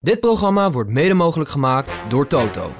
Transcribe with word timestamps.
Dit 0.00 0.20
programma 0.20 0.70
wordt 0.70 0.90
mede 0.90 1.14
mogelijk 1.14 1.50
gemaakt 1.50 1.92
door 2.08 2.26
Toto. 2.26 2.70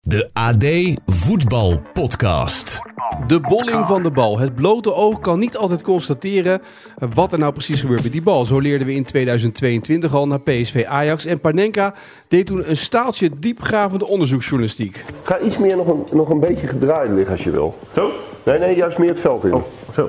De 0.00 0.30
AD 0.32 0.64
Voetbal 1.06 1.80
Podcast. 1.92 2.80
De 3.26 3.40
bolling 3.40 3.86
van 3.86 4.02
de 4.02 4.10
bal. 4.10 4.38
Het 4.38 4.54
blote 4.54 4.94
oog 4.94 5.20
kan 5.20 5.38
niet 5.38 5.56
altijd 5.56 5.82
constateren 5.82 6.62
eh, 6.98 7.08
wat 7.14 7.32
er 7.32 7.38
nou 7.38 7.52
precies 7.52 7.80
gebeurt 7.80 8.02
met 8.02 8.12
die 8.12 8.22
bal. 8.22 8.44
Zo 8.44 8.58
leerden 8.58 8.86
we 8.86 8.94
in 8.94 9.04
2022 9.04 10.14
al 10.14 10.26
naar 10.26 10.40
PSV 10.40 10.84
Ajax. 10.88 11.24
En 11.24 11.40
Panenka 11.40 11.94
deed 12.28 12.46
toen 12.46 12.70
een 12.70 12.76
staaltje 12.76 13.30
diepgravende 13.38 14.06
onderzoeksjournalistiek. 14.06 15.04
Ga 15.22 15.38
iets 15.38 15.58
meer 15.58 15.76
nog 15.76 15.86
een, 15.86 16.04
nog 16.12 16.28
een 16.28 16.40
beetje 16.40 16.66
gedraaid 16.66 17.10
liggen 17.10 17.32
als 17.32 17.44
je 17.44 17.50
wil. 17.50 17.78
Zo? 17.92 18.10
Nee, 18.42 18.58
nee, 18.58 18.76
juist 18.76 18.98
meer 18.98 19.08
het 19.08 19.20
veld 19.20 19.44
in. 19.44 19.54
Oh, 19.54 19.62
zo. 19.92 20.08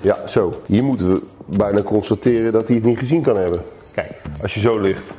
Ja, 0.00 0.26
zo. 0.28 0.60
Hier 0.66 0.84
moeten 0.84 1.12
we 1.12 1.22
bijna 1.46 1.82
constateren 1.82 2.52
dat 2.52 2.66
hij 2.66 2.76
het 2.76 2.84
niet 2.84 2.98
gezien 2.98 3.22
kan 3.22 3.36
hebben. 3.36 3.60
Kijk, 3.94 4.10
Als 4.42 4.54
je 4.54 4.60
zo 4.60 4.78
ligt. 4.78 5.14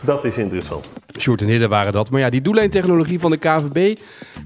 dat 0.00 0.24
is 0.24 0.36
interessant. 0.36 0.88
Sjoerd 1.18 1.40
en 1.42 1.48
Hidde 1.48 1.68
waren 1.68 1.92
dat. 1.92 2.10
Maar 2.10 2.20
ja, 2.20 2.30
die 2.30 2.40
doellijntechnologie 2.40 3.20
van 3.20 3.30
de 3.30 3.36
KVB 3.36 3.98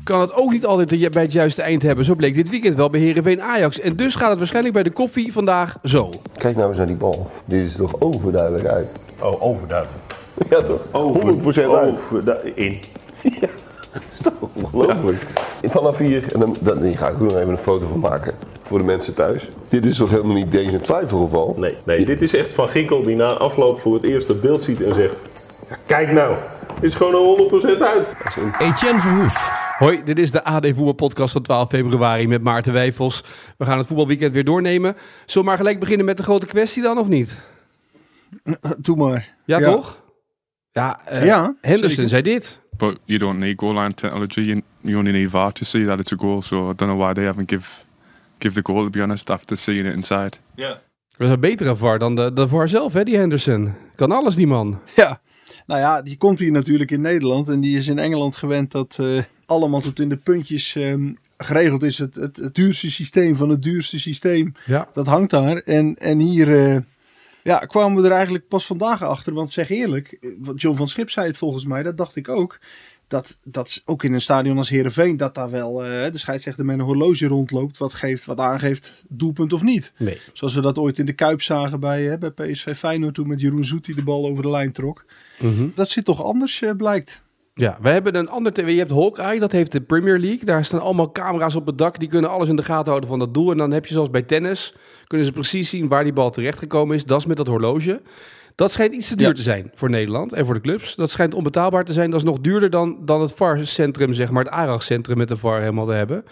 kan 0.04 0.20
het 0.20 0.34
ook 0.34 0.50
niet 0.50 0.66
altijd 0.66 1.12
bij 1.12 1.22
het 1.22 1.32
juiste 1.32 1.62
eind 1.62 1.82
hebben. 1.82 2.04
Zo 2.04 2.14
bleek 2.14 2.34
dit 2.34 2.48
weekend 2.48 2.74
wel 2.74 2.90
bij 2.90 3.00
Heerenveen 3.00 3.42
Ajax. 3.42 3.80
En 3.80 3.96
dus 3.96 4.14
gaat 4.14 4.28
het 4.28 4.38
waarschijnlijk 4.38 4.74
bij 4.74 4.82
de 4.82 4.90
koffie 4.90 5.32
vandaag 5.32 5.78
zo. 5.82 6.10
Kijk 6.36 6.56
nou 6.56 6.68
eens 6.68 6.78
naar 6.78 6.86
die 6.86 6.96
bal. 6.96 7.30
Dit 7.44 7.66
is 7.66 7.76
toch 7.76 8.00
overduidelijk 8.00 8.66
uit. 8.66 8.92
Oh, 9.20 9.42
overduidelijk. 9.42 9.98
Ja 10.50 10.62
toch? 10.62 10.80
100% 10.86 10.92
uit. 10.92 11.68
Over, 11.68 12.52
in. 12.54 12.78
Dat 13.94 14.02
is 14.12 14.20
toch 14.20 14.48
ongelooflijk. 14.52 15.22
Vanaf 15.62 15.98
hier, 15.98 16.32
en 16.32 16.40
dan, 16.40 16.56
dan, 16.60 16.82
hier 16.82 16.96
ga 16.96 17.08
ik 17.08 17.20
nog 17.20 17.36
even 17.36 17.48
een 17.48 17.58
foto 17.58 17.86
van 17.86 17.98
maken. 17.98 18.34
Voor 18.62 18.78
de 18.78 18.84
mensen 18.84 19.14
thuis. 19.14 19.48
Dit 19.68 19.84
is 19.84 19.96
toch 19.96 20.10
helemaal 20.10 20.34
niet 20.34 20.50
deze 20.50 20.80
twijfelgeval? 20.80 21.54
Nee, 21.58 21.76
nee, 21.84 22.04
dit 22.04 22.22
is 22.22 22.34
echt 22.34 22.52
Van 22.52 22.68
Ginkel 22.68 23.02
die 23.02 23.16
na 23.16 23.28
afloop 23.28 23.80
voor 23.80 23.94
het 23.94 24.02
eerst 24.02 24.28
het 24.28 24.40
beeld 24.40 24.62
ziet 24.62 24.80
en 24.82 24.94
zegt... 24.94 25.22
Ja, 25.68 25.76
kijk 25.86 26.12
nou, 26.12 26.36
dit 26.80 26.90
is 26.90 26.94
gewoon 26.94 27.14
een 27.14 27.76
100% 27.76 27.78
uit. 27.78 28.08
Etienne 28.58 29.00
Verhoef. 29.00 29.52
Hoi, 29.78 30.02
dit 30.04 30.18
is 30.18 30.30
de 30.30 30.44
AD 30.44 30.66
Voetbalpodcast 30.66 31.32
van 31.32 31.42
12 31.42 31.68
februari 31.68 32.28
met 32.28 32.42
Maarten 32.42 32.72
Wijfels. 32.72 33.24
We 33.58 33.64
gaan 33.64 33.78
het 33.78 33.86
voetbalweekend 33.86 34.32
weer 34.32 34.44
doornemen. 34.44 34.94
Zullen 35.26 35.42
we 35.42 35.42
maar 35.42 35.56
gelijk 35.56 35.80
beginnen 35.80 36.06
met 36.06 36.16
de 36.16 36.22
grote 36.22 36.46
kwestie 36.46 36.82
dan, 36.82 36.98
of 36.98 37.08
niet? 37.08 37.40
Doe 38.78 38.96
maar. 38.96 39.34
Ja, 39.44 39.58
toch? 39.72 40.02
Ja, 40.72 41.00
eh, 41.04 41.24
Ja, 41.24 41.54
Henderson 41.60 41.90
zeker. 41.90 42.08
zei 42.08 42.22
dit. 42.22 42.60
But 42.78 42.98
you 43.06 43.18
don't 43.18 43.38
need 43.38 43.56
goal 43.56 43.74
line 43.74 43.94
technology. 43.94 44.42
You, 44.42 44.62
you 44.80 44.98
only 44.98 45.12
need 45.12 45.30
VAR 45.30 45.52
to 45.52 45.64
see 45.64 45.84
that 45.84 45.98
it's 45.98 46.12
a 46.12 46.16
goal. 46.16 46.42
So 46.42 46.70
I 46.70 46.74
don't 46.74 46.88
know 46.88 47.06
why 47.06 47.12
they 47.12 47.24
haven't 47.24 47.48
give 47.48 47.84
give 48.38 48.54
the 48.54 48.62
goal. 48.62 48.84
To 48.84 48.90
be 48.90 49.02
honest, 49.02 49.30
after 49.30 49.56
seeing 49.56 49.86
it 49.86 49.94
inside. 49.94 50.38
Ja. 50.54 50.80
Dat 51.16 51.26
is 51.26 51.32
een 51.32 51.40
betere 51.40 51.76
VAR 51.76 51.98
dan 51.98 52.14
de, 52.14 52.32
de 52.32 52.48
VAR 52.48 52.68
zelf, 52.68 52.92
hè, 52.92 53.04
die 53.04 53.16
Henderson. 53.16 53.74
Kan 53.94 54.12
alles, 54.12 54.34
die 54.34 54.46
man. 54.46 54.80
Ja, 54.96 55.20
nou 55.66 55.80
ja, 55.80 56.02
die 56.02 56.16
komt 56.16 56.38
hier 56.38 56.50
natuurlijk 56.50 56.90
in 56.90 57.00
Nederland. 57.00 57.48
En 57.48 57.60
die 57.60 57.76
is 57.76 57.88
in 57.88 57.98
Engeland 57.98 58.36
gewend 58.36 58.70
dat 58.70 58.96
eh, 59.00 59.22
allemaal 59.46 59.80
tot 59.80 60.00
in 60.00 60.08
de 60.08 60.16
puntjes 60.16 60.74
ehm, 60.74 61.12
geregeld 61.38 61.82
is. 61.82 61.98
Het, 61.98 62.14
het, 62.14 62.36
het 62.36 62.54
duurste 62.54 62.90
systeem 62.90 63.36
van 63.36 63.48
het 63.48 63.62
duurste 63.62 64.00
systeem. 64.00 64.52
Ja. 64.66 64.88
Dat 64.92 65.06
hangt 65.06 65.30
daar. 65.30 65.56
En, 65.56 65.94
en 65.94 66.18
hier 66.18 66.66
eh, 66.66 66.76
ja, 67.44 67.58
kwamen 67.58 68.02
we 68.02 68.08
er 68.08 68.14
eigenlijk 68.14 68.48
pas 68.48 68.66
vandaag 68.66 69.02
achter. 69.02 69.34
Want 69.34 69.52
zeg 69.52 69.70
eerlijk, 69.70 70.16
eh, 70.20 70.30
wat 70.38 70.60
John 70.60 70.76
van 70.76 70.88
Schip 70.88 71.10
zei 71.10 71.26
het 71.26 71.36
volgens 71.36 71.64
mij, 71.64 71.82
dat 71.82 71.96
dacht 71.96 72.16
ik 72.16 72.28
ook. 72.28 72.58
Dat, 73.08 73.38
dat 73.42 73.82
ook 73.84 74.04
in 74.04 74.12
een 74.12 74.20
stadion 74.20 74.56
als 74.56 74.68
Heerenveen, 74.68 75.16
dat 75.16 75.34
daar 75.34 75.50
wel 75.50 75.84
eh, 75.84 76.12
de 76.12 76.18
scheidsrechter 76.18 76.64
met 76.64 76.78
een 76.78 76.84
horloge 76.84 77.26
rondloopt. 77.26 77.78
Wat, 77.78 77.92
geeft, 77.92 78.24
wat 78.24 78.38
aangeeft 78.38 79.04
doelpunt 79.08 79.52
of 79.52 79.62
niet. 79.62 79.92
Nee. 79.98 80.20
Zoals 80.32 80.54
we 80.54 80.60
dat 80.60 80.78
ooit 80.78 80.98
in 80.98 81.06
de 81.06 81.12
Kuip 81.12 81.42
zagen 81.42 81.80
bij, 81.80 82.02
hè, 82.02 82.18
bij 82.18 82.30
PSV 82.30 82.76
Feyenoord 82.76 83.14
toen 83.14 83.28
met 83.28 83.40
Jeroen 83.40 83.64
Zoet 83.64 83.84
die 83.84 83.96
de 83.96 84.04
bal 84.04 84.26
over 84.26 84.42
de 84.42 84.50
lijn 84.50 84.72
trok. 84.72 85.04
Mhm. 85.40 85.68
Dat 85.74 85.88
zit 85.88 86.04
toch 86.04 86.24
anders, 86.24 86.62
eh, 86.62 86.70
blijkt. 86.76 87.22
Ja, 87.54 87.78
we 87.82 87.88
hebben 87.88 88.16
een 88.16 88.28
ander 88.28 88.52
tv. 88.52 88.70
Je 88.70 88.78
hebt 88.78 88.90
Hawkeye, 88.90 89.38
dat 89.38 89.52
heeft 89.52 89.72
de 89.72 89.80
Premier 89.80 90.18
League. 90.18 90.44
Daar 90.44 90.64
staan 90.64 90.80
allemaal 90.80 91.12
camera's 91.12 91.54
op 91.54 91.66
het 91.66 91.78
dak. 91.78 91.98
Die 91.98 92.08
kunnen 92.08 92.30
alles 92.30 92.48
in 92.48 92.56
de 92.56 92.62
gaten 92.62 92.88
houden 92.88 93.08
van 93.08 93.18
dat 93.18 93.34
doel. 93.34 93.50
En 93.50 93.56
dan 93.58 93.70
heb 93.70 93.86
je 93.86 93.94
zoals 93.94 94.10
bij 94.10 94.22
tennis, 94.22 94.74
kunnen 95.06 95.26
ze 95.26 95.32
precies 95.32 95.68
zien 95.68 95.88
waar 95.88 96.04
die 96.04 96.12
bal 96.12 96.30
terechtgekomen 96.30 96.96
is. 96.96 97.04
Dat 97.04 97.18
is 97.18 97.26
met 97.26 97.36
dat 97.36 97.46
horloge. 97.46 98.02
Dat 98.54 98.72
schijnt 98.72 98.94
iets 98.94 99.08
te 99.08 99.16
duur 99.16 99.26
Ja. 99.26 99.32
te 99.32 99.42
zijn 99.42 99.70
voor 99.74 99.90
Nederland 99.90 100.32
en 100.32 100.44
voor 100.44 100.54
de 100.54 100.60
clubs. 100.60 100.94
Dat 100.94 101.10
schijnt 101.10 101.34
onbetaalbaar 101.34 101.84
te 101.84 101.92
zijn. 101.92 102.10
Dat 102.10 102.20
is 102.20 102.26
nog 102.26 102.40
duurder 102.40 102.70
dan, 102.70 102.96
dan 103.04 103.20
het 103.20 103.32
VAR-centrum, 103.32 104.12
zeg 104.12 104.30
maar, 104.30 104.44
het 104.44 104.52
ARAG-centrum 104.52 105.16
met 105.18 105.28
de 105.28 105.36
VAR 105.36 105.60
helemaal 105.60 105.84
te 105.84 105.92
hebben. 105.92 106.24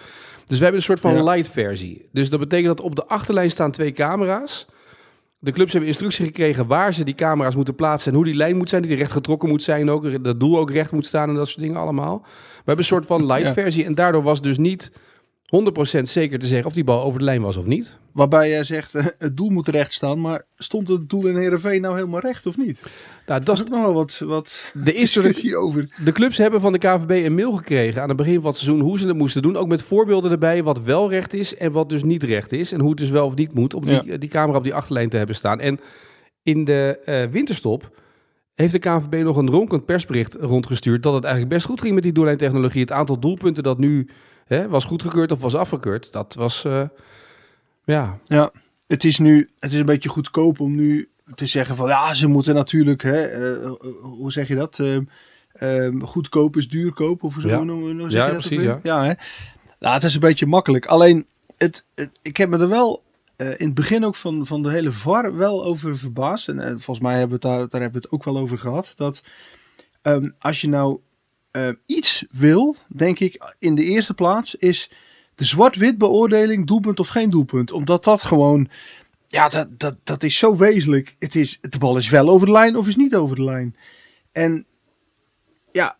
Dus 0.44 0.56
we 0.58 0.62
hebben 0.64 0.76
een 0.76 0.86
soort 0.86 1.00
van 1.00 1.14
Ja. 1.14 1.22
light 1.22 1.48
versie. 1.52 2.08
Dus 2.12 2.30
dat 2.30 2.40
betekent 2.40 2.76
dat 2.76 2.86
op 2.86 2.96
de 2.96 3.06
achterlijn 3.06 3.50
staan 3.50 3.70
twee 3.70 3.92
camera's. 3.92 4.66
De 5.44 5.52
clubs 5.52 5.72
hebben 5.72 5.90
instructie 5.90 6.24
gekregen 6.24 6.66
waar 6.66 6.94
ze 6.94 7.04
die 7.04 7.14
camera's 7.14 7.54
moeten 7.54 7.74
plaatsen 7.74 8.10
en 8.10 8.16
hoe 8.16 8.24
die 8.24 8.34
lijn 8.34 8.56
moet 8.56 8.68
zijn, 8.68 8.80
dat 8.80 8.90
die 8.90 9.00
recht 9.00 9.12
getrokken 9.12 9.48
moet 9.48 9.62
zijn 9.62 9.90
ook, 9.90 10.24
dat 10.24 10.40
doel 10.40 10.58
ook 10.58 10.70
recht 10.70 10.92
moet 10.92 11.06
staan 11.06 11.28
en 11.28 11.34
dat 11.34 11.48
soort 11.48 11.60
dingen 11.60 11.76
allemaal. 11.76 12.18
We 12.22 12.56
hebben 12.56 12.78
een 12.78 12.84
soort 12.84 13.06
van 13.06 13.26
light 13.32 13.52
versie 13.52 13.84
en 13.84 13.94
daardoor 13.94 14.22
was 14.22 14.42
dus 14.42 14.58
niet 14.58 14.92
100% 15.98 16.02
zeker 16.02 16.38
te 16.38 16.46
zeggen 16.46 16.66
of 16.66 16.74
die 16.74 16.84
bal 16.84 17.02
over 17.02 17.18
de 17.18 17.24
lijn 17.24 17.42
was 17.42 17.56
of 17.56 17.64
niet. 17.64 17.98
Waarbij 18.12 18.48
jij 18.48 18.64
zegt, 18.64 18.92
het 19.18 19.36
doel 19.36 19.50
moet 19.50 19.68
recht 19.68 19.92
staan. 19.92 20.20
Maar 20.20 20.44
stond 20.56 20.88
het 20.88 21.10
doel 21.10 21.26
in 21.26 21.36
Heerenveen 21.36 21.80
nou 21.80 21.94
helemaal 21.94 22.20
recht 22.20 22.46
of 22.46 22.56
niet? 22.56 22.82
Nou, 23.26 23.44
dat 23.44 23.54
is 23.54 23.62
ook 23.62 23.68
nog 23.68 23.82
wel 23.82 23.94
wat, 23.94 24.18
wat 24.24 24.72
de 24.74 24.92
discussie 25.00 25.56
over. 25.56 25.88
De 26.04 26.12
clubs 26.12 26.38
hebben 26.38 26.60
van 26.60 26.72
de 26.72 26.78
KVB 26.78 27.26
een 27.26 27.34
mail 27.34 27.52
gekregen 27.52 28.02
aan 28.02 28.08
het 28.08 28.16
begin 28.16 28.34
van 28.34 28.44
het 28.44 28.56
seizoen 28.56 28.80
hoe 28.80 28.98
ze 28.98 29.06
het 29.06 29.16
moesten 29.16 29.42
doen. 29.42 29.56
Ook 29.56 29.68
met 29.68 29.82
voorbeelden 29.82 30.30
erbij 30.30 30.62
wat 30.62 30.80
wel 30.80 31.10
recht 31.10 31.34
is 31.34 31.56
en 31.56 31.72
wat 31.72 31.88
dus 31.88 32.02
niet 32.02 32.22
recht 32.22 32.52
is. 32.52 32.72
En 32.72 32.80
hoe 32.80 32.90
het 32.90 32.98
dus 32.98 33.10
wel 33.10 33.26
of 33.26 33.34
niet 33.34 33.54
moet 33.54 33.74
om 33.74 33.86
die, 33.86 34.18
die 34.18 34.28
camera 34.28 34.58
op 34.58 34.64
die 34.64 34.74
achterlijn 34.74 35.08
te 35.08 35.16
hebben 35.16 35.36
staan. 35.36 35.60
En 35.60 35.80
in 36.42 36.64
de 36.64 36.98
eh, 37.04 37.24
winterstop 37.30 38.00
heeft 38.54 38.72
de 38.72 38.78
KVB 38.78 39.22
nog 39.24 39.36
een 39.36 39.50
ronkend 39.50 39.84
persbericht 39.84 40.36
rondgestuurd 40.40 41.02
dat 41.02 41.14
het 41.14 41.24
eigenlijk 41.24 41.54
best 41.54 41.66
goed 41.66 41.80
ging 41.80 41.94
met 41.94 42.02
die 42.02 42.12
doellijntechnologie. 42.12 42.80
Het 42.80 42.92
aantal 42.92 43.18
doelpunten 43.18 43.62
dat 43.62 43.78
nu 43.78 44.08
hè, 44.46 44.68
was 44.68 44.84
goedgekeurd 44.84 45.32
of 45.32 45.40
was 45.40 45.54
afgekeurd, 45.54 46.12
dat 46.12 46.34
was... 46.34 46.64
eh, 46.64 46.82
ja, 47.84 48.18
Ja, 48.26 48.50
het 48.86 49.04
is 49.04 49.18
nu 49.18 49.50
het 49.60 49.72
is 49.72 49.78
een 49.78 49.86
beetje 49.86 50.08
goedkoop 50.08 50.60
om 50.60 50.74
nu 50.74 51.08
te 51.34 51.46
zeggen 51.46 51.76
van 51.76 51.88
ja, 51.88 52.14
ze 52.14 52.26
moeten 52.28 52.54
natuurlijk, 52.54 53.02
hè, 53.02 53.22
eh, 53.24 53.70
hoe 54.02 54.32
zeg 54.32 54.48
je 54.48 54.54
dat? 54.54 54.78
Eh, 54.78 54.96
eh, 55.86 55.94
goedkoop 56.02 56.56
is 56.56 56.68
duurkoop 56.68 57.22
of 57.22 57.36
zo. 57.40 57.48
Ja. 57.48 57.58
Hoe, 57.66 57.70
hoe 57.70 58.10
zeg 58.10 58.12
Ja, 58.20 58.26
dat 58.32 58.38
precies, 58.38 58.62
ja. 58.62 58.80
ja 58.82 59.04
hè? 59.04 59.12
Nou, 59.78 59.94
het 59.94 60.04
is 60.04 60.14
een 60.14 60.20
beetje 60.20 60.46
makkelijk. 60.46 60.86
Alleen, 60.86 61.26
het, 61.56 61.84
het- 61.94 62.18
ik 62.22 62.36
heb 62.36 62.48
me 62.48 62.58
er 62.58 62.68
wel 62.68 63.02
eh, 63.36 63.48
in 63.60 63.66
het 63.66 63.74
begin 63.74 64.04
ook 64.04 64.14
van, 64.16 64.46
van 64.46 64.62
de 64.62 64.70
hele 64.70 64.92
VAR 64.92 65.36
wel 65.36 65.64
over 65.64 65.98
verbaasd. 65.98 66.48
En 66.48 66.60
eh, 66.60 66.68
volgens 66.68 67.00
mij 67.00 67.18
hebben 67.18 67.40
we 67.40 67.48
het 67.48 67.56
daar, 67.58 67.68
daar 67.68 67.80
hebben 67.80 68.00
we 68.00 68.06
het 68.06 68.10
ook 68.14 68.24
wel 68.24 68.38
over 68.38 68.58
gehad. 68.58 68.92
Dat 68.96 69.22
ehm, 70.02 70.28
als 70.38 70.60
je 70.60 70.68
nou 70.68 70.98
eh, 71.52 71.68
iets 71.86 72.24
wil, 72.30 72.76
denk 72.88 73.18
ik, 73.18 73.54
in 73.58 73.74
de 73.74 73.84
eerste 73.84 74.14
plaats 74.14 74.54
is 74.54 74.90
de 75.34 75.44
zwart-wit 75.44 75.98
beoordeling, 75.98 76.66
doelpunt 76.66 77.00
of 77.00 77.08
geen 77.08 77.30
doelpunt. 77.30 77.72
Omdat 77.72 78.04
dat 78.04 78.22
gewoon, 78.22 78.68
ja, 79.28 79.48
dat, 79.48 79.78
dat, 79.78 79.96
dat 80.04 80.22
is 80.22 80.36
zo 80.36 80.56
wezenlijk. 80.56 81.16
Het 81.18 81.34
is, 81.34 81.58
de 81.60 81.78
bal 81.78 81.96
is 81.96 82.08
wel 82.08 82.28
over 82.28 82.46
de 82.46 82.52
lijn 82.52 82.76
of 82.76 82.88
is 82.88 82.96
niet 82.96 83.14
over 83.14 83.36
de 83.36 83.44
lijn. 83.44 83.76
En 84.32 84.66
ja, 85.72 85.96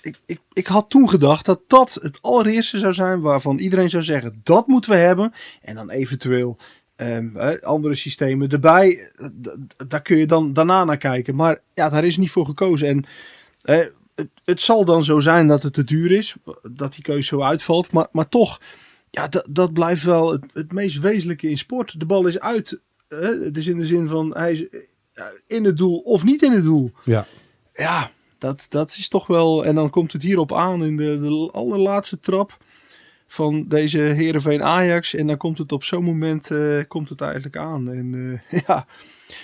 ik, 0.00 0.20
ik, 0.26 0.40
ik 0.52 0.66
had 0.66 0.90
toen 0.90 1.08
gedacht 1.08 1.44
dat 1.44 1.60
dat 1.66 1.98
het 2.02 2.18
allereerste 2.22 2.78
zou 2.78 2.92
zijn 2.92 3.20
waarvan 3.20 3.58
iedereen 3.58 3.90
zou 3.90 4.02
zeggen, 4.02 4.40
dat 4.42 4.66
moeten 4.66 4.90
we 4.90 4.96
hebben. 4.96 5.32
En 5.62 5.74
dan 5.74 5.90
eventueel 5.90 6.56
ehm, 6.96 7.36
eh, 7.36 7.62
andere 7.62 7.94
systemen 7.94 8.48
erbij. 8.48 9.10
Eh, 9.14 9.28
Daar 9.88 10.02
kun 10.02 10.16
je 10.16 10.26
dan 10.26 10.52
daarna 10.52 10.84
naar 10.84 10.98
kijken. 10.98 11.34
Maar 11.34 11.60
ja, 11.74 11.88
daar 11.88 12.04
is 12.04 12.16
niet 12.16 12.30
voor 12.30 12.46
gekozen. 12.46 12.88
En 12.88 13.04
het, 14.18 14.28
het 14.44 14.60
zal 14.60 14.84
dan 14.84 15.04
zo 15.04 15.20
zijn 15.20 15.46
dat 15.46 15.62
het 15.62 15.72
te 15.72 15.84
duur 15.84 16.12
is, 16.12 16.36
dat 16.72 16.92
die 16.94 17.02
keuze 17.02 17.22
zo 17.22 17.40
uitvalt. 17.40 17.92
Maar, 17.92 18.06
maar 18.12 18.28
toch, 18.28 18.60
ja, 19.10 19.28
dat, 19.50 19.72
blijft 19.72 20.02
wel 20.02 20.32
het, 20.32 20.44
het 20.52 20.72
meest 20.72 20.98
wezenlijke 20.98 21.50
in 21.50 21.58
sport. 21.58 22.00
De 22.00 22.06
bal 22.06 22.26
is 22.26 22.40
uit. 22.40 22.80
eh, 23.08 23.18
het 23.20 23.56
is 23.56 23.66
in 23.66 23.78
de 23.78 23.86
zin 23.86 24.08
van 24.08 24.36
hij 24.36 24.52
is 24.52 24.66
in 25.46 25.64
het 25.64 25.76
doel 25.76 25.98
of 25.98 26.24
niet 26.24 26.42
in 26.42 26.52
het 26.52 26.62
doel. 26.62 26.92
ja. 27.04 27.26
Ja, 27.74 28.10
dat, 28.38 28.66
dat 28.68 28.96
is 28.98 29.08
toch 29.08 29.26
wel. 29.26 29.64
En 29.64 29.74
dan 29.74 29.90
komt 29.90 30.12
het 30.12 30.22
hierop 30.22 30.54
aan 30.54 30.84
in 30.84 30.96
de, 30.96 31.20
de 31.20 31.48
allerlaatste 31.52 32.20
trap 32.20 32.56
van 33.26 33.64
deze 33.68 33.98
Heerenveen 33.98 34.62
Ajax. 34.62 35.14
En 35.14 35.26
dan 35.26 35.36
komt 35.36 35.58
het 35.58 35.72
op 35.72 35.84
zo'n 35.84 36.04
moment 36.04 36.50
eh, 36.50 36.78
komt 36.88 37.08
het 37.08 37.20
eigenlijk 37.20 37.56
aan. 37.56 37.90
En, 37.90 38.40
eh, 38.50 38.60
ja. 38.66 38.86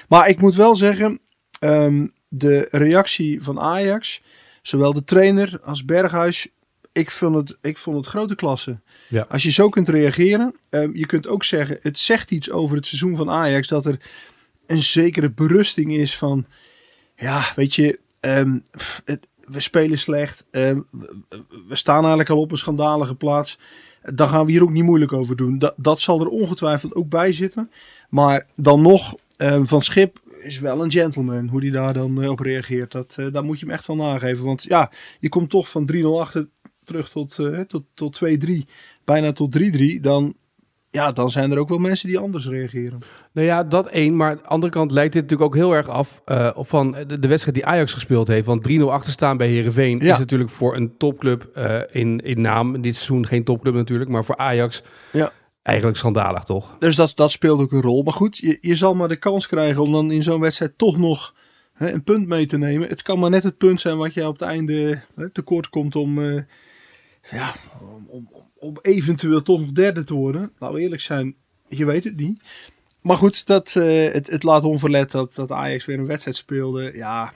Maar 0.09 0.29
ik 0.29 0.41
moet 0.41 0.55
wel 0.55 0.75
zeggen, 0.75 1.21
ehm, 1.59 2.07
de 2.29 2.69
reactie 2.71 3.43
van 3.43 3.61
Ajax, 3.61 4.23
zowel 4.67 4.93
de 4.93 5.05
trainer 5.05 5.61
als 5.63 5.85
Berghuis, 5.85 6.49
ik 6.93 7.11
vond 7.11 7.35
het, 7.35 7.59
ik 7.61 7.79
vond 7.79 7.97
het 7.97 8.07
grote 8.07 8.35
klasse. 8.35 8.81
Ja. 9.09 9.27
Als 9.29 9.43
je 9.43 9.51
zo 9.51 9.69
kunt 9.69 9.89
reageren, 9.89 10.55
ehm, 10.71 10.91
je 10.97 11.07
kunt 11.07 11.27
ook 11.27 11.45
zeggen, 11.45 11.79
het 11.81 11.99
zegt 11.99 12.31
iets 12.31 12.51
over 12.51 12.77
het 12.77 12.87
seizoen 12.87 13.17
van 13.17 13.31
Ajax, 13.31 13.69
dat 13.69 13.87
er 13.87 14.01
een 14.67 14.83
zekere 14.83 15.31
berusting 15.31 15.93
is 15.93 16.17
van, 16.17 16.47
ja, 17.17 17.53
weet 17.57 17.75
je, 17.75 17.99
ehm, 18.21 18.59
pff, 18.71 19.03
het, 19.05 19.27
we 19.41 19.61
spelen 19.61 19.99
slecht, 19.99 20.47
ehm, 20.51 20.81
we, 21.69 21.77
staan 21.77 22.01
eigenlijk 22.01 22.31
al 22.31 22.41
op 22.41 22.51
een 22.51 22.59
schandalige 22.59 23.15
plaats. 23.15 23.59
Dan 24.03 24.29
gaan 24.29 24.47
we 24.47 24.53
hier 24.53 24.63
ook 24.63 24.71
niet 24.71 24.85
moeilijk 24.85 25.13
over 25.13 25.37
doen. 25.37 25.59
Dat, 25.59 25.75
dat 25.77 26.01
zal 26.01 26.21
er 26.21 26.29
ongetwijfeld 26.29 26.95
ook 26.95 27.09
bij 27.09 27.33
zitten. 27.33 27.71
Maar 28.09 28.47
dan 28.57 28.83
nog, 28.83 29.15
Van 29.63 29.83
Schip 29.83 30.21
is 30.45 30.59
wel 30.59 30.83
een 30.83 30.93
gentleman 30.93 31.49
hoe 31.49 31.61
die 31.61 31.71
daar 31.71 31.93
dan 31.93 32.23
eh, 32.23 32.31
op 32.31 32.41
reageert. 32.41 32.93
Dat, 32.93 33.15
eh, 33.19 33.27
daar 33.33 33.45
moet 33.45 33.59
je 33.61 33.67
hem 33.67 33.75
echt 33.75 33.87
wel 33.87 33.97
nageven. 33.97 34.45
Want 34.45 34.63
ja, 34.63 34.91
je 35.19 35.29
komt 35.29 35.51
toch 35.51 35.69
van 35.71 35.87
3-0 35.93 36.21
achter 36.21 36.49
terug 36.85 37.09
tot, 37.09 37.39
eh, 37.39 37.61
tot, 37.61 37.83
tot 37.95 38.15
2-3, 38.15 38.65
bijna 39.05 39.33
tot 39.33 39.53
3-3. 39.53 40.01
Dan, 40.01 40.35
ja, 40.91 41.13
dan 41.13 41.31
zijn 41.31 41.51
er 41.53 41.59
ook 41.59 41.69
wel 41.69 41.79
mensen 41.79 42.09
die 42.09 42.19
anders 42.19 42.47
reageren. 42.47 42.99
Nou 43.33 43.47
ja, 43.47 43.65
dat 43.65 43.87
één. 43.89 44.17
Maar 44.17 44.31
aan 44.31 44.37
de 44.37 44.49
andere 44.49 44.73
kant 44.73 44.91
lijkt 44.91 45.13
dit 45.13 45.23
natuurlijk 45.23 45.51
ook 45.51 45.61
heel 45.61 45.75
erg 45.75 45.89
af 45.89 46.23
eh, 46.25 46.51
van 46.55 46.97
de, 47.07 47.19
de 47.19 47.29
wedstrijd 47.29 47.57
die 47.57 47.67
Ajax 47.67 47.93
gespeeld 47.93 48.29
heeft. 48.29 48.47
Want 48.47 48.69
3-0 48.71 48.83
achterstaan 48.83 49.37
bij 49.37 49.49
Herenveen 49.49 49.99
Ja. 49.99 50.13
is 50.13 50.19
natuurlijk 50.19 50.51
voor 50.51 50.77
een 50.77 50.97
topclub 50.97 51.45
eh, 51.55 51.81
in, 51.91 52.19
in 52.21 52.41
naam. 52.41 52.83
Dit 52.83 52.95
seizoen 52.95 53.27
geen 53.27 53.45
topclub 53.45 53.75
natuurlijk, 53.75 54.11
maar 54.11 54.25
voor 54.25 54.37
Ajax 54.37 54.83
Ja. 55.13 55.33
Eigenlijk 55.65 55.99
schandalig 55.99 56.45
toch? 56.45 56.77
Dus 56.79 56.97
dat, 56.97 57.13
dat 57.15 57.31
speelt 57.31 57.61
ook 57.61 57.73
een 57.73 57.81
rol. 57.81 58.03
Maar 58.03 58.13
goed, 58.13 58.39
je, 58.39 58.59
je 58.61 58.75
zal 58.75 58.95
maar 58.95 59.09
de 59.09 59.17
kans 59.17 59.47
krijgen 59.47 59.83
om 59.83 59.93
dan 59.93 60.11
in 60.11 60.23
zo'n 60.23 60.41
wedstrijd 60.41 60.79
toch 60.79 60.99
nog 60.99 61.35
hè, 61.73 61.93
een 61.93 62.05
punt 62.05 62.27
mee 62.27 62.47
te 62.47 62.59
nemen. 62.59 62.89
Het 62.89 63.03
kan 63.03 63.19
maar 63.19 63.31
net 63.31 63.43
het 63.43 63.59
punt 63.59 63.81
zijn 63.81 63.97
wat 63.97 64.15
je 64.15 64.27
op 64.27 64.39
het 64.39 64.49
einde 64.49 65.03
hè, 65.15 65.31
tekort 65.31 65.69
komt 65.69 65.97
om, 65.97 66.23
eh, 66.23 66.43
ja, 67.31 67.55
om, 67.81 68.07
om, 68.09 68.29
om 68.55 68.79
eventueel 68.83 69.43
toch 69.43 69.61
nog 69.61 69.73
derde 69.73 70.05
te 70.05 70.15
worden. 70.15 70.53
Nou 70.59 70.81
eerlijk 70.81 71.03
zijn, 71.03 71.35
je 71.69 71.85
weet 71.85 72.05
het 72.05 72.17
niet. 72.17 72.43
Maar 73.01 73.17
goed, 73.17 73.47
dat, 73.47 73.77
eh, 73.77 74.13
het, 74.13 74.27
het 74.27 74.43
laat 74.43 74.65
onverlet 74.65 75.11
dat, 75.11 75.35
dat 75.35 75.51
Ajax 75.51 75.85
weer 75.85 75.99
een 75.99 76.07
wedstrijd 76.07 76.37
speelde. 76.37 76.93
Ja, 76.95 77.33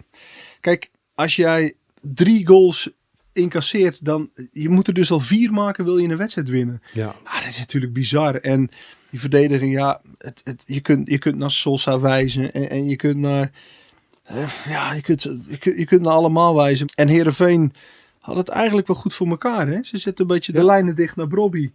kijk, 0.61 0.91
als 1.15 1.37
jij 1.37 1.75
drie 2.01 2.47
goals 2.47 2.91
incasseert, 3.39 4.05
dan 4.05 4.31
je 4.53 4.69
moet 4.69 4.87
er 4.87 4.95
dus 4.95 5.11
al 5.11 5.21
vier 5.21 5.53
maken, 5.53 5.85
wil 5.85 5.99
je 5.99 6.09
een 6.09 6.17
wedstrijd 6.17 6.49
winnen. 6.49 6.83
Ja. 6.93 7.17
Ah, 7.25 7.41
dat 7.41 7.49
is 7.49 7.59
natuurlijk 7.59 7.93
bizar. 7.93 8.35
En 8.35 8.71
die 9.11 9.21
verdediging, 9.21 9.73
ja, 9.73 10.01
het, 10.19 10.41
het, 10.45 10.63
je, 10.67 10.81
kunt, 10.81 11.11
je 11.11 11.19
kunt 11.19 11.37
naar 11.37 11.51
Sosa 11.51 12.01
wijzen 12.01 12.53
en, 12.53 12.71
en 12.71 12.89
je 12.89 12.97
kunt 12.97 13.17
naar, 13.17 13.51
eh, 14.23 14.51
ja, 14.69 14.93
je 14.93 15.01
kunt, 15.01 15.23
je, 15.23 15.59
kunt, 15.59 15.79
je 15.79 15.85
kunt 15.85 16.03
naar 16.03 16.13
allemaal 16.13 16.55
wijzen. 16.55 16.89
En 16.95 17.09
Heerenveen 17.09 17.73
had 18.21 18.37
het 18.37 18.49
eigenlijk 18.49 18.87
wel 18.87 18.97
goed 18.97 19.15
voor 19.15 19.29
elkaar. 19.29 19.69
Hè? 19.69 19.83
Ze 19.83 19.99
zetten 19.99 20.25
een 20.25 20.35
beetje 20.35 20.53
de 20.53 20.65
lijnen 20.65 20.95
dicht 20.95 21.17
naar 21.17 21.27
Brobby. 21.27 21.71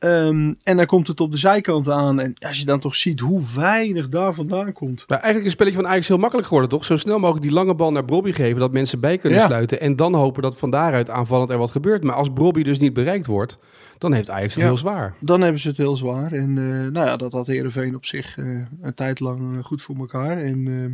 Ehm, 0.00 0.52
en 0.62 0.76
dan 0.76 0.86
komt 0.86 1.06
het 1.06 1.20
op 1.20 1.30
de 1.30 1.36
zijkant 1.36 1.88
aan. 1.88 2.20
En 2.20 2.34
als 2.38 2.58
je 2.58 2.64
dan 2.64 2.80
toch 2.80 2.94
ziet 2.94 3.20
hoe 3.20 3.42
weinig 3.56 4.08
daar 4.08 4.34
vandaan 4.34 4.72
komt. 4.72 5.04
Maar 5.08 5.18
eigenlijk 5.18 5.38
is 5.38 5.52
het 5.52 5.52
spelletje 5.52 5.80
van 5.80 5.86
Ajax 5.90 6.08
heel 6.08 6.16
makkelijk 6.18 6.46
geworden, 6.46 6.70
toch? 6.72 6.84
Zo 6.84 6.96
snel 6.96 7.18
mogelijk 7.18 7.44
die 7.44 7.52
lange 7.54 7.74
bal 7.74 7.92
naar 7.92 8.04
Brobby 8.04 8.32
geven, 8.32 8.58
dat 8.60 8.72
mensen 8.72 9.00
bij 9.00 9.18
kunnen 9.18 9.38
Ja. 9.38 9.44
sluiten. 9.46 9.80
En 9.80 9.96
dan 9.96 10.14
hopen 10.14 10.42
dat 10.42 10.58
van 10.58 10.70
daaruit 10.70 11.10
aanvallend 11.10 11.50
er 11.50 11.58
wat 11.58 11.70
gebeurt. 11.70 12.02
Maar 12.04 12.14
als 12.14 12.32
Brobby 12.32 12.62
dus 12.62 12.78
niet 12.78 12.92
bereikt 12.92 13.26
wordt, 13.26 13.58
dan 13.98 14.12
heeft 14.12 14.30
Ajax 14.30 14.54
het 14.54 14.62
Ja. 14.62 14.68
heel 14.68 14.76
zwaar. 14.78 15.14
Dan 15.20 15.40
hebben 15.40 15.60
ze 15.60 15.68
het 15.68 15.76
heel 15.76 15.96
zwaar. 15.96 16.32
En 16.32 16.58
eh, 16.58 16.92
nou 16.92 17.06
ja, 17.06 17.16
dat 17.16 17.32
had 17.32 17.46
Heerenveen 17.46 17.94
op 17.94 18.04
zich 18.04 18.38
eh, 18.38 18.44
een 18.82 18.94
tijd 18.94 19.20
lang 19.20 19.56
eh, 19.56 19.64
goed 19.64 19.82
voor 19.82 19.96
elkaar. 19.96 20.38
En, 20.38 20.66
ehm, 20.66 20.92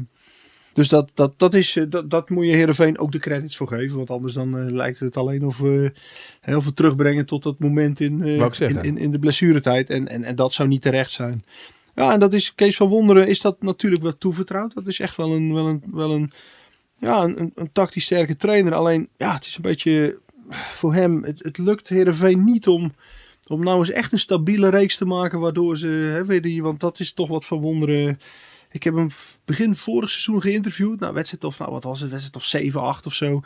dus 0.77 0.89
dat, 0.89 1.11
dat, 1.15 1.39
dat, 1.39 1.55
is, 1.55 1.77
eh, 1.77 1.85
dat, 1.89 2.11
dat 2.11 2.31
moet 2.31 2.45
je 2.45 2.53
Heerenveen 2.53 2.99
ook 2.99 3.13
de 3.13 3.19
credits 3.19 3.57
voor 3.57 3.69
geven. 3.69 3.97
Want 3.97 4.11
anders 4.11 4.35
dan 4.35 4.59
eh, 4.59 4.71
lijkt 4.71 5.01
het 5.01 5.17
alleen 5.17 5.47
of 5.47 5.59
we 5.59 5.93
heel 6.41 6.63
veel 6.63 6.73
terugbrengen 6.73 7.27
tot 7.27 7.43
dat 7.43 7.59
moment 7.59 8.01
in, 8.01 8.23
eh, 8.23 8.51
in, 8.59 8.83
in, 8.83 8.99
in 8.99 9.11
de 9.11 9.19
blessuretijd. 9.19 9.91
En, 9.91 10.09
en, 10.09 10.25
en 10.25 10.37
dat 10.37 10.53
zou 10.53 10.69
niet 10.69 10.83
terecht 10.83 11.11
zijn. 11.11 11.45
Ja, 11.95 12.13
en 12.13 12.21
dat 12.21 12.35
is 12.35 12.55
Kees 12.55 12.77
van 12.77 12.89
Wonderen 12.89 13.29
is 13.29 13.41
dat 13.41 13.63
natuurlijk 13.63 14.03
wel 14.03 14.19
toevertrouwd. 14.19 14.75
Dat 14.75 14.87
is 14.87 15.01
echt 15.01 15.17
wel 15.17 15.33
een, 15.33 15.55
wel 15.55 15.67
een, 15.67 15.83
wel 15.93 16.11
een, 16.11 16.33
ja, 16.99 17.23
een, 17.23 17.53
een, 17.55 17.73
tactisch 17.73 18.05
sterke 18.05 18.37
trainer. 18.37 18.75
Alleen, 18.75 19.09
ja, 19.17 19.35
het 19.35 19.47
is 19.47 19.57
een 19.57 19.63
beetje 19.63 20.19
voor 20.51 20.95
hem, 20.95 21.25
het, 21.25 21.43
het 21.43 21.59
lukt 21.59 21.89
Heerenveen 21.89 22.45
niet 22.45 22.67
om, 22.67 22.95
om 23.47 23.65
nou 23.65 23.79
eens 23.79 23.91
echt 23.91 24.13
een 24.13 24.19
stabiele 24.19 24.69
reeks 24.69 24.97
te 24.97 25.05
maken. 25.05 25.41
Waardoor 25.41 25.79
ze, 25.79 25.87
hè, 25.87 26.25
weet 26.25 26.45
je, 26.45 26.63
want 26.63 26.81
dat 26.81 27.01
is 27.01 27.13
toch 27.13 27.29
wat 27.29 27.45
van 27.45 27.61
Wonderen. 27.61 28.19
Ik 28.71 28.83
heb 28.83 28.95
hem 28.95 29.09
begin 29.45 29.77
vorig 29.77 30.11
seizoen 30.11 30.41
geïnterviewd. 30.41 31.01
Nou, 31.01 31.15
wedstrijd 31.15 31.45
of, 31.45 31.59
nou 31.59 31.71
wat 31.71 31.85
was 31.85 32.01
het, 32.01 32.11
wedstrijd 32.11 32.37
of 32.37 32.45
7, 32.45 32.81
8 32.81 33.07
of 33.07 33.15
zo. 33.15 33.41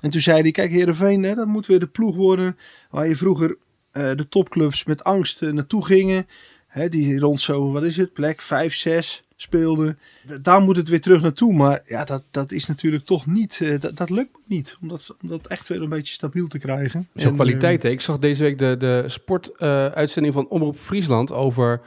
En 0.00 0.10
toen 0.10 0.20
zei 0.20 0.40
hij, 0.42 0.50
kijk 0.50 0.70
Heerenveen, 0.70 1.22
hè, 1.22 1.34
dat 1.34 1.46
moet 1.46 1.66
weer 1.66 1.80
de 1.80 1.86
ploeg 1.86 2.16
worden 2.16 2.58
waar 2.90 3.08
je 3.08 3.16
vroeger 3.16 3.56
eh, 3.92 4.10
de 4.14 4.28
topclubs 4.28 4.84
met 4.84 5.04
angst 5.04 5.42
eh, 5.42 5.50
naartoe 5.50 5.84
gingen. 5.84 6.26
Hè, 6.66 6.88
die 6.88 7.18
rond 7.18 7.40
zo, 7.40 7.72
wat 7.72 7.82
is 7.84 7.96
het, 7.96 8.12
plek 8.12 8.40
5, 8.42 8.74
6 8.74 9.22
speelden. 9.36 9.98
D- 10.26 10.44
daar 10.44 10.60
moet 10.60 10.76
het 10.76 10.88
weer 10.88 11.00
terug 11.00 11.22
naartoe. 11.22 11.52
Maar 11.52 11.80
ja, 11.84 12.04
dat, 12.04 12.22
dat 12.30 12.52
is 12.52 12.66
natuurlijk 12.66 13.04
toch 13.04 13.26
niet, 13.26 13.58
eh, 13.62 13.80
dat, 13.80 13.96
dat 13.96 14.10
lukt 14.10 14.36
niet 14.46 14.76
om 14.80 14.88
dat, 14.88 15.16
om 15.22 15.28
dat 15.28 15.46
echt 15.46 15.68
weer 15.68 15.82
een 15.82 15.88
beetje 15.88 16.12
stabiel 16.14 16.46
te 16.48 16.58
krijgen. 16.58 17.08
Zo'n 17.14 17.28
En, 17.28 17.34
kwaliteit. 17.34 17.82
hè. 17.82 17.88
Ik 17.88 18.00
zag 18.00 18.18
deze 18.18 18.42
week 18.42 18.58
de, 18.58 18.76
de 18.78 19.04
sportuitzending 19.06 20.34
van 20.34 20.48
Omroep 20.48 20.78
Friesland 20.78 21.32
over 21.32 21.80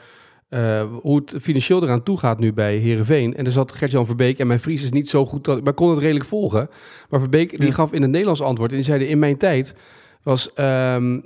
eh, 0.51 0.83
hoe 1.01 1.15
het 1.15 1.35
financieel 1.41 1.83
eraan 1.83 2.03
toe 2.03 2.17
gaat 2.17 2.39
nu 2.39 2.53
bij 2.53 2.75
Herenveen. 2.77 3.35
En 3.35 3.45
er 3.45 3.51
zat 3.51 3.71
Gert-Jan 3.71 4.05
Verbeek 4.05 4.39
en 4.39 4.47
mijn 4.47 4.59
Fries 4.59 4.83
is 4.83 4.91
niet 4.91 5.09
zo 5.09 5.25
goed, 5.25 5.43
dat, 5.43 5.63
maar 5.63 5.73
kon 5.73 5.89
het 5.89 5.99
redelijk 5.99 6.25
volgen. 6.25 6.69
Maar 7.09 7.19
Verbeek 7.19 7.59
die 7.59 7.71
gaf 7.71 7.91
in 7.91 8.01
het 8.01 8.11
Nederlands 8.11 8.41
antwoord 8.41 8.69
en 8.69 8.75
die 8.75 8.85
zeiden 8.85 9.07
in 9.07 9.19
mijn 9.19 9.37
tijd 9.37 9.75
was 10.23 10.53
ehm, 10.53 11.15
eh, 11.15 11.19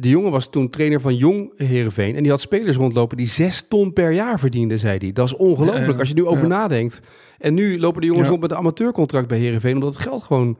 de 0.00 0.08
jongen 0.08 0.30
was 0.30 0.50
toen 0.50 0.70
trainer 0.70 1.00
van 1.00 1.16
Jong 1.16 1.52
Herenveen 1.56 2.16
en 2.16 2.22
die 2.22 2.30
had 2.30 2.40
spelers 2.40 2.76
rondlopen 2.76 3.16
die 3.16 3.28
zes 3.28 3.64
ton 3.68 3.92
per 3.92 4.10
jaar 4.12 4.38
verdienden, 4.38 4.78
zei 4.78 4.98
hij. 4.98 5.12
Dat 5.12 5.26
is 5.26 5.36
ongelooflijk 5.36 5.92
Ja, 5.92 5.98
als 5.98 6.08
je 6.08 6.14
nu 6.14 6.26
over 6.26 6.42
Ja. 6.42 6.48
nadenkt. 6.48 7.00
En 7.38 7.54
nu 7.54 7.78
lopen 7.80 8.00
de 8.00 8.06
jongens 8.06 8.28
rond 8.28 8.40
met 8.40 8.50
een 8.50 8.56
amateurcontract 8.56 9.28
bij 9.28 9.38
Herenveen 9.38 9.74
omdat 9.74 9.94
het 9.94 10.02
geld 10.02 10.22
gewoon 10.22 10.58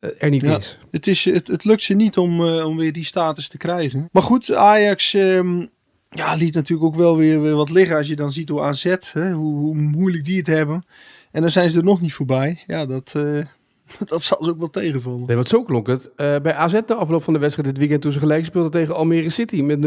eh, 0.00 0.10
er 0.18 0.30
niet 0.30 0.44
Ja. 0.44 0.56
is. 0.56 0.78
Het, 0.90 1.06
is, 1.06 1.24
het, 1.24 1.46
het 1.46 1.64
lukt 1.64 1.82
ze 1.82 1.94
niet 1.94 2.16
om, 2.18 2.40
om 2.42 2.76
weer 2.76 2.92
die 2.92 3.04
status 3.04 3.48
te 3.48 3.58
krijgen. 3.58 4.08
Maar 4.12 4.22
goed, 4.22 4.52
Ajax 4.54 5.14
ehm, 5.14 5.66
ja, 6.10 6.34
liet 6.34 6.54
natuurlijk 6.54 6.88
ook 6.88 7.00
wel 7.00 7.16
weer, 7.16 7.40
weer 7.40 7.54
wat 7.54 7.70
liggen. 7.70 7.96
Als 7.96 8.06
je 8.06 8.16
dan 8.16 8.30
ziet 8.30 8.48
hoe 8.48 8.62
AZ, 8.62 8.94
hè, 9.12 9.32
hoe, 9.32 9.58
hoe 9.58 9.74
moeilijk 9.74 10.24
die 10.24 10.38
het 10.38 10.46
hebben. 10.46 10.84
En 11.30 11.40
dan 11.40 11.50
zijn 11.50 11.70
ze 11.70 11.78
er 11.78 11.84
nog 11.84 12.00
niet 12.00 12.12
voorbij. 12.12 12.62
Ja, 12.66 12.86
dat, 12.86 13.12
eh, 13.16 13.44
dat 14.12 14.22
zal 14.22 14.44
ze 14.44 14.50
ook 14.50 14.58
wel 14.58 14.70
tegenvallen. 14.70 15.24
Nee, 15.26 15.36
want 15.36 15.48
zo 15.48 15.62
klonk 15.62 15.86
het 15.86 16.10
eh, 16.16 16.36
bij 16.42 16.54
AZ 16.54 16.80
de 16.86 16.94
afloop 16.94 17.24
van 17.24 17.32
de 17.32 17.38
wedstrijd 17.38 17.68
dit 17.68 17.78
weekend 17.78 18.02
toen 18.02 18.12
ze 18.12 18.18
gelijk 18.18 18.44
speelden 18.44 18.70
tegen 18.70 18.94
Almere 18.94 19.30
City 19.30 19.62
met 19.62 19.78
0-0. 19.78 19.80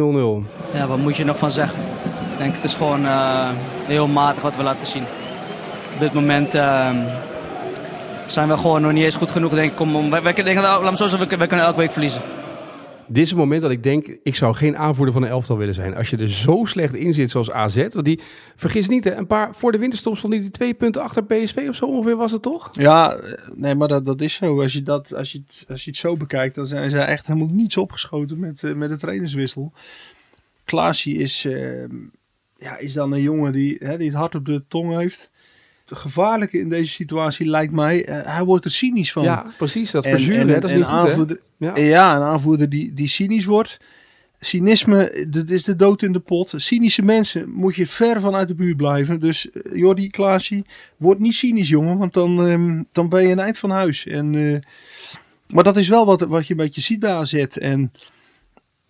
Ja, 0.74 0.88
wat 0.88 0.98
moet 0.98 1.18
je 1.18 1.26
nog 1.26 1.38
van 1.38 1.52
zeggen? 1.52 1.80
Ik 2.32 2.38
denk 2.38 2.56
het 2.56 2.64
is 2.64 2.76
gewoon 2.76 3.06
eh, 3.06 3.50
heel 3.86 4.08
matig 4.08 4.42
wat 4.42 4.56
we 4.56 4.64
laten 4.64 4.86
zien. 4.86 5.04
Op 5.94 6.00
dit 6.00 6.14
moment 6.14 6.56
ehm, 6.56 6.96
zijn 8.28 8.48
we 8.48 8.58
gewoon 8.58 8.82
nog 8.82 8.92
niet 8.92 9.04
eens 9.04 9.16
goed 9.16 9.32
genoeg, 9.32 9.52
denk 9.52 9.72
ik. 9.72 9.80
Om, 9.80 9.96
om, 9.96 10.10
wij, 10.10 10.22
wij, 10.22 10.34
denk, 10.34 10.60
laat 10.60 10.92
me 10.92 10.98
zo 10.98 11.08
zeggen, 11.08 11.30
we, 11.30 11.38
wij 11.38 11.48
kunnen 11.48 11.66
elke 11.66 11.80
week 11.80 11.92
verliezen. 11.92 12.22
Dit 13.14 13.24
is 13.24 13.32
een 13.32 13.38
moment 13.38 13.62
dat 13.62 13.72
ik 13.72 13.84
denk, 13.84 14.06
ik 14.24 14.36
zou 14.36 14.56
geen 14.56 14.78
aanvoerder 14.78 15.14
van 15.14 15.24
een 15.24 15.30
elftal 15.30 15.58
willen 15.58 15.74
zijn. 15.74 15.96
Als 15.96 16.10
je 16.10 16.18
er 16.18 16.30
zo 16.30 16.66
slecht 16.66 16.94
in 16.94 17.14
zit 17.14 17.30
zoals 17.30 17.52
AZ. 17.52 17.76
Want 17.76 18.06
die, 18.06 18.20
vergis 18.56 18.88
niet, 18.88 19.06
een 19.06 19.28
paar, 19.28 19.56
voor 19.56 19.72
de 19.72 19.78
winterstop 19.78 20.18
stonden 20.18 20.42
die 20.42 20.50
twee 20.50 20.74
punten 20.74 21.02
achter 21.02 21.24
PSV 21.24 21.66
of 21.70 21.76
zo 21.76 21.86
ongeveer 21.86 22.16
was 22.16 22.32
het 22.32 22.42
toch? 22.42 22.70
Ja, 22.74 23.20
nee, 23.56 23.76
maar 23.76 23.88
dat, 23.88 24.06
dat 24.06 24.22
is 24.22 24.34
zo. 24.34 24.62
Als 24.62 24.74
je, 24.74 24.84
dat, 24.84 25.14
als, 25.14 25.32
je 25.32 25.38
het, 25.46 25.66
als 25.70 25.84
je 25.84 25.90
het 25.90 26.00
zo 26.00 26.18
bekijkt, 26.18 26.56
dan 26.56 26.68
zijn 26.68 26.90
ze 26.90 27.00
echt 27.00 27.28
helemaal 27.28 27.54
niets 27.56 27.78
opgeschoten 27.78 28.40
met, 28.40 28.64
eh, 28.64 28.74
met 28.74 28.90
de 28.90 28.98
trainerswissel. 28.98 29.74
Klaasie 30.64 31.18
is, 31.18 31.46
eh, 31.46 31.84
ja, 32.58 32.78
is 32.78 32.94
dan 32.94 33.12
een 33.12 33.22
jongen 33.22 33.52
die, 33.52 33.76
hè, 33.80 33.98
die 33.98 34.08
het 34.08 34.18
hart 34.18 34.36
op 34.36 34.46
de 34.46 34.64
tong 34.68 34.98
heeft. 34.98 35.32
Het 35.86 35.98
gevaarlijke 35.98 36.60
in 36.60 36.70
deze 36.70 36.92
situatie 36.92 37.50
lijkt 37.50 37.74
mij, 37.74 38.06
eh, 38.06 38.36
hij 38.36 38.44
wordt 38.44 38.66
er 38.66 38.72
cynisch 38.72 39.12
van. 39.12 39.24
Ja, 39.24 39.46
precies. 39.58 39.92
Dat 39.92 40.06
En- 40.06 40.12
verzuren, 40.12 40.48
dat 40.48 40.64
is 40.64 40.72
en 40.72 40.78
niet 40.78 40.86
goed, 40.88 40.96
hè? 40.96 41.02
aanvoerder, 41.10 41.40
Ja. 41.58 41.78
Ja, 41.78 42.16
een 42.16 42.22
aanvoerder 42.22 42.70
die, 42.70 42.94
die 42.94 43.08
cynisch 43.08 43.46
wordt. 43.46 43.78
Cynisme, 44.40 45.28
dat 45.30 45.50
is 45.50 45.64
de 45.64 45.76
dood 45.76 46.02
in 46.02 46.12
de 46.12 46.20
pot. 46.20 46.54
Cynische 46.56 47.02
mensen 47.02 47.50
moet 47.50 47.76
je 47.76 47.86
ver 47.86 48.22
van 48.22 48.36
uit 48.36 48.48
de 48.48 48.56
buurt 48.56 48.78
blijven. 48.78 49.20
Dus 49.20 49.52
eh, 49.52 49.78
Jordi 49.78 50.10
Klaasie, 50.10 50.66
word 50.98 51.20
niet 51.20 51.34
cynisch 51.34 51.70
jongen, 51.70 51.98
want 51.98 52.14
dan, 52.14 52.48
ehm, 52.48 52.84
dan 52.92 53.10
ben 53.10 53.24
je 53.24 53.32
een 53.32 53.40
eind 53.40 53.58
van 53.58 53.70
huis. 53.70 54.06
En, 54.08 54.36
eh, 54.36 54.60
maar 55.48 55.64
dat 55.64 55.78
is 55.78 55.88
wel 55.88 56.06
wat, 56.06 56.22
wat 56.22 56.48
je 56.48 56.52
een 56.54 56.60
beetje 56.60 56.82
ziet 56.82 57.00
bij 57.00 57.12
AZ. 57.12 57.34
En 57.34 57.92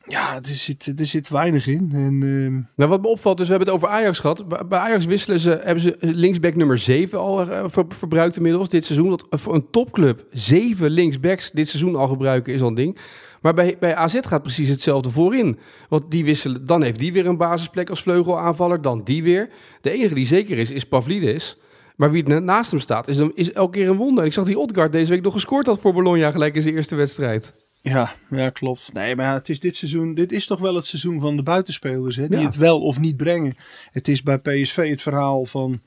ja, 0.08 0.36
er 0.36 0.46
zit, 0.46 0.94
er 1.00 1.06
zit 1.06 1.30
weinig 1.30 1.68
in. 1.68 1.90
En, 1.94 2.20
ehm, 2.24 2.62
Nou, 2.76 2.90
wat 2.90 3.02
me 3.02 3.08
opvalt, 3.08 3.38
dus 3.38 3.48
we 3.48 3.54
hebben 3.54 3.74
het 3.74 3.84
over 3.84 3.96
Ajax 3.98 4.20
gehad. 4.20 4.68
Bij- 4.70 4.80
Ajax 4.80 5.06
wisselen 5.06 5.40
ze, 5.40 5.60
hebben 5.64 5.84
ze 5.84 5.96
linksback 6.00 6.56
nummer 6.56 6.78
7 6.78 7.20
al 7.20 7.42
eh, 7.52 7.64
ver- 7.68 7.86
verbruikt 7.90 8.36
inmiddels 8.36 8.70
dit 8.70 8.86
seizoen. 8.86 9.10
Dat 9.10 9.26
eh, 9.30 9.40
voor 9.40 9.54
een 9.54 9.70
topclub 9.72 10.26
7 10.32 10.90
linksbacks 10.92 11.52
dit 11.52 11.68
seizoen 11.68 11.96
al 11.96 12.08
gebruiken 12.08 12.54
is 12.54 12.62
al 12.62 12.68
een 12.68 12.74
ding. 12.76 12.98
Maar 13.42 13.54
bij, 13.54 13.78
bij 13.80 13.96
AZ 13.96 14.18
gaat 14.22 14.42
precies 14.42 14.70
hetzelfde 14.70 15.10
voorin. 15.10 15.58
Want 15.90 16.12
die 16.12 16.26
wisselen, 16.26 16.66
dan 16.66 16.82
heeft 16.84 17.00
die 17.00 17.14
weer 17.14 17.26
een 17.28 17.38
basisplek 17.38 17.90
als 17.90 18.02
vleugelaanvaller, 18.02 18.82
dan 18.82 19.02
die 19.04 19.24
weer. 19.24 19.50
De 19.82 19.90
enige 19.92 20.14
die 20.14 20.26
zeker 20.26 20.58
is, 20.58 20.72
is 20.72 20.84
Pavlidis. 20.86 21.58
Maar 21.96 22.12
wie 22.12 22.24
er 22.26 22.42
naast 22.42 22.72
hem 22.72 22.80
staat, 22.80 23.08
is, 23.08 23.20
is 23.34 23.52
elke 23.52 23.78
keer 23.78 23.90
een 23.90 23.98
wonder. 23.98 24.20
En 24.24 24.28
ik 24.30 24.34
zag 24.34 24.46
die 24.46 24.60
Odgaard 24.60 24.92
deze 24.92 25.12
week 25.12 25.22
nog 25.22 25.34
gescoord 25.34 25.66
had 25.66 25.80
voor 25.80 25.94
Bologna 25.94 26.32
gelijk 26.32 26.56
in 26.56 26.62
zijn 26.62 26.76
eerste 26.76 26.96
wedstrijd. 26.96 27.54
Ja, 27.84 28.16
ja, 28.30 28.50
klopt. 28.50 28.94
Nee, 28.94 29.16
maar 29.16 29.34
het 29.34 29.50
is 29.50 29.60
dit 29.60 29.76
seizoen. 29.76 30.14
Dit 30.14 30.32
is 30.32 30.46
toch 30.48 30.60
wel 30.60 30.76
het 30.76 30.86
seizoen 30.86 31.22
van 31.22 31.36
de 31.38 31.44
buitenspelers, 31.44 32.16
hè, 32.16 32.28
die 32.28 32.40
Ja. 32.40 32.46
het 32.46 32.56
wel 32.56 32.82
of 32.82 33.00
niet 33.00 33.18
brengen. 33.18 33.56
Het 33.92 34.08
is 34.08 34.24
bij 34.24 34.40
PSV 34.40 34.90
het 34.90 35.02
verhaal 35.02 35.46
van. 35.46 35.82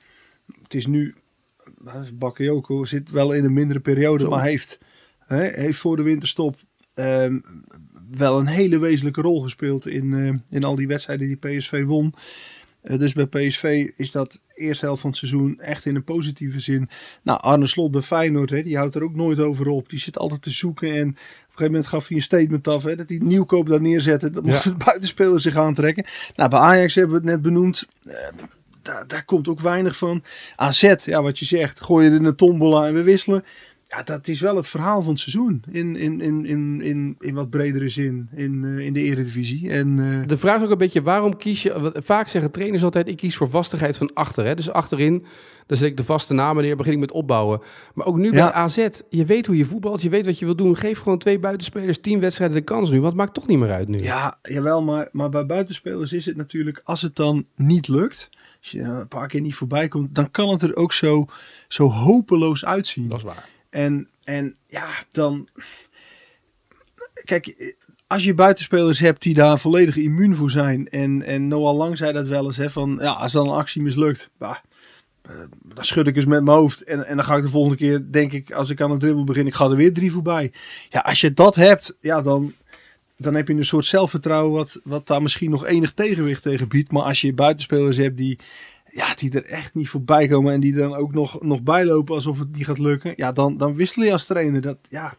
Het 0.63 0.75
is 0.75 0.87
nu. 0.87 1.15
Bakayoko 2.15 2.85
zit 2.85 3.11
wel 3.11 3.33
in 3.33 3.45
een 3.45 3.53
mindere 3.53 3.81
periode, 3.81 4.23
Zo. 4.25 4.31
maar 4.31 4.43
heeft, 4.43 4.79
hè, 5.19 5.43
heeft 5.61 5.79
voor 5.79 5.97
de 5.97 6.03
winterstop 6.03 6.59
ehm, 6.95 7.39
wel 8.11 8.39
een 8.39 8.47
hele 8.47 8.79
wezenlijke 8.79 9.21
rol 9.21 9.41
gespeeld 9.43 9.87
in, 9.87 10.15
eh, 10.15 10.57
in 10.57 10.65
al 10.65 10.75
die 10.75 10.87
wedstrijden 10.87 11.27
die 11.27 11.37
PSV 11.37 11.85
won. 11.85 12.15
Eh, 12.83 12.99
dus 12.99 13.13
bij 13.13 13.27
PSV 13.27 13.91
is 13.97 14.11
dat 14.11 14.43
eerste 14.57 14.85
helft 14.85 15.01
van 15.01 15.11
het 15.11 15.19
seizoen 15.19 15.61
echt 15.61 15.85
in 15.87 15.95
een 15.95 16.05
positieve 16.05 16.61
zin. 16.61 16.89
Nou, 17.23 17.41
Arne 17.41 17.67
Slot 17.67 17.91
bij 17.91 18.03
Feyenoord, 18.03 18.51
hè, 18.51 18.63
die 18.63 18.77
houdt 18.77 18.95
er 18.95 19.03
ook 19.03 19.15
nooit 19.15 19.41
over 19.41 19.69
op. 19.69 19.89
Die 19.89 19.99
zit 19.99 20.19
altijd 20.19 20.43
te 20.43 20.51
zoeken 20.51 20.89
en 20.93 21.09
op 21.09 21.15
een 21.15 21.17
gegeven 21.47 21.65
moment 21.65 21.87
gaf 21.87 22.09
hij 22.09 22.17
een 22.17 22.23
statement 22.23 22.69
af 22.69 22.83
hè, 22.83 22.97
dat 22.97 23.09
hij 23.09 23.21
nieuwkoop 23.23 23.69
daar 23.69 23.81
neerzette. 23.81 24.31
Dat 24.31 24.43
moest 24.45 24.65
Ja. 24.65 24.71
het 24.71 24.85
buitenspelers 24.85 25.43
zich 25.43 25.57
aantrekken. 25.57 26.05
Nou, 26.35 26.51
bij 26.51 26.59
Ajax 26.59 26.95
hebben 26.95 27.15
we 27.15 27.21
het 27.23 27.31
net 27.31 27.43
benoemd. 27.43 27.87
Eh, 28.05 28.13
daar, 28.83 29.07
daar 29.07 29.25
komt 29.25 29.49
ook 29.49 29.61
weinig 29.61 29.97
van. 29.97 30.23
AZ, 30.57 30.95
ja, 31.05 31.23
wat 31.23 31.39
je 31.39 31.45
zegt, 31.45 31.81
gooi 31.81 32.11
je 32.11 32.17
in 32.17 32.25
een 32.25 32.37
tombola 32.37 32.87
en 32.87 32.95
we 32.95 33.03
wisselen. 33.03 33.45
Ja, 33.89 34.03
dat 34.03 34.29
is 34.29 34.41
wel 34.41 34.57
het 34.57 34.67
verhaal 34.67 35.03
van 35.03 35.13
het 35.13 35.21
seizoen. 35.21 35.63
In, 35.71 35.97
in, 35.97 36.21
in, 36.21 36.47
in, 36.47 36.81
in, 36.81 37.17
in 37.19 37.35
wat 37.35 37.51
bredere 37.51 37.89
zin. 37.89 38.29
In, 38.35 38.65
eh, 38.65 38.85
in 38.87 38.93
de 38.93 39.01
eredivisie. 39.03 39.71
En 39.71 39.99
eh, 40.21 40.29
De 40.29 40.39
vraag 40.39 40.57
is 40.59 40.65
ook 40.65 40.71
een 40.71 40.79
beetje, 40.79 41.03
waarom 41.03 41.37
kies 41.37 41.63
je... 41.63 41.81
wat- 41.81 41.99
Vaak 42.05 42.29
zeggen 42.29 42.51
trainers 42.51 42.85
altijd, 42.85 43.09
ik 43.09 43.17
kies 43.17 43.37
voor 43.37 43.51
vastigheid 43.51 43.97
van 43.97 44.11
achter. 44.15 44.45
Hè? 44.45 44.55
Dus 44.55 44.71
achterin, 44.71 45.25
dan 45.67 45.77
zet 45.77 45.89
ik 45.91 45.97
de 45.97 46.05
vaste 46.05 46.35
namen 46.35 46.63
neer, 46.63 46.77
begin 46.77 46.93
ik 46.93 46.99
met 46.99 47.11
opbouwen. 47.13 47.61
Maar 47.95 48.07
ook 48.07 48.17
nu 48.17 48.31
bij 48.31 48.39
Ja. 48.39 48.53
AZ, 48.53 48.87
je 49.09 49.25
weet 49.25 49.47
hoe 49.47 49.57
je 49.57 49.65
voetbalt, 49.65 50.03
je 50.03 50.09
weet 50.09 50.25
wat 50.25 50.39
je 50.39 50.45
wil 50.45 50.57
doen. 50.57 50.77
Geef 50.77 50.99
gewoon 50.99 51.19
twee 51.19 51.39
buitenspelers, 51.39 52.01
tien 52.01 52.21
wedstrijden 52.21 52.57
de 52.57 52.63
kans 52.65 52.89
nu. 52.91 52.95
Want 52.97 53.09
het 53.13 53.17
maakt 53.23 53.35
toch 53.35 53.47
niet 53.47 53.59
meer 53.59 53.71
uit 53.73 53.89
nu. 53.89 54.03
ja, 54.03 54.39
jawel, 54.43 54.83
maar, 54.83 55.09
maar 55.13 55.29
bij 55.29 55.47
buitenspelers 55.47 56.13
is 56.13 56.27
het 56.27 56.37
natuurlijk, 56.37 56.81
als 56.85 57.03
het 57.03 57.17
dan 57.17 57.47
niet 57.57 57.89
lukt, 57.89 58.29
als 58.61 58.71
je 58.71 58.81
een 58.81 59.09
paar 59.09 59.29
keer 59.29 59.41
niet 59.41 59.55
voorbij 59.55 59.89
komt, 59.89 60.15
dan 60.15 60.31
kan 60.31 60.49
het 60.49 60.63
er 60.63 60.77
ook 60.77 60.93
zo, 60.93 61.27
zo 61.69 61.89
hopeloos 61.89 62.65
uitzien. 62.65 63.09
Dat 63.09 63.19
is 63.19 63.25
waar. 63.25 63.49
En, 63.77 64.09
en 64.25 64.57
ja, 64.67 64.89
dan. 65.13 65.49
Kijk, 67.25 67.75
als 68.07 68.25
je 68.25 68.35
buitenspelers 68.35 68.99
hebt 68.99 69.23
die 69.23 69.35
daar 69.35 69.59
volledig 69.59 69.97
immuun 69.97 70.35
voor 70.35 70.51
zijn. 70.51 70.89
En, 70.89 71.23
en 71.23 71.49
Noah 71.49 71.77
Lang 71.77 71.97
zei 71.97 72.13
dat 72.13 72.29
wel 72.29 72.45
eens: 72.45 72.57
hè, 72.57 72.71
van 72.71 72.99
ja, 73.01 73.13
als 73.13 73.33
dan 73.33 73.49
een 73.49 73.55
actie 73.55 73.83
mislukt, 73.83 74.31
bah, 74.39 74.57
eh, 75.23 75.35
dan 75.75 75.85
schud 75.85 76.07
ik 76.07 76.17
eens 76.17 76.25
met 76.25 76.43
mijn 76.43 76.57
hoofd. 76.57 76.85
En, 76.85 77.07
en 77.07 77.17
dan 77.17 77.25
ga 77.25 77.37
ik 77.37 77.43
de 77.43 77.49
volgende 77.49 77.77
keer, 77.77 78.07
denk 78.11 78.33
ik, 78.33 78.53
als 78.53 78.71
ik 78.71 78.81
aan 78.81 78.91
een 78.91 78.99
dribbel 78.99 79.25
begin, 79.25 79.47
ik 79.47 79.55
ga 79.55 79.65
er 79.65 79.77
weer 79.77 79.95
drie 79.95 80.13
voorbij. 80.13 80.53
Ja, 80.89 81.01
als 81.01 81.21
je 81.21 81.33
dat 81.33 81.55
hebt, 81.55 81.97
ja, 82.01 82.23
dan. 82.23 82.53
Dan 83.19 83.35
heb 83.35 83.49
je 83.49 83.55
een 83.55 83.65
soort 83.65 83.85
zelfvertrouwen 83.85 84.53
wat, 84.53 84.81
wat 84.85 85.07
daar 85.07 85.23
misschien 85.23 85.51
nog 85.51 85.67
enig 85.67 85.93
tegenwicht 85.93 86.43
tegen 86.43 86.69
biedt. 86.69 86.93
Maar 86.93 87.03
als 87.03 87.21
je 87.21 87.33
buitenspelers 87.33 87.97
hebt 87.97 88.17
die, 88.17 88.39
ja, 88.87 89.15
die 89.15 89.31
er 89.33 89.45
echt 89.45 89.75
niet 89.75 89.89
voorbij 89.89 90.29
komen 90.29 90.53
en 90.53 90.61
die 90.61 90.75
dan 90.75 90.95
ook 90.95 91.15
nog, 91.15 91.43
nog 91.43 91.63
bijlopen 91.63 92.15
alsof 92.15 92.39
het 92.39 92.57
niet 92.57 92.67
gaat 92.67 92.79
lukken, 92.79 93.13
ja, 93.17 93.33
dan, 93.33 93.57
dan 93.57 93.75
wissel 93.75 94.03
je 94.03 94.13
als 94.13 94.27
trainer. 94.27 94.61
Dat, 94.61 94.79
ja, 94.89 95.17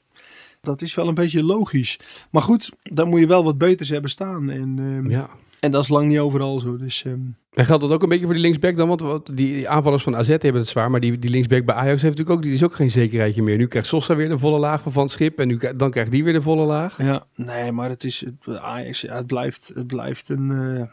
dat 0.62 0.82
is 0.82 0.96
wel 0.96 1.08
een 1.08 1.14
beetje 1.14 1.44
logisch. 1.44 2.00
Maar 2.32 2.42
goed, 2.42 2.72
dan 2.84 3.08
moet 3.10 3.20
je 3.20 3.28
wel 3.28 3.44
wat 3.44 3.58
beters 3.58 3.90
hebben 3.90 4.10
staan. 4.10 4.50
En, 4.50 4.76
ehm, 4.80 5.10
Ja. 5.10 5.30
en 5.60 5.72
dat 5.72 5.82
is 5.84 5.90
lang 5.90 6.08
niet 6.08 6.20
overal 6.20 6.60
zo. 6.60 6.78
Dus 6.78 7.04
ehm, 7.06 7.20
En 7.54 7.66
geldt 7.66 7.82
dat 7.84 7.92
ook 7.92 8.04
een 8.04 8.10
beetje 8.10 8.24
voor 8.26 8.34
die 8.34 8.44
linksback 8.44 8.76
dan? 8.76 8.88
Want 8.88 9.38
die, 9.38 9.70
aanvallers 9.70 10.04
van 10.04 10.16
AZ 10.16 10.28
hebben 10.28 10.54
het 10.54 10.68
zwaar. 10.68 10.92
Maar 10.92 11.00
die, 11.00 11.20
die 11.20 11.30
linksback 11.30 11.66
bij 11.66 11.76
Ajax 11.76 12.02
heeft 12.02 12.18
natuurlijk 12.18 12.30
ook, 12.30 12.42
die 12.42 12.54
is 12.54 12.64
ook 12.64 12.76
geen 12.76 12.92
zekerheidje 12.92 13.44
meer. 13.44 13.58
Nu 13.58 13.68
krijgt 13.68 13.88
Sosa 13.88 14.16
weer 14.16 14.30
de 14.30 14.38
volle 14.40 14.60
laag 14.60 14.82
van 14.82 14.92
Van 14.92 15.10
Schip. 15.10 15.40
En 15.40 15.48
nu, 15.48 15.60
dan 15.76 15.92
krijgt 15.92 16.12
die 16.12 16.24
weer 16.24 16.34
de 16.34 16.42
volle 16.42 16.66
laag. 16.66 16.98
ja, 17.04 17.26
nee, 17.36 17.72
maar 17.72 17.90
het 17.90 18.04
is 18.04 18.26
het, 18.26 18.58
Ajax, 18.60 19.02
ja, 19.02 19.16
het 19.16 19.28
blijft, 19.28 19.72
het 19.74 19.88
blijft 19.88 20.30
een. 20.30 20.52
eh, 20.52 20.84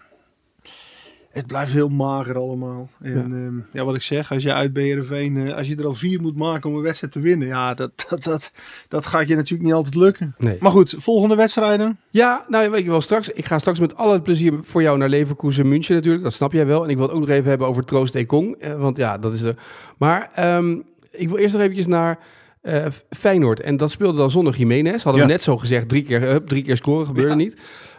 het 1.34 1.46
blijft 1.46 1.72
heel 1.72 1.88
mager 1.88 2.36
allemaal. 2.36 2.88
En 3.00 3.64
ja. 3.72 3.80
ja, 3.80 3.84
wat 3.84 3.94
ik 3.94 4.02
zeg, 4.02 4.32
als 4.32 4.42
je 4.42 4.52
uit 4.52 4.72
BRV, 4.72 5.28
uh, 5.32 5.54
als 5.56 5.68
je 5.68 5.76
er 5.76 5.86
al 5.86 5.94
vier 5.94 6.20
moet 6.20 6.36
maken 6.36 6.70
om 6.70 6.76
een 6.76 6.82
wedstrijd 6.82 7.12
te 7.12 7.20
winnen, 7.20 7.48
ja, 7.48 7.74
dat, 7.74 7.90
dat, 8.08 8.22
dat, 8.22 8.52
dat 8.88 9.06
gaat 9.06 9.28
je 9.28 9.34
natuurlijk 9.34 9.62
niet 9.62 9.72
altijd 9.72 9.94
lukken. 9.94 10.34
Nee. 10.38 10.56
Maar 10.60 10.70
goed, 10.70 10.94
volgende 10.98 11.36
wedstrijden. 11.36 11.98
Ja, 12.10 12.44
nou 12.48 12.70
weet 12.70 12.84
je 12.84 12.90
wel, 12.90 13.00
straks. 13.00 13.28
Ik 13.28 13.44
ga 13.44 13.58
straks 13.58 13.80
met 13.80 13.96
alle 13.96 14.20
plezier 14.20 14.52
voor 14.62 14.82
jou 14.82 14.98
naar 14.98 15.08
Leverkusen 15.08 15.68
München 15.68 15.94
natuurlijk. 15.94 16.22
Dat 16.24 16.32
snap 16.32 16.52
jij 16.52 16.66
wel. 16.66 16.84
En 16.84 16.90
ik 16.90 16.96
wil 16.96 17.06
het 17.06 17.14
ook 17.14 17.20
nog 17.20 17.28
even 17.30 17.48
hebben 17.48 17.66
over 17.66 17.84
Troost 17.84 18.14
Ekong. 18.14 18.54
Eh, 18.56 18.74
want 18.74 18.96
ja, 18.96 19.18
dat 19.18 19.32
is 19.32 19.40
de... 19.40 19.54
Maar 19.98 20.30
ehm, 20.34 20.76
ik 21.10 21.28
wil 21.28 21.36
eerst 21.38 21.52
nog 21.52 21.62
eventjes 21.62 21.86
naar 21.86 22.18
uh, 22.62 22.86
Feyenoord. 23.10 23.60
En 23.60 23.76
dat 23.76 23.90
speelde 23.90 24.18
dan 24.18 24.30
zonder 24.30 24.54
Jiménez. 24.56 25.02
Hadden 25.02 25.20
Ja. 25.22 25.26
we 25.26 25.32
net 25.32 25.42
zo 25.42 25.56
gezegd, 25.56 25.88
drie 25.88 26.02
keer, 26.02 26.44
drie 26.44 26.62
keer 26.62 26.76
scoren, 26.76 27.06
gebeurde 27.06 27.30
Ja. 27.30 27.34
niet. 27.36 27.56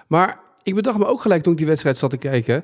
Maar 0.07 0.39
ik 0.63 0.75
bedacht 0.75 0.97
me 0.97 1.05
ook 1.05 1.21
gelijk 1.21 1.43
toen 1.43 1.51
ik 1.51 1.57
die 1.57 1.67
wedstrijd 1.67 1.97
zat 1.97 2.09
te 2.09 2.17
kijken... 2.17 2.63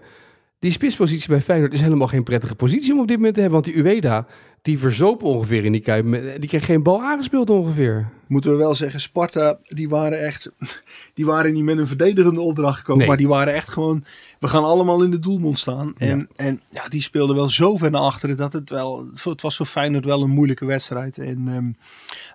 Die 0.62 0.72
spitspositie 0.72 1.30
bij 1.30 1.41
Feyenoord 1.41 1.74
is 1.74 1.82
helemaal 1.82 2.08
geen 2.08 2.24
prettige 2.24 2.56
positie 2.56 2.94
om 2.94 3.00
op 3.00 3.08
dit 3.08 3.18
moment 3.18 3.36
te 3.36 3.41
hebben. 3.41 3.62
Want 3.62 3.74
die 3.74 3.84
Ueda, 3.84 4.25
die 4.62 4.80
verzoop 4.80 5.24
ongeveer 5.24 5.65
in 5.65 5.72
die 5.72 5.82
kuip. 5.82 6.06
Die 6.39 6.50
kreeg 6.50 6.65
geen 6.65 6.84
bal 6.84 7.01
aangespeeld 7.01 7.50
ongeveer. 7.50 8.10
Moeten 8.27 8.51
we 8.51 8.58
wel 8.58 8.74
zeggen, 8.74 9.01
Sparta, 9.01 9.60
die 9.63 9.89
waren 9.89 10.25
echt, 10.25 10.51
die 11.13 11.25
waren 11.25 11.53
niet 11.53 11.63
met 11.63 11.77
een 11.77 11.88
verdedigende 11.88 12.41
opdracht 12.41 12.77
gekomen, 12.77 12.98
Nee. 13.00 13.08
maar 13.08 13.18
die 13.18 13.27
waren 13.27 13.53
echt 13.53 13.70
gewoon, 13.70 14.03
we 14.39 14.48
gaan 14.48 14.63
allemaal 14.63 15.03
in 15.03 15.12
de 15.12 15.20
doelmond 15.20 15.60
staan. 15.60 15.94
En, 15.98 16.27
en 16.36 16.62
ja, 16.70 16.88
die 16.88 17.01
speelden 17.01 17.36
wel 17.36 17.50
zo 17.50 17.77
ver 17.77 17.91
naar 17.91 18.01
achteren 18.01 18.38
dat 18.38 18.53
het 18.53 18.70
wel, 18.70 19.06
het 19.24 19.41
was 19.41 19.58
voor 19.58 19.65
Feyenoord 19.65 20.06
wel 20.06 20.22
een 20.22 20.30
moeilijke 20.30 20.65
wedstrijd. 20.65 21.18
En 21.18 21.48
ehm, 21.48 21.72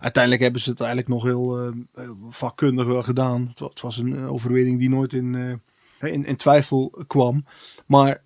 uiteindelijk 0.00 0.42
hebben 0.42 0.60
ze 0.60 0.70
het 0.70 0.80
eigenlijk 0.80 1.08
nog 1.08 1.22
heel, 1.22 1.72
heel 1.94 2.16
vakkundig 2.30 2.86
wel 2.86 3.02
gedaan. 3.02 3.46
Het 3.48 3.60
was, 3.60 3.70
het 3.70 3.80
was 3.80 3.96
een 3.96 4.16
eh, 4.16 4.32
overwinning 4.32 4.78
die 4.78 4.88
nooit 4.90 5.12
in, 5.12 5.34
eh, 5.34 5.52
in, 6.00 6.24
in 6.24 6.36
twijfel 6.36 7.04
kwam. 7.06 7.44
Maar 7.86 8.22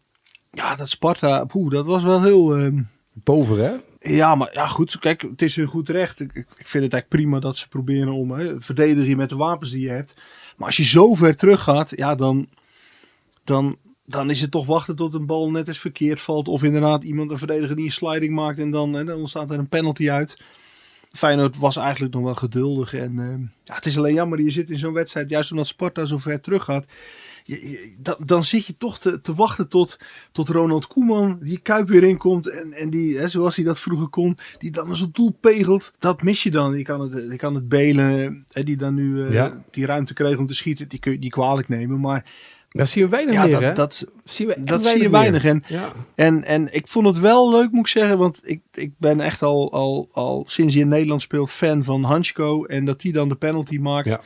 ja, 0.51 0.77
dat 0.77 0.91
Sparta, 0.91 1.45
poeh, 1.45 1.71
dat 1.71 1.87
was 1.87 2.03
wel 2.03 2.23
heel... 2.23 2.57
ehm, 2.57 2.83
Boven, 3.13 3.59
hè? 3.59 3.77
ja, 4.01 4.35
maar 4.35 4.51
ja, 4.53 4.67
goed. 4.67 4.99
Kijk, 4.99 5.23
het 5.23 5.43
is 5.43 5.57
hun 5.57 5.67
goed 5.67 5.89
recht. 5.89 6.21
Ik, 6.21 6.35
ik 6.35 6.47
vind 6.47 6.85
het 6.85 6.93
eigenlijk 6.93 7.09
prima 7.09 7.39
dat 7.39 7.57
ze 7.57 7.69
proberen 7.69 8.13
om 8.13 8.31
hè, 8.31 8.61
verdedig 8.61 9.07
je 9.07 9.17
met 9.17 9.29
de 9.29 9.37
wapens 9.37 9.71
die 9.71 9.81
je 9.81 9.91
hebt. 9.91 10.15
Maar 10.57 10.67
als 10.67 10.77
je 10.77 10.85
zo 10.85 11.15
ver 11.15 11.37
terug 11.37 11.63
gaat, 11.63 11.93
ja, 11.97 12.15
dan, 12.15 12.49
dan, 13.45 13.77
dan 14.05 14.31
is 14.31 14.41
het 14.41 14.51
toch 14.51 14.67
wachten 14.67 14.97
tot 14.97 15.15
een 15.15 15.27
bal 15.27 15.51
net 15.51 15.69
eens 15.69 15.79
verkeerd 15.79 16.21
valt. 16.21 16.49
Of 16.49 16.63
inderdaad 16.63 17.05
iemand 17.05 17.31
een 17.31 17.39
verdediger 17.39 17.77
die 17.77 17.85
een 17.85 17.93
sliding 17.93 18.35
maakt 18.35 18.59
en 18.59 18.71
dan, 18.71 18.93
hè, 18.93 19.05
dan 19.05 19.19
ontstaat 19.19 19.51
er 19.51 19.59
een 19.59 19.69
penalty 19.69 20.11
uit. 20.11 20.39
Feyenoord 21.11 21.59
was 21.59 21.77
eigenlijk 21.77 22.15
nog 22.15 22.23
wel 22.23 22.35
geduldig. 22.35 22.95
En 22.95 23.19
eh, 23.19 23.49
ja, 23.65 23.75
het 23.75 23.87
is 23.87 23.99
alleen 23.99 24.15
jammer, 24.15 24.41
je 24.41 24.51
zit 24.51 24.71
in 24.71 24.79
zo'n 24.79 24.93
wedstrijd, 24.93 25.29
juist 25.29 25.51
omdat 25.51 25.67
Sparta 25.67 26.05
zo 26.05 26.19
ver 26.19 26.41
terug 26.41 26.65
gaat. 26.65 26.85
Je, 27.45 27.95
dan, 27.99 28.17
dan 28.25 28.45
zit 28.45 28.67
je 28.67 28.75
toch 28.79 28.99
te, 28.99 29.21
te 29.21 29.35
wachten 29.35 29.69
tot, 29.69 29.99
tot 30.33 30.49
Ronald 30.49 30.87
Koeman 30.87 31.39
die 31.43 31.59
Kuip 31.59 31.89
weer 31.89 32.03
inkomt. 32.05 32.47
En, 32.51 32.73
en 32.73 32.91
die, 32.91 33.19
hè, 33.19 33.29
zoals 33.29 33.57
hij 33.57 33.65
dat 33.65 33.79
vroeger 33.79 34.09
kon, 34.09 34.39
die 34.59 34.71
dan 34.71 34.89
eens 34.89 35.03
op 35.03 35.15
doel 35.15 35.37
pegelt. 35.41 35.93
Dat 35.99 36.23
mis 36.23 36.43
je 36.43 36.51
dan. 36.51 36.77
Je 36.77 36.83
kan 36.85 37.01
het, 37.01 37.31
je 37.31 37.37
kan 37.37 37.55
het 37.55 37.69
Belen, 37.69 38.45
hè, 38.49 38.63
die 38.63 38.77
dan 38.77 38.95
nu 38.95 39.27
eh, 39.27 39.33
Ja. 39.33 39.63
die 39.71 39.87
ruimte 39.87 40.15
kreeg 40.15 40.37
om 40.37 40.47
te 40.47 40.55
schieten, 40.55 40.89
die 40.89 40.99
kun 40.99 41.13
je 41.13 41.19
niet 41.19 41.33
kwalijk 41.33 41.69
nemen. 41.69 42.01
Maar 42.01 42.25
Dat 42.71 42.89
zien 42.89 43.05
we 43.05 43.11
weinig 43.11 43.35
ja, 43.35 43.45
meer, 43.47 43.61
hè? 43.61 43.67
dat, 43.67 43.77
dat, 43.77 44.07
zien 44.25 44.47
we 44.47 44.57
dat 44.61 44.85
zie 44.87 45.03
je 45.03 45.11
weinig. 45.11 45.43
meer. 45.43 45.53
En, 45.53 45.63
Ja. 45.69 45.93
en, 46.15 46.45
en 46.45 46.75
ik 46.75 46.89
vond 46.89 47.07
het 47.07 47.19
wel 47.19 47.51
leuk, 47.51 47.71
moet 47.71 47.81
ik 47.81 47.87
zeggen. 47.87 48.19
Want 48.19 48.41
ik, 48.45 48.61
ik 48.73 48.93
ben 48.99 49.21
echt 49.21 49.43
al, 49.43 49.73
al, 49.73 50.09
al 50.13 50.43
sinds 50.47 50.75
hij 50.75 50.83
in 50.83 50.89
Nederland 50.89 51.21
speelt 51.21 51.51
fan 51.51 51.85
van 51.85 52.03
Hansko. 52.05 52.65
En 52.65 52.85
dat 52.85 53.01
die 53.01 53.13
dan 53.13 53.29
de 53.29 53.37
penalty 53.37 53.79
maakt. 53.79 54.09
Ja. 54.09 54.21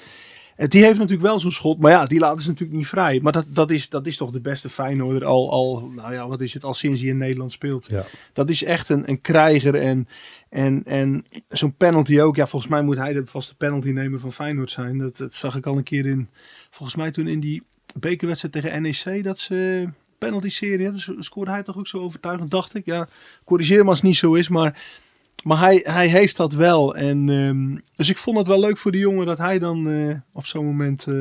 En 0.56 0.68
die 0.68 0.84
heeft 0.84 0.99
natuurlijk 0.99 1.26
wel 1.26 1.38
zo'n 1.38 1.52
schot. 1.52 1.78
Maar 1.78 1.90
ja, 1.90 2.06
die 2.06 2.18
laten 2.18 2.42
ze 2.42 2.49
natuurlijk 2.49 2.78
niet 2.78 2.88
vrij. 2.88 3.20
Maar 3.23 3.32
dat, 3.32 3.44
dat, 3.49 3.70
is, 3.70 3.88
dat 3.88 4.06
is 4.06 4.16
toch 4.16 4.30
de 4.30 4.40
beste 4.40 4.68
Feyenoorder 4.68 5.25
al, 5.25 5.50
al, 5.50 5.90
nou 5.94 6.12
ja, 6.12 6.28
wat 6.28 6.40
is 6.40 6.54
het, 6.54 6.64
al 6.64 6.75
sinds 6.75 7.00
hij 7.00 7.11
in 7.11 7.18
Nederland 7.18 7.52
speelt. 7.52 7.87
Ja. 7.87 8.04
Dat 8.32 8.50
is 8.50 8.64
echt 8.64 8.88
een, 8.88 9.08
een 9.08 9.20
krijger. 9.20 9.75
En, 9.75 10.08
en, 10.49 10.82
en 10.84 11.25
zo'n 11.49 11.76
penalty 11.76 12.20
ook. 12.20 12.37
Ja, 12.37 12.46
volgens 12.46 12.70
mij 12.70 12.82
moet 12.82 12.96
hij 12.96 13.12
de 13.12 13.26
vaste 13.26 13.56
penalty 13.56 13.88
nemen 13.88 14.20
van 14.20 14.32
Feyenoord 14.32 14.70
zijn. 14.70 14.99
Dat, 14.99 15.16
dat 15.16 15.32
zag 15.32 15.56
ik 15.56 15.66
al 15.66 15.76
een 15.76 15.82
keer 15.82 16.06
in, 16.06 16.28
volgens 16.70 16.96
mij 16.96 17.11
toen 17.11 17.26
in 17.26 17.40
die 17.40 17.62
bekerwedstrijd 17.94 18.54
tegen 18.54 18.82
NEC. 18.82 19.25
Dat 19.25 19.38
ze 19.38 19.88
penalty 20.18 20.49
serie, 20.49 20.90
dus 20.90 21.11
scoorde 21.18 21.50
hij 21.50 21.62
toch 21.62 21.78
ook 21.78 21.87
zo 21.87 21.99
overtuigend, 21.99 22.50
dacht 22.50 22.75
ik. 22.75 22.84
Ja, 22.84 23.08
corrigeer 23.44 23.82
me 23.82 23.88
als 23.88 23.99
het 23.99 24.06
niet 24.06 24.16
zo 24.16 24.34
is, 24.34 24.49
maar... 24.49 25.02
Maar 25.44 25.58
hij, 25.58 25.80
hij 25.84 26.06
heeft 26.08 26.36
dat 26.36 26.52
wel. 26.52 26.94
En, 26.96 27.28
ehm, 27.28 27.78
dus 27.96 28.10
ik 28.10 28.18
vond 28.18 28.36
het 28.38 28.46
wel 28.46 28.60
leuk 28.60 28.78
voor 28.78 28.92
de 28.92 28.98
jongen 28.98 29.26
dat 29.26 29.38
hij 29.38 29.58
dan 29.58 29.88
eh, 29.90 30.14
op 30.32 30.46
zo'n 30.46 30.64
moment 30.64 31.06
eh, 31.06 31.14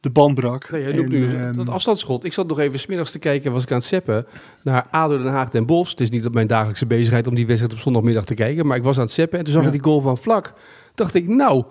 de 0.00 0.10
band 0.10 0.34
brak. 0.34 0.70
Nee, 0.70 0.82
jij 0.82 0.92
En, 0.92 1.08
nu 1.08 1.34
ehm, 1.36 1.52
dat 1.56 1.68
afstandsschot. 1.68 2.24
Ik 2.24 2.32
zat 2.32 2.46
nog 2.48 2.58
even 2.58 2.78
smiddags 2.78 3.10
te 3.10 3.18
kijken, 3.18 3.52
was 3.52 3.62
ik 3.62 3.70
aan 3.70 3.76
het 3.78 3.86
zeppen, 3.86 4.26
naar 4.64 4.86
ADO 4.90 5.18
Den 5.22 5.32
Haag 5.32 5.48
Den 5.48 5.66
Bosch. 5.66 5.90
Het 5.90 6.00
is 6.00 6.10
niet 6.10 6.26
op 6.26 6.34
mijn 6.34 6.46
dagelijkse 6.46 6.86
bezigheid 6.86 7.26
om 7.26 7.34
die 7.34 7.46
wedstrijd 7.46 7.72
op 7.74 7.78
zondagmiddag 7.78 8.24
te 8.24 8.34
kijken, 8.34 8.66
maar 8.66 8.76
ik 8.76 8.82
was 8.82 8.96
aan 8.96 9.02
het 9.02 9.12
zeppen 9.12 9.38
en 9.38 9.44
toen 9.44 9.52
zag 9.54 9.62
Ja. 9.62 9.68
ik 9.68 9.74
die 9.74 9.84
goal 9.84 10.00
van 10.00 10.18
Vlak. 10.18 10.52
Dacht 10.94 11.14
ik, 11.14 11.28
nou, 11.28 11.64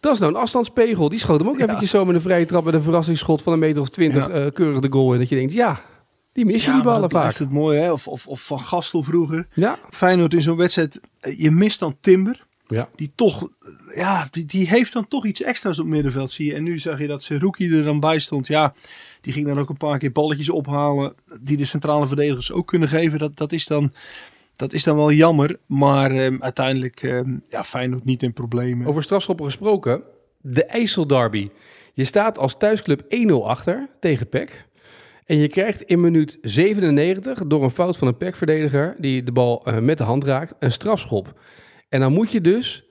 dat 0.00 0.12
is 0.12 0.18
nou 0.18 0.32
een 0.34 0.40
afstandspegel. 0.40 1.08
Die 1.08 1.18
schoot 1.18 1.40
hem 1.40 1.48
ook 1.48 1.58
Ja. 1.58 1.64
eventjes 1.64 1.90
zo 1.90 2.04
met 2.04 2.14
een 2.14 2.20
vrije 2.20 2.44
trap 2.46 2.64
met 2.64 2.74
een 2.74 2.82
verrassingsschot 2.82 3.42
van 3.42 3.52
een 3.52 3.58
meter 3.58 3.82
of 3.82 3.88
twintig, 3.88 4.28
Ja. 4.28 4.32
eh, 4.34 4.52
keurig 4.52 4.80
de 4.80 4.92
goal. 4.92 5.12
En 5.12 5.18
dat 5.18 5.28
je 5.28 5.34
denkt, 5.36 5.52
ja, 5.52 5.80
die 6.32 6.44
mis 6.44 6.64
je 6.64 6.70
ja, 6.70 6.74
die 6.74 6.84
ballen 6.84 7.00
dat 7.00 7.12
vaak. 7.12 7.34
het 7.34 7.50
mooi, 7.50 7.78
hè? 7.78 7.92
Of, 7.92 8.08
of, 8.08 8.26
of 8.26 8.40
Van 8.40 8.60
Gastel 8.60 9.02
vroeger. 9.02 9.46
Ja, 9.54 9.78
Feyenoord 9.90 10.34
in 10.34 10.42
zo'n 10.42 10.56
wedstrijd, 10.56 11.00
eh, 11.20 11.38
je 11.38 11.50
mist 11.50 11.78
dan 11.78 11.96
Timber. 12.00 12.46
ja. 12.66 12.88
Die 12.96 13.12
toch, 13.14 13.48
eh, 13.60 13.96
ja, 13.96 14.28
die, 14.30 14.46
die 14.46 14.68
heeft 14.68 14.92
dan 14.92 15.08
toch 15.08 15.26
iets 15.26 15.42
extra's 15.42 15.78
op 15.78 15.86
middenveld, 15.86 16.30
zie 16.30 16.46
je. 16.46 16.54
En 16.54 16.62
nu 16.62 16.78
zag 16.78 16.98
je 16.98 17.06
dat 17.06 17.22
Seruki 17.22 17.76
er 17.76 17.84
dan 17.84 18.00
bij 18.00 18.18
stond. 18.18 18.46
Ja, 18.46 18.74
die 19.20 19.32
ging 19.32 19.46
dan 19.46 19.58
ook 19.58 19.68
een 19.68 19.76
paar 19.76 19.98
keer 19.98 20.12
balletjes 20.12 20.50
ophalen. 20.50 21.14
Die 21.40 21.56
de 21.56 21.64
centrale 21.64 22.06
verdedigers 22.06 22.52
ook 22.52 22.66
kunnen 22.66 22.88
geven. 22.88 23.18
Dat, 23.18 23.36
dat, 23.36 23.52
is, 23.52 23.66
dan, 23.66 23.92
dat 24.56 24.72
is 24.72 24.84
dan 24.84 24.96
wel 24.96 25.12
jammer. 25.12 25.58
Maar 25.66 26.10
ehm, 26.10 26.36
uiteindelijk, 26.40 27.02
ehm, 27.02 27.36
ja, 27.48 27.64
Feyenoord 27.64 28.04
niet 28.04 28.22
in 28.22 28.32
problemen. 28.32 28.86
Over 28.86 29.02
strafschoppen 29.02 29.44
gesproken, 29.44 30.02
de 30.40 30.64
IJssel 30.64 31.06
Derby. 31.06 31.50
Je 31.94 32.04
staat 32.04 32.38
als 32.38 32.56
thuisclub 32.56 33.02
1-0 33.08 33.46
achter 33.46 33.88
tegen 34.00 34.28
PEC. 34.28 34.66
En 35.26 35.36
je 35.36 35.48
krijgt 35.48 35.82
in 35.82 36.00
minuut 36.00 36.38
97 36.42 37.46
door 37.46 37.62
een 37.62 37.70
fout 37.70 37.96
van 37.96 38.08
een 38.08 38.16
pekverdediger 38.16 38.94
die 38.98 39.22
de 39.22 39.32
bal 39.32 39.64
eh, 39.64 39.78
met 39.78 39.98
de 39.98 40.04
hand 40.04 40.24
raakt, 40.24 40.54
een 40.58 40.72
strafschop. 40.72 41.40
En 41.88 42.00
dan 42.00 42.12
moet 42.12 42.30
je 42.30 42.40
dus, 42.40 42.84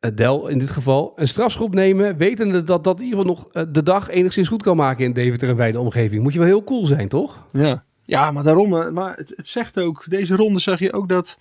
uh, 0.00 0.10
Del 0.14 0.48
in 0.48 0.58
dit 0.58 0.70
geval, 0.70 1.12
een 1.16 1.28
strafschop 1.28 1.74
nemen, 1.74 2.16
wetende 2.16 2.62
dat 2.62 2.84
dat 2.84 2.98
in 2.98 3.04
ieder 3.04 3.18
geval 3.18 3.34
nog 3.34 3.48
eh, 3.52 3.62
de 3.72 3.82
dag 3.82 4.08
enigszins 4.10 4.48
goed 4.48 4.62
kan 4.62 4.76
maken 4.76 5.04
in 5.04 5.12
Deventer 5.12 5.48
en 5.48 5.56
bij 5.56 5.72
de 5.72 5.80
omgeving. 5.80 6.22
Moet 6.22 6.32
je 6.32 6.38
wel 6.38 6.48
heel 6.48 6.64
cool 6.64 6.86
zijn, 6.86 7.08
toch? 7.08 7.46
Ja, 7.52 7.84
ja 8.04 8.30
maar 8.30 8.42
daarom. 8.44 8.76
eh, 8.76 8.88
Maar 8.90 9.16
het, 9.16 9.32
het 9.36 9.46
zegt 9.46 9.78
ook, 9.78 10.04
deze 10.08 10.36
ronde 10.36 10.58
zag 10.58 10.78
je 10.78 10.92
ook 10.92 11.08
dat, 11.08 11.38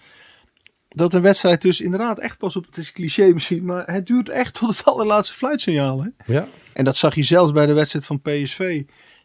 dat 0.88 1.14
een 1.14 1.22
wedstrijd 1.22 1.62
dus 1.62 1.82
inderdaad 1.82 2.20
echt 2.20 2.38
pas 2.38 2.56
op, 2.56 2.66
het 2.66 2.78
is 2.78 2.92
cliché 2.92 3.32
misschien, 3.34 3.66
maar 3.66 3.92
het 3.92 4.08
duurt 4.08 4.30
echt 4.30 4.54
tot 4.54 4.70
het 4.70 4.86
allerlaatste 4.86 5.36
fluitsignaal. 5.36 6.04
Hè? 6.04 6.34
Ja. 6.34 6.48
En 6.74 6.84
dat 6.84 6.98
zag 6.98 7.16
je 7.16 7.24
zelfs 7.24 7.52
bij 7.52 7.66
de 7.66 7.74
wedstrijd 7.74 8.06
van 8.06 8.22
PSV. 8.22 8.84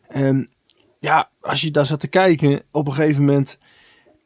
En 0.09 0.49
ja, 1.07 1.31
als 1.41 1.61
je 1.61 1.71
daar 1.71 1.87
zat 1.87 2.01
te 2.01 2.09
kijken, 2.09 2.63
op 2.71 2.87
een 2.87 2.95
gegeven 2.95 3.25
moment, 3.25 3.59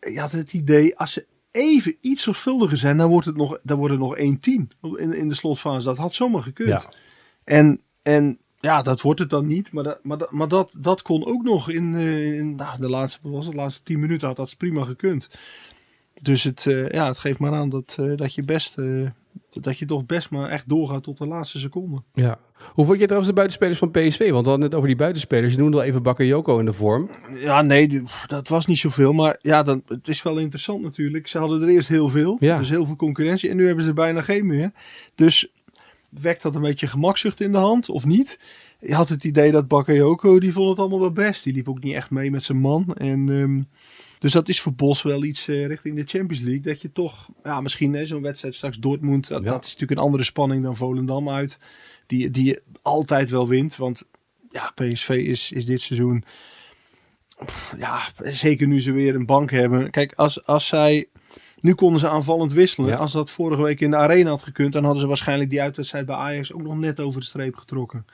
je 0.01 0.21
had 0.21 0.33
het 0.33 0.53
idee, 0.53 0.97
als 0.97 1.13
ze 1.13 1.27
even 1.51 1.97
iets 2.01 2.23
zorgvuldiger 2.23 2.79
zijn, 2.79 2.97
dan 2.97 3.09
wordt 3.09 3.27
het 3.27 3.37
nog, 3.37 3.59
dan 3.63 3.79
wordt 3.79 3.93
het 3.93 4.03
nog 4.03 4.17
1-10 4.17 4.21
in, 4.21 5.13
in 5.13 5.29
de 5.29 5.35
slotfase. 5.35 5.87
Dat 5.87 5.97
had 5.97 6.15
zomaar 6.15 6.43
gekund. 6.43 6.69
Ja. 6.69 6.91
En, 7.45 7.81
en 8.03 8.39
ja, 8.61 8.83
dat 8.83 9.01
wordt 9.01 9.21
het 9.21 9.31
dan 9.31 9.47
niet. 9.47 9.73
Maar, 9.73 9.85
dat, 9.85 10.05
maar, 10.05 10.19
dat, 10.19 10.31
maar 10.31 10.49
dat, 10.49 10.75
dat 10.79 11.03
kon 11.03 11.27
ook 11.27 11.43
nog 11.43 11.71
in, 11.71 11.95
eh, 11.95 12.39
in 12.39 12.55
nou, 12.55 12.81
de 12.81 12.89
laatste, 12.89 13.31
was 13.31 13.45
het, 13.45 13.55
de 13.55 13.61
laatste 13.61 13.83
10 13.83 14.01
minuten 14.01 14.27
had 14.27 14.37
dat 14.37 14.57
prima 14.57 14.85
gekund. 14.85 15.31
Dus 16.23 16.43
het, 16.43 16.67
eh, 16.67 16.89
ja, 16.89 17.07
het 17.07 17.19
geeft 17.19 17.39
maar 17.39 17.53
aan 17.53 17.69
dat, 17.69 17.97
eh, 18.01 18.17
dat 18.17 18.35
je 18.35 18.43
best, 18.43 18.77
dat 19.53 19.79
je 19.79 19.85
toch 19.85 20.07
best 20.07 20.31
maar 20.31 20.49
echt 20.49 20.69
doorgaat 20.69 21.03
tot 21.03 21.19
de 21.19 21.27
laatste 21.27 21.59
seconde. 21.59 22.03
ja. 22.15 22.39
Hoe 22.75 22.85
vond 22.85 22.99
je 22.99 23.05
trouwens 23.05 23.29
de 23.29 23.37
buitenspelers 23.37 23.79
van 23.79 23.91
PSV? 23.91 24.31
Want 24.31 24.45
we 24.45 24.51
hadden 24.51 24.67
het 24.67 24.75
over 24.75 24.89
die 24.89 24.97
buitenspelers. 24.97 25.53
Je 25.53 25.59
noemde 25.59 25.77
al 25.77 25.83
even 25.83 26.03
Bakayoko 26.03 26.59
in 26.59 26.65
de 26.65 26.73
vorm. 26.73 27.11
Ja, 27.35 27.63
nee, 27.63 28.03
dat 28.27 28.49
was 28.49 28.67
niet 28.67 28.79
zoveel. 28.79 29.13
Maar 29.13 29.39
ja, 29.39 29.63
dan, 29.63 29.83
het 29.87 30.09
is 30.09 30.23
wel 30.23 30.39
interessant 30.39 30.83
natuurlijk. 30.83 31.29
Ze 31.29 31.39
hadden 31.39 31.63
er 31.63 31.69
eerst 31.69 31.89
heel 31.89 32.09
veel. 32.09 32.37
Ja. 32.41 32.59
Dus 32.59 32.69
heel 32.69 32.87
veel 32.87 32.97
concurrentie. 32.97 33.51
En 33.51 33.57
nu 33.57 33.67
hebben 33.67 33.83
ze 33.83 33.89
er 33.89 33.95
bijna 33.95 34.23
geen 34.23 34.47
meer. 34.47 34.73
Dus 35.15 35.53
wekt 36.09 36.43
dat 36.43 36.55
een 36.55 36.61
beetje 36.61 36.87
gemakzucht 36.87 37.41
in 37.41 37.53
de 37.53 37.59
hand 37.59 37.89
of 37.89 38.05
niet? 38.05 38.39
Je 38.81 38.95
had 38.95 39.09
het 39.09 39.25
idee 39.25 39.51
dat 39.51 39.69
Bakayoko, 39.69 40.39
die 40.41 40.53
vond 40.53 40.69
het 40.69 40.79
allemaal 40.79 41.01
wel 41.01 41.13
best. 41.13 41.45
Die 41.45 41.53
liep 41.53 41.69
ook 41.69 41.83
niet 41.83 41.95
echt 41.95 42.11
mee 42.11 42.31
met 42.31 42.45
zijn 42.45 42.59
man. 42.59 42.95
En, 42.95 43.29
ehm, 43.29 43.63
dus 44.19 44.33
dat 44.33 44.49
is 44.49 44.61
voor 44.61 44.75
Bos 44.75 45.03
wel 45.03 45.25
iets 45.25 45.49
eh, 45.49 45.67
richting 45.67 45.97
de 45.97 46.05
Champions 46.19 46.43
League. 46.43 46.63
Dat 46.63 46.81
je 46.81 46.93
toch, 46.93 47.29
ja, 47.45 47.61
misschien 47.61 47.93
hè, 47.95 48.07
zo'n 48.07 48.23
wedstrijd 48.23 48.55
straks 48.55 48.79
Dortmund. 48.79 49.29
Dat, 49.29 49.43
Ja. 49.43 49.51
dat 49.51 49.65
is 49.65 49.73
natuurlijk 49.73 50.01
een 50.01 50.07
andere 50.07 50.25
spanning 50.25 50.63
dan 50.63 50.77
Volendam 50.77 51.29
uit. 51.29 51.59
Die, 52.07 52.31
die 52.31 52.45
je 52.45 52.63
altijd 52.83 53.31
wel 53.31 53.49
wint. 53.49 53.77
Want 53.77 54.09
ja, 54.51 54.73
PSV 54.75 55.09
is, 55.09 55.53
is 55.53 55.67
dit 55.67 55.81
seizoen 55.81 56.25
ja, 57.77 58.01
zeker 58.17 58.67
nu 58.67 58.81
ze 58.81 58.93
weer 58.93 59.15
een 59.15 59.27
bank 59.27 59.51
hebben. 59.51 59.91
Kijk, 59.91 60.13
als, 60.15 60.47
als 60.47 60.67
zij. 60.67 61.07
Nu 61.61 61.75
konden 61.75 62.01
ze 62.01 62.09
aanvallend 62.09 62.53
wisselen. 62.53 62.91
Ja. 62.91 62.97
Als 62.97 63.13
dat 63.13 63.31
vorige 63.31 63.63
week 63.63 63.81
in 63.81 63.91
de 63.91 63.97
arena 63.97 64.31
had 64.31 64.43
gekund, 64.43 64.73
dan 64.73 64.83
hadden 64.83 65.01
ze 65.01 65.09
waarschijnlijk 65.09 65.51
die 65.51 65.63
uitwedstrijd 65.63 66.07
bij 66.07 66.17
Ajax 66.17 66.53
ook 66.53 66.63
nog 66.63 66.79
net 66.79 67.01
over 67.01 67.21
de 67.21 67.27
streep 67.27 67.57
getrokken. 67.57 68.07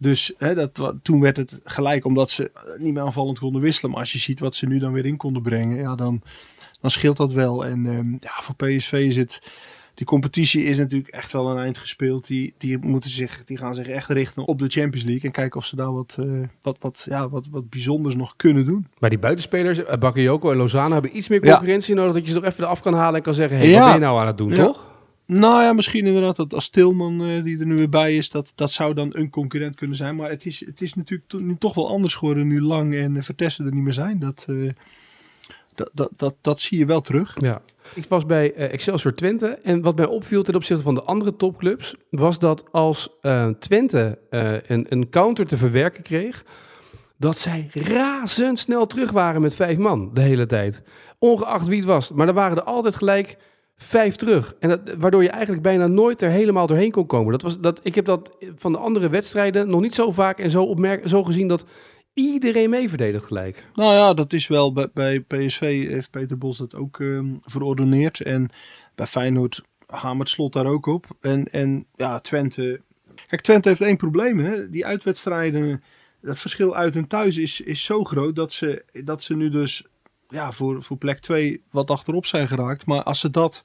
Dus 0.00 0.32
hè, 0.38 0.54
dat, 0.54 0.94
toen 1.02 1.20
werd 1.20 1.36
het 1.36 1.60
gelijk 1.64 2.04
omdat 2.04 2.30
ze 2.30 2.50
niet 2.78 2.94
meer 2.94 3.02
aanvallend 3.02 3.38
konden 3.38 3.62
wisselen. 3.62 3.90
Maar 3.90 4.00
als 4.00 4.12
je 4.12 4.18
ziet 4.18 4.40
wat 4.40 4.54
ze 4.54 4.66
nu 4.66 4.78
dan 4.78 4.92
weer 4.92 5.06
in 5.06 5.16
konden 5.16 5.42
brengen, 5.42 5.76
ja, 5.76 5.94
dan, 5.94 6.22
dan 6.80 6.90
scheelt 6.90 7.16
dat 7.16 7.32
wel. 7.32 7.64
En 7.64 7.86
ehm, 7.86 8.10
ja, 8.12 8.32
voor 8.40 8.54
PSV 8.54 8.92
is 8.92 9.16
het. 9.16 9.42
Die 9.94 10.06
competitie 10.06 10.64
is 10.64 10.78
natuurlijk 10.78 11.14
echt 11.14 11.32
wel 11.32 11.50
een 11.50 11.58
eind 11.58 11.78
gespeeld. 11.78 12.26
Die, 12.26 12.54
die, 12.58 12.78
moeten 12.78 13.10
zich, 13.10 13.44
die 13.44 13.56
gaan 13.56 13.74
zich 13.74 13.86
echt 13.86 14.08
richten 14.08 14.46
op 14.46 14.58
de 14.58 14.68
Champions 14.68 15.04
League. 15.06 15.22
En 15.24 15.30
kijken 15.30 15.60
of 15.60 15.66
ze 15.66 15.76
daar 15.76 15.92
wat, 15.92 16.16
eh, 16.20 16.40
wat, 16.60 16.76
wat, 16.80 17.06
ja, 17.08 17.28
wat, 17.28 17.48
wat 17.50 17.70
bijzonders 17.70 18.14
nog 18.14 18.36
kunnen 18.36 18.66
doen. 18.66 18.86
Maar 18.98 19.10
die 19.10 19.18
buitenspelers, 19.18 19.84
eh, 19.84 19.98
Bakayoko 19.98 20.50
en 20.50 20.56
Lozano, 20.56 20.92
hebben 20.92 21.16
iets 21.16 21.28
meer 21.28 21.44
Ja. 21.44 21.50
concurrentie 21.52 21.94
nodig. 21.94 22.12
Dat 22.14 22.22
je 22.26 22.32
ze 22.32 22.40
toch 22.40 22.44
even 22.50 22.64
eraf 22.64 22.80
kan 22.80 22.94
halen 22.94 23.14
en 23.16 23.22
kan 23.22 23.34
zeggen, 23.34 23.56
hé, 23.58 23.62
hey, 23.62 23.72
Ja. 23.72 23.78
wat 23.78 23.86
ben 23.90 23.94
je 24.00 24.06
nou 24.06 24.20
aan 24.20 24.26
het 24.26 24.38
doen, 24.38 24.50
Ja. 24.54 24.64
toch? 24.64 24.89
Nou 25.32 25.62
ja, 25.62 25.72
misschien 25.72 26.06
inderdaad 26.06 26.36
dat 26.36 26.54
als 26.54 26.68
Tilman 26.68 27.22
eh, 27.22 27.44
die 27.44 27.58
er 27.58 27.66
nu 27.66 27.74
weer 27.74 27.88
bij 27.88 28.16
is, 28.16 28.30
dat, 28.30 28.52
dat 28.54 28.72
zou 28.72 28.94
dan 28.94 29.10
een 29.12 29.30
concurrent 29.30 29.76
kunnen 29.76 29.96
zijn. 29.96 30.16
Maar 30.16 30.30
het 30.30 30.46
is, 30.46 30.66
het 30.66 30.80
is 30.80 30.94
natuurlijk 30.94 31.32
nu 31.32 31.56
toch 31.58 31.74
wel 31.74 31.88
anders 31.88 32.14
geworden 32.14 32.46
nu 32.46 32.62
Lang 32.62 32.94
en 32.94 33.14
uh, 33.14 33.22
Vertessen 33.22 33.66
er 33.66 33.74
niet 33.74 33.82
meer 33.82 33.92
zijn. 33.92 34.18
Dat, 34.18 34.46
eh, 34.48 34.70
dat, 35.74 35.90
dat, 35.92 36.10
dat, 36.16 36.34
dat 36.40 36.60
zie 36.60 36.78
je 36.78 36.86
wel 36.86 37.00
terug. 37.00 37.36
Ja. 37.40 37.62
Ik 37.94 38.06
was 38.08 38.26
bij 38.26 38.52
Excelsior 38.54 39.14
Twente 39.14 39.46
en 39.46 39.80
wat 39.80 39.96
mij 39.96 40.06
opviel 40.06 40.42
ten 40.42 40.54
opzichte 40.54 40.82
van 40.82 40.94
de 40.94 41.02
andere 41.02 41.36
topclubs 41.36 41.94
was 42.10 42.38
dat 42.38 42.72
als 42.72 43.08
Twente 43.58 44.18
een, 44.66 44.86
een 44.88 45.08
counter 45.08 45.46
te 45.46 45.56
verwerken 45.56 46.02
kreeg, 46.02 46.44
dat 47.16 47.38
zij 47.38 47.70
razendsnel 47.72 48.86
terug 48.86 49.10
waren 49.10 49.40
met 49.40 49.54
vijf 49.54 49.78
man 49.78 50.10
de 50.14 50.20
hele 50.20 50.46
tijd. 50.46 50.82
Ongeacht 51.18 51.66
wie 51.66 51.76
het 51.76 51.86
was. 51.86 52.10
Maar 52.10 52.28
er 52.28 52.34
waren 52.34 52.56
er 52.56 52.62
altijd 52.62 52.96
gelijk 52.96 53.36
vijf 53.82 54.16
terug. 54.16 54.54
En 54.58 54.68
dat, 54.68 54.80
waardoor 54.98 55.22
je 55.22 55.28
eigenlijk 55.28 55.62
bijna 55.62 55.86
nooit 55.86 56.20
er 56.20 56.30
helemaal 56.30 56.66
doorheen 56.66 56.90
kon 56.90 57.06
komen. 57.06 57.32
Dat 57.32 57.42
was, 57.42 57.60
dat, 57.60 57.80
ik 57.82 57.94
heb 57.94 58.04
dat 58.04 58.36
van 58.56 58.72
de 58.72 58.78
andere 58.78 59.08
wedstrijden 59.08 59.70
nog 59.70 59.80
niet 59.80 59.94
zo 59.94 60.12
vaak 60.12 60.38
en 60.38 60.50
zo, 60.50 60.62
opmerk, 60.62 61.08
zo 61.08 61.24
gezien 61.24 61.48
dat 61.48 61.64
iedereen 62.14 62.70
mee 62.70 62.88
verdedigt 62.88 63.24
gelijk. 63.24 63.66
Nou 63.74 63.92
ja, 63.92 64.14
dat 64.14 64.32
is 64.32 64.48
wel 64.48 64.72
bij, 64.72 64.90
bij 64.94 65.20
PSV 65.20 65.88
heeft 65.88 66.10
Peter 66.10 66.38
Bos 66.38 66.58
dat 66.58 66.74
ook 66.74 67.02
verordoneerd. 67.44 68.20
En 68.20 68.50
bij 68.94 69.06
Feyenoord 69.06 69.62
hamert 69.86 70.28
Slot 70.28 70.52
daar 70.52 70.66
ook 70.66 70.86
op. 70.86 71.06
En, 71.20 71.44
en 71.50 71.86
ja, 71.94 72.20
Twente... 72.20 72.80
Kijk, 73.26 73.42
Twente 73.42 73.68
heeft 73.68 73.80
één 73.80 73.96
probleem. 73.96 74.38
Hè? 74.38 74.70
Die 74.70 74.86
uitwedstrijden, 74.86 75.82
dat 76.20 76.38
verschil 76.38 76.76
uit 76.76 76.96
en 76.96 77.06
thuis 77.06 77.36
is, 77.36 77.60
is 77.60 77.84
zo 77.84 78.04
groot 78.04 78.36
dat 78.36 78.52
ze, 78.52 78.84
dat 79.04 79.22
ze 79.22 79.36
nu 79.36 79.48
dus 79.48 79.84
ja, 80.30 80.52
voor, 80.52 80.82
voor 80.82 80.96
plek 80.96 81.18
2 81.18 81.62
wat 81.70 81.90
achterop 81.90 82.26
zijn 82.26 82.48
geraakt. 82.48 82.86
Maar 82.86 83.02
als 83.02 83.20
ze 83.20 83.30
dat 83.30 83.64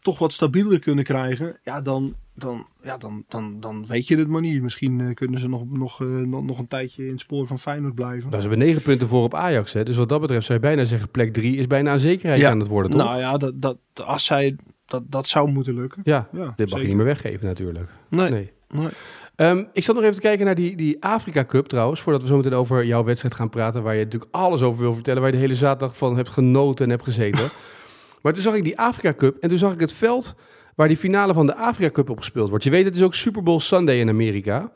toch 0.00 0.18
wat 0.18 0.32
stabieler 0.32 0.78
kunnen 0.78 1.04
krijgen, 1.04 1.58
ja, 1.62 1.80
dan, 1.80 2.14
dan, 2.34 2.66
ja, 2.82 2.96
dan, 2.96 3.24
dan, 3.28 3.60
dan 3.60 3.86
weet 3.86 4.06
je 4.06 4.16
het 4.16 4.28
maar 4.28 4.40
niet. 4.40 4.62
Misschien 4.62 5.00
eh, 5.00 5.14
kunnen 5.14 5.40
ze 5.40 5.48
nog, 5.48 5.64
nog, 5.70 6.00
eh, 6.00 6.06
nog, 6.06 6.44
nog 6.44 6.58
een 6.58 6.68
tijdje 6.68 7.04
in 7.04 7.10
het 7.10 7.20
spoor 7.20 7.46
van 7.46 7.58
Feyenoord 7.58 7.94
blijven. 7.94 8.30
Nou, 8.30 8.42
ze 8.42 8.48
hebben 8.48 8.66
negen 8.66 8.82
punten 8.82 9.08
voor 9.08 9.22
op 9.22 9.34
Ajax. 9.34 9.72
Hè? 9.72 9.82
Dus 9.82 9.96
wat 9.96 10.08
dat 10.08 10.20
betreft 10.20 10.46
zou 10.46 10.58
je 10.58 10.64
bijna 10.64 10.84
zeggen, 10.84 11.10
plek 11.10 11.32
drie 11.32 11.56
is 11.56 11.66
bijna 11.66 11.92
een 11.92 11.98
zekerheid 11.98 12.44
aan 12.44 12.58
het 12.58 12.68
worden, 12.68 12.90
toch? 12.90 13.00
Nou 13.00 13.18
ja, 13.18 13.36
dat, 13.36 13.62
dat, 13.62 13.78
als 14.04 14.24
zij, 14.24 14.56
dat, 14.86 15.02
dat 15.06 15.28
zou 15.28 15.50
moeten 15.50 15.74
lukken. 15.74 16.02
ja, 16.04 16.28
Ja, 16.32 16.44
dit 16.44 16.58
mag 16.58 16.68
zeker. 16.68 16.80
je 16.80 16.86
niet 16.86 16.96
meer 16.96 17.04
weggeven 17.04 17.46
natuurlijk. 17.46 17.90
Nee. 18.08 18.30
Nee. 18.30 18.52
Nee. 18.68 18.88
Ehm, 19.36 19.64
ik 19.72 19.84
zat 19.84 19.94
nog 19.94 20.04
even 20.04 20.16
te 20.16 20.20
kijken 20.20 20.46
naar 20.46 20.54
die, 20.54 20.76
die 20.76 21.04
Afrika 21.04 21.44
Cup 21.44 21.66
trouwens, 21.66 22.00
voordat 22.00 22.22
we 22.22 22.28
zo 22.28 22.36
meteen 22.36 22.54
over 22.54 22.84
jouw 22.84 23.04
wedstrijd 23.04 23.34
gaan 23.34 23.48
praten, 23.48 23.82
waar 23.82 23.94
je 23.94 24.04
natuurlijk 24.04 24.32
alles 24.34 24.62
over 24.62 24.80
wil 24.80 24.94
vertellen, 24.94 25.20
waar 25.20 25.30
je 25.30 25.36
de 25.36 25.42
hele 25.42 25.56
zaterdag 25.56 25.96
van 25.96 26.16
hebt 26.16 26.28
genoten 26.28 26.84
en 26.84 26.90
hebt 26.90 27.04
gezeten. 27.04 27.50
maar 28.22 28.32
toen 28.32 28.42
zag 28.42 28.54
ik 28.54 28.64
die 28.64 28.78
Afrika 28.78 29.14
Cup 29.14 29.36
en 29.36 29.48
toen 29.48 29.58
zag 29.58 29.72
ik 29.72 29.80
het 29.80 29.92
veld 29.92 30.34
waar 30.74 30.88
die 30.88 30.96
finale 30.96 31.34
van 31.34 31.46
de 31.46 31.56
Afrika 31.56 31.90
Cup 31.90 32.10
op 32.10 32.18
gespeeld 32.18 32.48
wordt. 32.48 32.64
Je 32.64 32.70
weet, 32.70 32.84
het 32.84 32.96
is 32.96 33.02
ook 33.02 33.14
Super 33.14 33.42
Bowl 33.42 33.60
Sunday 33.60 33.98
in 33.98 34.08
Amerika. 34.08 34.72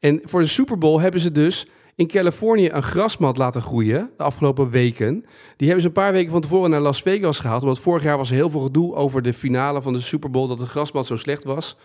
En 0.00 0.20
voor 0.24 0.40
de 0.40 0.46
Super 0.46 0.78
Bowl 0.78 1.00
hebben 1.00 1.20
ze 1.20 1.32
dus 1.32 1.66
in 1.94 2.06
Californië 2.06 2.68
een 2.72 2.82
grasmat 2.82 3.38
laten 3.38 3.62
groeien 3.62 4.10
de 4.16 4.22
afgelopen 4.22 4.70
weken. 4.70 5.24
Die 5.56 5.66
hebben 5.66 5.80
ze 5.80 5.86
een 5.86 6.02
paar 6.02 6.12
weken 6.12 6.32
van 6.32 6.40
tevoren 6.40 6.70
naar 6.70 6.80
Las 6.80 7.02
Vegas 7.02 7.38
gehaald. 7.38 7.62
Want 7.62 7.80
vorig 7.80 8.02
jaar 8.02 8.16
was 8.16 8.30
er 8.30 8.34
heel 8.34 8.50
veel 8.50 8.60
gedoe 8.60 8.94
over 8.94 9.22
de 9.22 9.32
finale 9.32 9.82
van 9.82 9.92
de 9.92 10.00
Super 10.00 10.30
Bowl, 10.30 10.48
dat 10.48 10.58
de 10.58 10.66
grasmat 10.66 11.06
zo 11.06 11.16
slecht 11.16 11.44
was. 11.44 11.76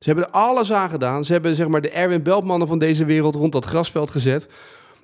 Ze 0.00 0.08
hebben 0.10 0.26
er 0.26 0.30
alles 0.30 0.72
aan 0.72 0.90
gedaan. 0.90 1.24
Ze 1.24 1.32
hebben 1.32 1.54
zeg 1.56 1.68
maar 1.68 1.80
de 1.80 1.90
Erwin 1.90 2.22
Beltmannen 2.22 2.68
van 2.68 2.78
deze 2.78 3.04
wereld 3.04 3.34
rond 3.34 3.52
dat 3.52 3.64
grasveld 3.64 4.10
gezet. 4.10 4.48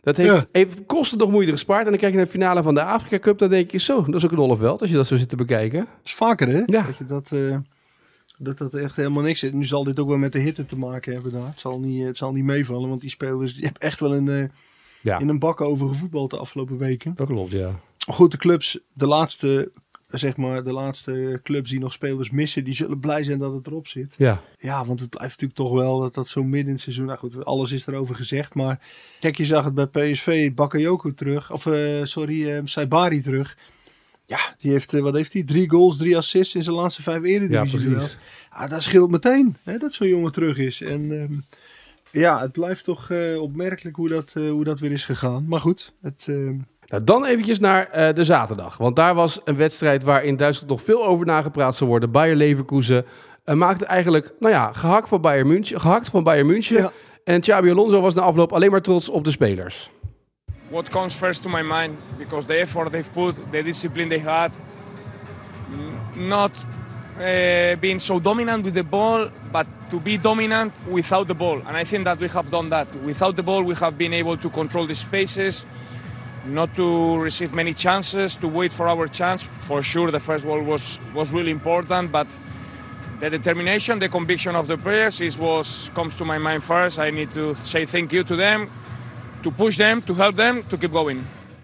Dat 0.02 0.16
heeft 0.16 0.30
Ja. 0.32 0.44
even 0.52 0.86
kosten 0.86 1.18
nog 1.18 1.30
moeite 1.30 1.52
gespaard. 1.52 1.84
En 1.84 1.90
dan 1.90 1.98
kijk 1.98 2.10
je 2.10 2.16
naar 2.16 2.26
de 2.26 2.32
finale 2.32 2.62
van 2.62 2.74
de 2.74 2.82
Afrika 2.82 3.18
Cup. 3.18 3.38
Dan 3.38 3.48
denk 3.48 3.70
je, 3.70 3.78
zo, 3.78 4.04
dat 4.04 4.14
is 4.14 4.24
ook 4.24 4.30
een 4.30 4.36
dolle 4.36 4.56
veld 4.56 4.80
als 4.80 4.90
je 4.90 4.96
dat 4.96 5.06
zo 5.06 5.16
zit 5.16 5.28
te 5.28 5.36
bekijken. 5.36 5.78
Dat 5.78 5.88
is 6.06 6.14
vaker 6.14 6.48
hè? 6.48 6.62
Ja. 6.66 6.82
Dat, 6.86 6.96
je 6.96 7.06
dat, 7.06 7.32
eh, 7.32 7.56
dat 8.38 8.58
dat 8.58 8.74
echt 8.74 8.96
helemaal 8.96 9.22
niks 9.22 9.42
is. 9.42 9.52
Nu 9.52 9.64
zal 9.64 9.84
dit 9.84 10.00
ook 10.00 10.08
wel 10.08 10.18
met 10.18 10.32
de 10.32 10.38
hitte 10.38 10.66
te 10.66 10.78
maken 10.78 11.12
hebben 11.12 11.32
daar. 11.32 11.46
Het 11.46 11.60
zal 11.60 11.80
niet, 11.80 12.04
het 12.06 12.16
zal 12.16 12.32
niet 12.32 12.44
meevallen, 12.44 12.88
want 12.88 13.00
die 13.00 13.10
spelers 13.10 13.54
die 13.54 13.64
hebben 13.64 13.82
echt 13.82 14.00
wel 14.00 14.14
een, 14.14 14.28
eh, 14.28 14.48
Ja, 15.00 15.18
in 15.18 15.28
een 15.28 15.38
bak 15.38 15.60
over 15.60 15.88
gevoetbald 15.88 16.30
de 16.30 16.38
afgelopen 16.38 16.78
weken. 16.78 17.12
dat 17.16 17.26
klopt, 17.26 17.50
ja. 17.50 17.70
Goed, 18.08 18.30
de 18.30 18.36
clubs, 18.36 18.78
de 18.92 19.06
laatste, 19.06 19.70
zeg 20.08 20.36
maar, 20.36 20.64
de 20.64 20.72
laatste 20.72 21.40
clubs 21.42 21.70
die 21.70 21.78
nog 21.78 21.92
spelers 21.92 22.30
missen, 22.30 22.64
die 22.64 22.74
zullen 22.74 23.00
blij 23.00 23.22
zijn 23.22 23.38
dat 23.38 23.52
het 23.52 23.66
erop 23.66 23.86
zit. 23.88 24.14
Ja, 24.18 24.42
Ja, 24.58 24.86
want 24.86 25.00
het 25.00 25.10
blijft 25.10 25.40
natuurlijk 25.40 25.58
toch 25.58 25.72
wel 25.72 26.00
dat 26.00 26.14
dat 26.14 26.28
zo 26.28 26.42
midden 26.42 26.66
in 26.66 26.72
het 26.72 26.80
seizoen. 26.80 27.06
Nou 27.06 27.18
goed, 27.18 27.44
alles 27.44 27.72
is 27.72 27.86
erover 27.86 28.14
gezegd. 28.14 28.54
Maar 28.54 28.80
kijk, 29.20 29.36
je 29.36 29.44
zag 29.44 29.64
het 29.64 29.74
bij 29.74 29.86
PSV, 29.86 30.52
Bakayoko 30.52 31.14
terug. 31.14 31.52
Of 31.52 31.66
eh, 31.66 32.04
sorry, 32.04 32.50
eh 32.50 32.60
Saibari 32.64 33.20
terug. 33.20 33.56
Ja, 34.24 34.54
die 34.58 34.70
heeft, 34.72 34.94
eh, 34.94 35.00
wat 35.00 35.14
heeft 35.14 35.32
hij? 35.32 35.42
Drie 35.42 35.70
goals, 35.70 35.96
drie 35.96 36.16
assists 36.16 36.54
in 36.54 36.62
zijn 36.62 36.76
laatste 36.76 37.02
vijf 37.02 37.22
eredivisie 37.22 37.80
Ja, 37.80 37.96
precies. 37.96 38.16
Ja, 38.50 38.68
dat 38.68 38.82
scheelt 38.82 39.10
meteen 39.10 39.56
hè, 39.62 39.78
dat 39.78 39.92
zo'n 39.92 40.08
jongen 40.08 40.32
terug 40.32 40.58
is. 40.58 40.80
En 40.80 41.12
ehm, 41.20 41.34
ja, 42.10 42.40
het 42.40 42.52
blijft 42.52 42.84
toch 42.84 43.10
opmerkelijk 43.38 43.96
hoe 43.96 44.08
dat, 44.08 44.32
hoe 44.32 44.64
dat 44.64 44.80
weer 44.80 44.92
is 44.92 45.04
gegaan. 45.04 45.44
Maar 45.48 45.60
goed, 45.60 45.92
het, 46.00 46.26
ehm, 46.28 46.58
Nou, 46.86 47.04
dan 47.04 47.24
eventjes 47.24 47.58
naar 47.58 47.86
eh, 47.86 48.14
de 48.14 48.24
zaterdag. 48.24 48.76
Want 48.76 48.96
daar 48.96 49.14
was 49.14 49.40
een 49.44 49.56
wedstrijd 49.56 50.02
waar 50.02 50.24
in 50.24 50.36
Duitsland 50.36 50.70
nog 50.70 50.82
veel 50.82 51.06
over 51.06 51.26
nagepraat 51.26 51.76
zou 51.76 51.90
worden. 51.90 52.10
Bayer 52.10 52.36
Leverkusen 52.36 53.04
eh, 53.44 53.54
maakte 53.54 53.86
eigenlijk, 53.86 54.32
nou 54.40 54.52
ja, 54.52 54.72
gehakt 54.72 55.08
van 55.08 55.20
Bayern 55.20 55.46
München. 55.46 55.80
Gehakt 55.80 56.08
van 56.08 56.22
Bayern 56.22 56.46
München. 56.46 56.76
Ja. 56.76 56.92
En 57.24 57.40
Xabi 57.40 57.70
Alonso 57.70 58.00
was 58.00 58.14
na 58.14 58.22
afloop 58.22 58.52
alleen 58.52 58.70
maar 58.70 58.82
trots 58.82 59.08
op 59.08 59.24
de 59.24 59.30
spelers. 59.30 59.90
what 60.70 60.90
comes 60.90 61.18
first 61.18 61.42
to 61.42 61.48
my 61.48 61.62
mind 61.62 61.96
because 62.18 62.46
the 62.46 62.58
effort 62.58 62.90
they've 62.90 63.12
put, 63.12 63.34
the 63.52 63.62
discipline 63.62 64.08
they 64.08 64.18
had, 64.18 64.52
not 66.16 66.52
uh, 67.20 67.76
being 67.76 67.98
so 67.98 68.18
dominant 68.18 68.64
with 68.64 68.74
the 68.74 68.82
ball, 68.82 69.30
but 69.52 69.66
to 69.88 70.00
be 70.00 70.16
dominant 70.16 70.72
without 70.90 71.28
the 71.28 71.34
ball. 71.34 71.60
And 71.66 71.76
I 71.76 71.84
think 71.84 72.04
that 72.04 72.18
we 72.18 72.28
have 72.28 72.50
done 72.50 72.68
that. 72.70 72.94
Without 72.96 73.36
the 73.36 73.42
ball, 73.42 73.62
we 73.62 73.74
have 73.76 73.96
been 73.96 74.12
able 74.12 74.36
to 74.36 74.50
control 74.50 74.86
the 74.86 74.94
spaces, 74.94 75.64
not 76.46 76.74
to 76.74 77.18
receive 77.22 77.54
many 77.54 77.74
chances, 77.74 78.36
to 78.36 78.48
wait 78.48 78.72
for 78.72 78.88
our 78.88 79.08
chance. 79.08 79.48
For 79.58 79.82
sure, 79.82 80.10
the 80.10 80.20
first 80.20 80.44
goal 80.44 80.62
was 80.62 80.98
was 81.14 81.32
really 81.32 81.50
important, 81.50 82.10
but 82.10 82.38
the 83.20 83.30
determination, 83.30 83.98
the 83.98 84.08
conviction 84.08 84.54
of 84.54 84.66
the 84.66 84.76
players 84.76 85.20
is 85.20 85.36
what 85.36 85.90
comes 85.94 86.14
to 86.16 86.24
my 86.24 86.38
mind 86.38 86.62
first. 86.62 86.98
I 86.98 87.10
need 87.10 87.32
to 87.32 87.54
say 87.54 87.86
thank 87.86 88.12
you 88.12 88.24
to 88.24 88.36
them, 88.36 88.68
to 89.42 89.50
push 89.50 89.76
them, 89.76 90.02
to 90.02 90.14
help 90.14 90.36
them, 90.36 90.62
to 90.68 90.76
keep 90.76 90.92
going. 90.92 91.20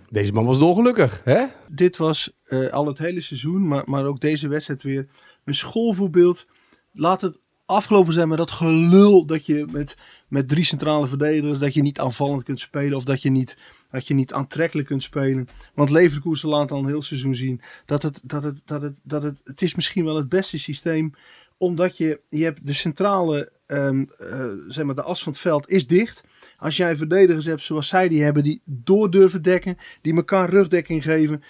Deze 0.09 0.33
man 0.33 0.45
was 0.45 0.59
dolgelukkig, 0.59 1.21
hè? 1.25 1.45
Dit 1.69 1.97
was 1.97 2.31
eh, 2.45 2.69
al 2.69 2.87
het 2.87 2.99
hele 2.99 3.21
seizoen, 3.21 3.69
maar, 3.69 3.83
maar 3.87 4.05
ook 4.05 4.21
deze 4.21 4.49
wedstrijd 4.49 4.83
weer 4.83 5.09
een 5.45 5.55
schoolvoorbeeld. 5.55 6.47
Laat 6.93 7.21
het 7.21 7.39
afgelopen 7.73 8.13
zijn 8.13 8.29
met 8.29 8.39
dat 8.39 8.51
gelul 8.51 9.27
dat 9.27 9.47
je 9.47 9.67
met, 9.71 9.97
met 10.29 10.49
drie 10.49 10.65
centrale 10.65 11.07
verdedigers, 11.07 11.59
dat 11.59 11.75
je 11.75 11.83
niet 11.83 12.01
aanvallend 12.01 12.43
kunt 12.43 12.61
spelen 12.61 12.97
of 12.97 13.05
dat 13.05 13.23
je 13.23 13.31
niet, 13.31 13.59
dat 13.91 14.07
je 14.07 14.15
niet 14.15 14.33
aantrekkelijk 14.33 14.89
kunt 14.89 15.03
spelen. 15.03 15.49
Want 15.75 15.91
Leverkusen 15.91 16.49
laat 16.49 16.71
al 16.71 16.79
een 16.79 16.87
heel 16.87 17.03
seizoen 17.03 17.35
zien 17.35 17.61
dat 17.87 18.03
het, 18.03 18.21
dat 18.25 18.43
het, 18.43 18.63
dat 18.65 18.83
het, 18.83 18.97
dat 19.03 19.23
het, 19.23 19.41
het 19.45 19.63
is 19.63 19.75
misschien 19.75 20.05
wel 20.05 20.17
het 20.17 20.29
beste 20.29 20.59
systeem 20.59 21.15
omdat 21.57 21.97
je, 21.97 22.21
je 22.29 22.45
hebt 22.45 22.67
de 22.67 22.73
centrale, 22.73 23.53
ehm, 23.73 24.05
eh, 24.19 24.49
zeg 24.69 24.85
maar 24.85 24.95
de 24.95 25.03
as 25.03 25.23
van 25.23 25.33
het 25.33 25.41
veld 25.41 25.69
is 25.69 25.87
dicht. 25.87 26.25
Als 26.59 26.77
jij 26.77 26.97
verdedigers 26.97 27.45
hebt 27.45 27.63
zoals 27.63 27.89
zij 27.89 28.09
die 28.09 28.23
hebben, 28.23 28.43
die 28.43 28.61
door 28.65 29.11
durven 29.11 29.43
dekken, 29.43 29.77
die 30.01 30.15
elkaar 30.15 30.51
rugdekking 30.51 31.03
geven. 31.03 31.43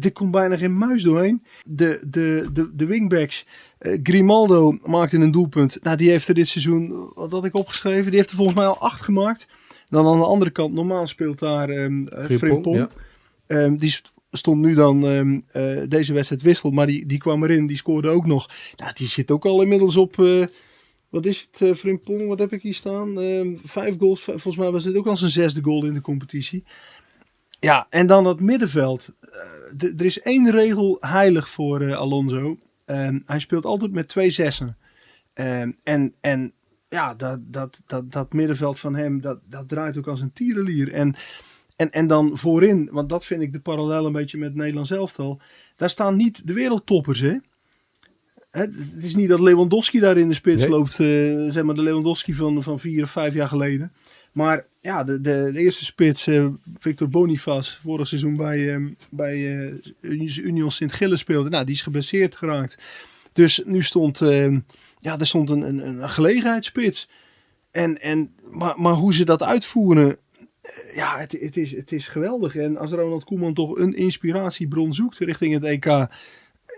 Er 0.00 0.12
komt 0.12 0.30
bijna 0.30 0.56
geen 0.56 0.78
muis 0.78 1.02
doorheen. 1.02 1.42
De, 1.64 2.00
de, 2.08 2.48
de, 2.52 2.70
de 2.74 2.86
wingbacks, 2.86 3.46
eh, 3.78 3.98
Grimaldo 4.02 4.78
maakte 4.84 5.16
een 5.16 5.30
doelpunt. 5.30 5.78
Nou, 5.82 5.96
die 5.96 6.10
heeft 6.10 6.28
er 6.28 6.34
dit 6.34 6.48
seizoen, 6.48 7.10
wat 7.14 7.30
had 7.30 7.44
ik 7.44 7.54
opgeschreven, 7.54 8.06
die 8.10 8.18
heeft 8.18 8.30
er 8.30 8.36
volgens 8.36 8.56
mij 8.56 8.66
al 8.66 8.78
acht 8.78 9.00
gemaakt. 9.00 9.46
Dan 9.88 10.06
aan 10.06 10.18
de 10.18 10.26
andere 10.26 10.50
kant, 10.50 10.74
normaal 10.74 11.06
speelt 11.06 11.38
daar 11.38 11.68
ehm 11.68 12.06
eh, 12.06 12.24
Frimpong, 12.38 12.76
ja. 12.76 12.88
Ehm, 13.46 13.76
die 13.76 13.90
st- 13.90 14.12
stond 14.32 14.60
nu 14.60 14.74
dan 14.74 15.00
deze 15.88 16.12
wedstrijd 16.12 16.42
wissel, 16.42 16.70
maar 16.70 16.86
die, 16.86 17.06
die 17.06 17.18
kwam 17.18 17.44
erin, 17.44 17.66
die 17.66 17.76
scoorde 17.76 18.08
ook 18.08 18.26
nog. 18.26 18.50
Nou, 18.76 18.90
die 18.94 19.08
zit 19.08 19.30
ook 19.30 19.44
al 19.44 19.62
inmiddels 19.62 19.96
op, 19.96 20.16
wat 21.10 21.26
is 21.26 21.48
het, 21.50 21.60
eh 21.60 21.74
Frimpong, 21.74 22.26
wat 22.26 22.38
heb 22.38 22.52
ik 22.52 22.62
hier 22.62 22.74
staan? 22.74 23.20
Ehm, 23.20 23.56
vijf 23.64 23.98
goals, 23.98 24.22
volgens 24.22 24.56
mij 24.56 24.70
was 24.70 24.84
dit 24.84 24.96
ook 24.96 25.06
al 25.06 25.16
zijn 25.16 25.30
zesde 25.30 25.62
goal 25.62 25.84
in 25.84 25.94
de 25.94 26.00
competitie. 26.00 26.64
Ja, 27.60 27.86
en 27.90 28.06
dan 28.06 28.24
dat 28.24 28.40
middenveld. 28.40 29.14
Eh, 29.20 29.90
er 29.98 30.04
is 30.04 30.20
één 30.20 30.50
regel 30.50 30.96
heilig 31.00 31.48
voor 31.48 31.80
eh, 31.80 31.96
Alonso. 31.96 32.58
Ehm, 32.84 33.18
hij 33.24 33.38
speelt 33.38 33.64
altijd 33.64 33.92
met 33.92 34.08
twee 34.08 34.30
zessen. 34.30 34.76
Ehm, 35.32 35.72
en, 35.82 36.14
en 36.20 36.52
ja, 36.88 37.14
dat, 37.14 37.40
dat, 37.42 37.82
dat, 37.86 38.12
dat 38.12 38.32
middenveld 38.32 38.78
van 38.78 38.94
hem, 38.94 39.20
dat, 39.20 39.38
dat 39.48 39.68
draait 39.68 39.96
ook 39.96 40.06
als 40.06 40.20
een 40.20 40.32
tierenlier. 40.32 40.92
En, 40.92 41.14
en, 41.76 41.90
en 41.90 42.06
dan 42.06 42.36
voorin, 42.36 42.88
want 42.92 43.08
dat 43.08 43.24
vind 43.24 43.42
ik 43.42 43.52
de 43.52 43.60
parallel 43.60 44.06
een 44.06 44.12
beetje 44.12 44.38
met 44.38 44.48
het 44.48 44.56
Nederlands 44.56 44.90
elftal. 44.90 45.40
Daar 45.76 45.90
staan 45.90 46.16
niet 46.16 46.46
de 46.46 46.52
wereldtoppers, 46.52 47.20
hè. 47.20 47.36
Het 48.50 48.74
het 48.94 49.04
is 49.04 49.14
niet 49.14 49.28
dat 49.28 49.40
Lewandowski 49.40 50.00
daar 50.00 50.18
in 50.18 50.28
de 50.28 50.34
spits 50.34 50.62
Nee. 50.62 50.70
loopt, 50.70 51.00
eh, 51.00 51.50
zeg 51.52 51.62
maar 51.62 51.74
de 51.74 51.82
Lewandowski 51.82 52.32
van, 52.32 52.62
van 52.62 52.78
vier 52.78 53.02
of 53.02 53.10
vijf 53.10 53.34
jaar 53.34 53.48
geleden. 53.48 53.92
Maar 54.32 54.66
ja, 54.80 55.04
de, 55.04 55.20
de, 55.20 55.50
de 55.52 55.60
eerste 55.60 55.84
spits, 55.84 56.26
eh, 56.26 56.46
Victor 56.78 57.08
Bonifaz, 57.08 57.76
vorig 57.82 58.08
seizoen 58.08 58.36
bij, 58.36 58.74
eh, 58.74 58.82
bij 59.10 59.66
eh, 60.00 60.40
Union 60.44 60.70
Sint-Gilles 60.70 61.20
speelde. 61.20 61.48
Nou, 61.48 61.64
die 61.64 61.74
is 61.74 61.82
geblesseerd 61.82 62.36
geraakt. 62.36 62.78
Dus 63.32 63.62
nu 63.64 63.82
stond, 63.82 64.20
eh, 64.20 64.56
ja, 65.00 65.18
er 65.18 65.26
stond 65.26 65.50
een, 65.50 65.62
een, 65.62 66.02
een 66.02 66.10
gelegenheidsspits. 66.10 67.08
En, 67.70 68.00
en, 68.00 68.34
maar, 68.50 68.80
maar 68.80 68.94
hoe 68.94 69.14
ze 69.14 69.24
dat 69.24 69.42
uitvoeren, 69.42 70.16
ja, 70.94 71.18
het, 71.18 71.32
het, 71.40 71.56
is, 71.56 71.72
het 71.76 71.92
is 71.92 72.08
geweldig. 72.08 72.56
En 72.56 72.76
als 72.76 72.90
Ronald 72.90 73.24
Koeman 73.24 73.54
toch 73.54 73.78
een 73.78 73.94
inspiratiebron 73.94 74.94
zoekt 74.94 75.18
richting 75.18 75.54
het 75.54 75.64
EK, 75.64 76.08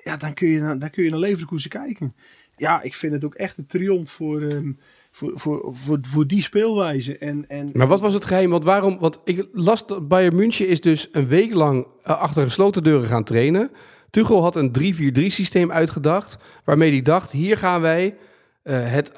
ja, 0.03 0.17
dan 0.17 0.35
kun 0.35 0.49
je 0.49 0.61
dan 0.79 0.91
kun 0.91 1.05
je 1.05 1.11
naar 1.11 1.19
Leverkusen 1.19 1.71
kijken. 1.71 2.15
Ja, 2.57 2.83
ik 2.83 2.95
vind 2.95 3.13
het 3.13 3.25
ook 3.25 3.35
echt 3.35 3.59
een 3.59 3.67
triomf 3.67 4.11
voor, 4.11 4.43
ehm, 4.43 4.73
voor, 5.11 5.33
voor, 5.35 5.75
voor, 5.75 5.99
voor 6.03 6.27
die 6.27 6.43
speelwijze. 6.43 7.19
En, 7.19 7.45
en, 7.49 7.71
Maar 7.73 7.87
wat 7.87 8.01
was 8.01 8.15
het 8.15 8.25
geheim? 8.25 8.51
Want 8.51 8.65
waarom? 8.65 8.99
Want 8.99 9.21
ik 9.25 9.49
las 9.53 9.87
dat 9.87 10.09
Bayern 10.09 10.37
München 10.37 10.69
is 10.69 10.81
dus 10.81 11.09
een 11.13 11.29
week 11.29 11.55
lang 11.55 11.87
eh, 12.03 12.21
achter 12.21 12.45
gesloten 12.45 12.83
deuren 12.83 13.09
gaan 13.09 13.25
trainen. 13.25 13.71
Tuchel 14.11 14.43
had 14.43 14.57
een 14.57 14.73
3-4-3 15.19 15.27
systeem 15.27 15.71
uitgedacht, 15.73 16.39
waarmee 16.65 16.91
hij 16.91 17.03
dacht: 17.03 17.31
hier 17.31 17.57
gaan 17.59 17.81
wij 17.81 18.17
eh, 18.63 18.93
het 18.93 19.13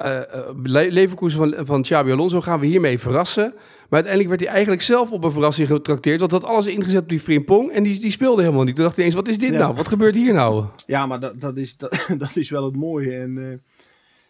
Le- 0.63 0.89
Leverkusen 0.91 1.39
van, 1.39 1.67
van 1.67 1.83
Xabi 1.83 2.11
Alonso 2.13 2.41
gaan 2.41 2.61
we 2.61 2.67
hiermee 2.67 2.99
verrassen. 2.99 3.53
Maar 3.89 4.03
uiteindelijk 4.03 4.29
werd 4.29 4.41
hij 4.41 4.51
eigenlijk 4.51 4.83
zelf 4.83 5.11
op 5.11 5.25
een 5.25 5.33
verrassing 5.33 5.69
getrakteerd, 5.69 6.21
want 6.21 6.33
had 6.33 6.45
alles 6.45 6.67
ingezet 6.67 7.03
op 7.03 7.09
die 7.09 7.21
Frimpong 7.21 7.71
en 7.71 7.83
die, 7.83 8.01
die 8.01 8.11
speelde 8.11 8.43
helemaal 8.43 8.65
niet. 8.65 8.75
Toen 8.75 8.85
dacht 8.85 8.97
hij 8.97 9.05
eens: 9.05 9.15
wat 9.15 9.29
is 9.29 9.39
dit 9.39 9.53
Ja. 9.53 9.59
nou? 9.59 9.75
Wat 9.75 9.89
gebeurt 9.89 10.15
hier 10.15 10.33
nou? 10.33 10.65
Ja, 10.87 11.07
maar 11.07 11.21
dat, 11.21 11.41
dat, 11.41 11.57
is, 11.57 11.77
dat, 11.77 12.07
dat 12.19 12.37
is 12.37 12.51
wel 12.51 12.65
het 12.65 12.77
mooie. 12.77 13.17
En, 13.17 13.39
eh, 13.51 13.59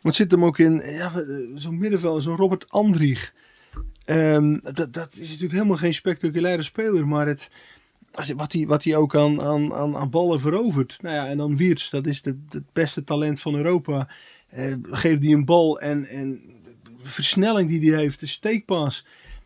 wat 0.02 0.14
zit 0.14 0.30
hem 0.30 0.44
ook 0.44 0.58
in? 0.58 0.82
Ja, 0.84 1.12
zo'n 1.54 1.78
middenveld, 1.78 2.22
zo'n 2.22 2.36
Robert 2.36 2.64
Andrich. 2.68 3.32
Ehm, 4.04 4.58
dat, 4.62 4.92
dat 4.92 5.12
is 5.14 5.26
natuurlijk 5.28 5.52
helemaal 5.52 5.76
geen 5.76 5.94
spectaculaire 5.94 6.62
speler, 6.62 7.06
maar 7.06 7.26
het, 7.26 7.50
als, 8.12 8.32
wat 8.32 8.52
hij 8.52 8.66
wat 8.66 8.84
hij 8.84 8.96
ook 8.96 9.16
aan, 9.16 9.42
aan, 9.42 9.74
aan, 9.74 9.96
aan 9.96 10.10
ballen 10.10 10.40
verovert. 10.40 10.98
Nou 11.02 11.14
ja, 11.14 11.26
en 11.26 11.36
dan 11.36 11.56
Wiertz, 11.56 11.90
dat 11.90 12.06
is 12.06 12.22
de, 12.22 12.38
het 12.48 12.64
beste 12.72 13.04
talent 13.04 13.40
van 13.40 13.54
Europa. 13.54 14.08
Eh, 14.54 14.74
geeft 14.82 15.22
hij 15.22 15.32
een 15.32 15.44
bal 15.44 15.80
en, 15.80 16.06
en 16.06 16.40
de 17.02 17.10
versnelling 17.10 17.68
die 17.68 17.92
hij 17.92 18.00
heeft, 18.00 18.20
de 18.20 18.26
steekpas. 18.26 19.04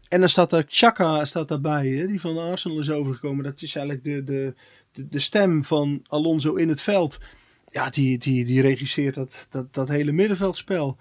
En 0.08 0.20
dan 0.20 0.28
staat 0.28 0.50
daar 0.50 0.64
Chaka 0.68 1.24
staat 1.24 1.48
daarbij, 1.48 1.86
hè, 1.86 2.06
die 2.06 2.20
van 2.20 2.38
Arsenal 2.38 2.80
is 2.80 2.90
overgekomen. 2.90 3.44
Dat 3.44 3.62
is 3.62 3.74
eigenlijk 3.74 4.04
de, 4.04 4.24
de, 4.24 4.54
de, 4.92 5.08
de 5.08 5.18
stem 5.18 5.64
van 5.64 6.04
Alonso 6.06 6.54
in 6.54 6.68
het 6.68 6.80
veld. 6.80 7.18
Ja, 7.70 7.90
die, 7.90 8.18
die, 8.18 8.44
die 8.44 8.60
regisseert 8.60 9.14
dat, 9.14 9.46
dat, 9.50 9.74
dat 9.74 9.88
hele 9.88 10.12
middenveldspel. 10.12 10.96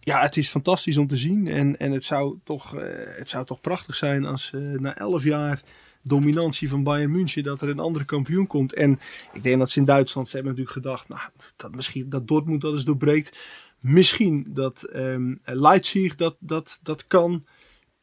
Ja, 0.00 0.20
het 0.20 0.36
is 0.36 0.48
fantastisch 0.48 0.96
om 0.96 1.06
te 1.06 1.16
zien. 1.16 1.48
En, 1.48 1.78
en 1.78 1.92
het, 1.92 2.04
zou 2.04 2.38
toch, 2.44 2.76
eh, 2.76 3.16
het 3.16 3.28
zou 3.28 3.44
toch 3.44 3.60
prachtig 3.60 3.94
zijn 3.94 4.24
als 4.24 4.52
eh, 4.54 4.60
na 4.60 4.96
elf 4.96 5.24
jaar 5.24 5.62
dominantie 6.08 6.68
van 6.68 6.82
Bayern 6.82 7.10
München 7.10 7.42
dat 7.42 7.62
er 7.62 7.68
een 7.68 7.78
andere 7.78 8.04
kampioen 8.04 8.46
komt. 8.46 8.72
En 8.72 9.00
ik 9.32 9.42
denk 9.42 9.58
dat 9.58 9.70
ze 9.70 9.78
in 9.78 9.84
Duitsland, 9.84 10.28
ze 10.28 10.36
hebben 10.36 10.54
natuurlijk 10.54 10.84
gedacht, 10.84 11.08
nou, 11.08 11.20
dat 11.56 11.74
misschien 11.74 12.08
dat 12.08 12.28
Dortmund 12.28 12.60
dat 12.60 12.72
eens 12.72 12.84
doorbreekt. 12.84 13.38
Misschien 13.80 14.46
dat 14.48 14.82
ehm, 14.82 15.34
Leipzig 15.44 16.14
dat, 16.14 16.36
dat, 16.38 16.80
dat 16.82 17.06
kan. 17.06 17.44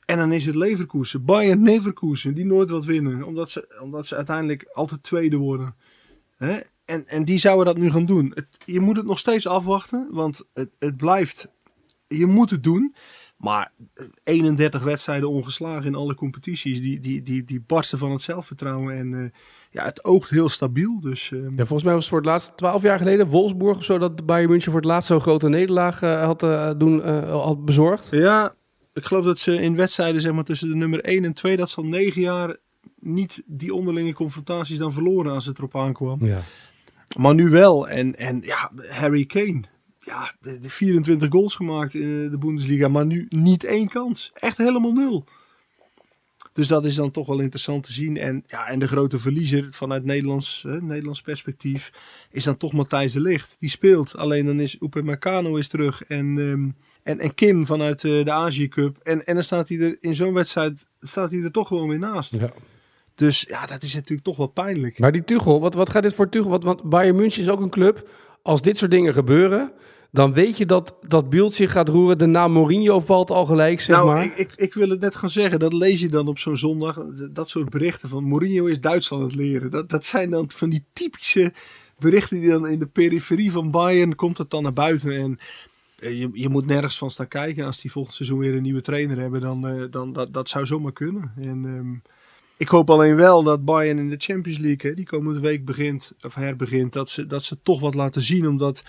En 0.05 0.17
dan 0.17 0.31
is 0.31 0.45
het 0.45 0.55
Leverkusen, 0.55 1.25
Bayern 1.25 1.63
Leverkusen, 1.63 2.33
die 2.33 2.45
nooit 2.45 2.69
wat 2.69 2.85
winnen. 2.85 3.23
Omdat 3.23 3.49
ze, 3.49 3.75
omdat 3.81 4.07
ze 4.07 4.15
uiteindelijk 4.15 4.69
altijd 4.73 5.03
tweede 5.03 5.37
worden. 5.37 5.75
Hè? 6.35 6.57
En, 6.85 7.07
en 7.07 7.25
die 7.25 7.37
zouden 7.37 7.65
dat 7.65 7.77
nu 7.77 7.91
gaan 7.91 8.05
doen. 8.05 8.33
Je 8.65 8.79
moet 8.79 8.97
het 8.97 9.05
nog 9.05 9.19
steeds 9.19 9.47
afwachten, 9.47 10.07
want 10.11 10.47
het, 10.53 10.75
het 10.79 10.97
blijft. 10.97 11.49
Je 12.07 12.25
moet 12.25 12.49
het 12.49 12.63
doen. 12.63 12.95
Maar 13.35 13.71
31 14.23 14.83
wedstrijden 14.83 15.29
ongeslagen 15.29 15.85
in 15.85 15.95
alle 15.95 16.15
competities, 16.15 16.81
die, 16.81 16.99
die, 16.99 17.21
die, 17.21 17.43
die 17.43 17.63
barsten 17.67 17.97
van 17.97 18.11
het 18.11 18.21
zelfvertrouwen. 18.21 18.95
En 18.95 19.13
eh, 19.13 19.29
ja, 19.69 19.83
het 19.83 20.03
oogt 20.03 20.29
heel 20.29 20.49
stabiel. 20.49 20.99
Dus, 20.99 21.31
eh, 21.31 21.39
Ja, 21.39 21.55
volgens 21.55 21.83
mij 21.83 21.93
was 21.93 22.01
het 22.01 22.09
voor 22.09 22.17
het 22.17 22.27
laatst 22.27 22.57
12 22.57 22.81
jaar 22.81 22.97
geleden 22.97 23.27
Wolfsburg 23.27 23.77
of 23.77 23.83
zo 23.83 23.97
dat 23.97 24.25
Bayern 24.25 24.49
München 24.49 24.71
voor 24.71 24.81
het 24.81 24.89
laatst 24.89 25.07
zo'n 25.07 25.21
grote 25.21 25.49
nederlaag 25.49 26.01
eh, 26.01 26.23
had, 26.23 26.43
eh, 26.43 26.69
doen, 26.77 27.03
eh, 27.03 27.43
had 27.43 27.65
bezorgd. 27.65 28.07
Ja, 28.11 28.55
ik 28.93 29.05
geloof 29.05 29.23
dat 29.23 29.39
ze 29.39 29.61
in 29.61 29.75
wedstrijden 29.75 30.21
zeg 30.21 30.33
maar, 30.33 30.43
tussen 30.43 30.69
de 30.69 30.75
nummer 30.75 30.99
1 31.03 31.25
en 31.25 31.33
2, 31.33 31.57
dat 31.57 31.69
ze 31.69 31.77
al 31.77 31.85
9 31.85 32.21
jaar 32.21 32.57
niet 32.99 33.43
die 33.45 33.73
onderlinge 33.73 34.13
confrontaties 34.13 34.77
dan 34.77 34.93
verloren 34.93 35.31
als 35.33 35.45
het 35.45 35.57
erop 35.57 35.75
aankwam. 35.75 36.25
Ja. 36.25 36.41
Maar 37.17 37.33
nu 37.33 37.49
wel. 37.49 37.87
En, 37.87 38.15
en 38.15 38.41
ja, 38.41 38.71
Harry 38.87 39.25
Kane. 39.25 39.61
Ja, 40.05 40.35
de, 40.39 40.59
de 40.59 40.69
24 40.69 41.29
goals 41.31 41.55
gemaakt 41.55 41.93
in 41.93 42.29
de 42.29 42.37
Bundesliga, 42.37 42.87
maar 42.87 43.05
nu 43.05 43.25
niet 43.29 43.63
één 43.63 43.87
kans. 43.87 44.31
Echt 44.33 44.57
helemaal 44.57 44.93
nul. 44.93 45.25
Dus 46.55 46.67
dat 46.67 46.85
is 46.85 46.95
dan 46.95 47.11
toch 47.11 47.27
wel 47.27 47.39
interessant 47.39 47.83
te 47.83 47.91
zien. 47.91 48.17
En, 48.17 48.43
ja, 48.47 48.67
en 48.67 48.79
de 48.79 48.87
grote 48.87 49.19
verliezer 49.19 49.67
vanuit 49.71 50.03
Nederlands, 50.03 50.63
eh, 50.65 50.73
Nederlands 50.81 51.21
perspectief 51.21 51.91
is 52.31 52.43
dan 52.43 52.57
toch 52.57 52.73
Matthijs 52.73 53.13
de 53.13 53.21
Ligt. 53.21 53.55
Die 53.59 53.69
speelt. 53.69 54.17
Alleen 54.17 54.45
dan 54.45 54.59
is 54.59 54.81
Upamecano 54.81 55.55
is 55.55 55.67
terug. 55.67 56.03
En, 56.03 56.37
ehm, 56.37 56.69
en, 57.03 57.19
en 57.19 57.33
Kim 57.33 57.65
vanuit 57.65 58.03
eh, 58.03 58.25
de 58.25 58.31
Azië 58.31 58.67
Cup. 58.67 58.97
En, 59.03 59.25
en 59.25 59.33
dan 59.33 59.43
staat 59.43 59.69
hij 59.69 59.79
er 59.79 59.97
in 59.99 60.13
zo'n 60.13 60.33
wedstrijd 60.33 60.85
staat 60.99 61.31
hij 61.31 61.41
er 61.41 61.51
toch 61.51 61.67
gewoon 61.67 61.87
weer 61.87 61.99
naast. 61.99 62.31
Ja. 62.31 62.53
Dus 63.15 63.45
ja, 63.47 63.65
dat 63.65 63.83
is 63.83 63.93
natuurlijk 63.93 64.23
toch 64.23 64.37
wel 64.37 64.47
pijnlijk. 64.47 64.99
Maar 64.99 65.11
die 65.11 65.23
Tuchel, 65.23 65.59
wat, 65.59 65.73
wat 65.73 65.89
gaat 65.89 66.03
dit 66.03 66.13
voor 66.13 66.29
Tuchel? 66.29 66.49
Want, 66.49 66.63
want 66.63 66.83
Bayern 66.83 67.15
München 67.15 67.41
is 67.41 67.49
ook 67.49 67.61
een 67.61 67.69
club. 67.69 68.09
Als 68.41 68.61
dit 68.61 68.77
soort 68.77 68.91
dingen 68.91 69.13
gebeuren, 69.13 69.71
dan 70.15 70.33
weet 70.33 70.57
je 70.57 70.65
dat 70.65 70.95
dat 71.01 71.29
beeld 71.29 71.53
zich 71.53 71.71
gaat 71.71 71.89
roeren. 71.89 72.17
De 72.17 72.25
naam 72.25 72.51
Mourinho 72.51 72.99
valt 72.99 73.31
al 73.31 73.45
gelijk, 73.45 73.81
zeg 73.81 73.95
nou, 73.95 74.07
maar. 74.07 74.23
ik, 74.23 74.37
ik, 74.37 74.53
ik 74.55 74.73
wil 74.73 74.89
het 74.89 74.99
net 74.99 75.15
gaan 75.15 75.29
zeggen. 75.29 75.59
Dat 75.59 75.73
lees 75.73 75.99
je 75.99 76.09
dan 76.09 76.27
op 76.27 76.39
zo'n 76.39 76.57
zondag. 76.57 77.05
Dat 77.31 77.49
soort 77.49 77.69
berichten 77.69 78.09
van 78.09 78.23
Mourinho 78.23 78.65
is 78.65 78.81
Duitsland 78.81 79.21
aan 79.23 79.29
het 79.29 79.37
leren. 79.37 79.71
Dat, 79.71 79.89
dat 79.89 80.05
zijn 80.05 80.29
dan 80.29 80.49
van 80.55 80.69
die 80.69 80.85
typische 80.93 81.53
berichten 81.99 82.39
die 82.39 82.49
dan 82.49 82.67
in 82.67 82.79
de 82.79 82.87
periferie 82.87 83.51
van 83.51 83.71
Bayern 83.71 84.15
komt 84.15 84.37
het 84.37 84.49
dan 84.49 84.63
naar 84.63 84.73
buiten. 84.73 85.11
En 85.11 85.39
eh, 85.99 86.19
je, 86.19 86.29
je 86.33 86.49
moet 86.49 86.65
nergens 86.65 86.97
van 86.97 87.11
staan 87.11 87.27
kijken. 87.27 87.65
Als 87.65 87.81
die 87.81 87.91
volgend 87.91 88.15
seizoen 88.15 88.39
weer 88.39 88.55
een 88.55 88.61
nieuwe 88.61 88.81
trainer 88.81 89.19
hebben, 89.19 89.41
dan, 89.41 89.67
eh, 89.67 89.83
dan 89.89 90.13
dat, 90.13 90.33
dat 90.33 90.49
zou 90.49 90.65
zomaar 90.65 90.93
kunnen. 90.93 91.31
En 91.37 91.65
ehm, 91.65 92.13
ik 92.57 92.67
hoop 92.67 92.89
alleen 92.89 93.15
wel 93.15 93.43
dat 93.43 93.65
Bayern 93.65 93.97
in 93.97 94.09
de 94.09 94.15
Champions 94.17 94.59
League, 94.59 94.89
hè, 94.89 94.95
die 94.95 95.05
komende 95.05 95.39
week 95.39 95.65
begint, 95.65 96.13
of 96.21 96.35
herbegint, 96.35 96.93
dat 96.93 97.09
ze, 97.09 97.27
dat 97.27 97.43
ze 97.43 97.57
toch 97.63 97.79
wat 97.79 97.95
laten 97.95 98.21
zien. 98.21 98.47
Omdat 98.47 98.83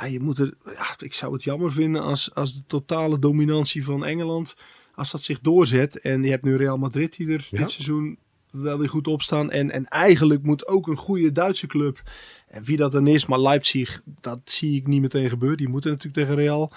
ja, 0.00 0.04
je 0.04 0.20
moet 0.20 0.38
er, 0.38 0.54
ja, 0.64 0.94
ik 0.98 1.12
zou 1.14 1.32
het 1.32 1.42
jammer 1.42 1.72
vinden 1.72 2.02
als, 2.02 2.34
als 2.34 2.54
de 2.54 2.62
totale 2.66 3.18
dominantie 3.18 3.84
van 3.84 4.04
Engeland, 4.04 4.56
als 4.94 5.10
dat 5.10 5.22
zich 5.22 5.40
doorzet. 5.40 6.00
En 6.00 6.22
je 6.22 6.30
hebt 6.30 6.44
nu 6.44 6.56
Real 6.56 6.78
Madrid 6.78 7.16
die 7.16 7.28
er 7.32 7.46
Ja. 7.50 7.58
dit 7.58 7.70
seizoen 7.70 8.18
wel 8.50 8.78
weer 8.78 8.88
goed 8.88 9.08
op 9.08 9.22
staan. 9.22 9.50
En, 9.50 9.70
en 9.70 9.86
eigenlijk 9.86 10.42
moet 10.42 10.66
ook 10.66 10.86
een 10.86 10.96
goede 10.96 11.32
Duitse 11.32 11.66
club, 11.66 12.02
en 12.46 12.64
wie 12.64 12.76
dat 12.76 12.92
dan 12.92 13.06
is, 13.06 13.26
maar 13.26 13.40
Leipzig, 13.40 14.02
dat 14.20 14.40
zie 14.44 14.76
ik 14.76 14.86
niet 14.86 15.00
meteen 15.00 15.28
gebeuren. 15.28 15.58
Die 15.58 15.68
moeten 15.68 15.90
natuurlijk 15.90 16.26
tegen 16.26 16.42
Real. 16.42 16.72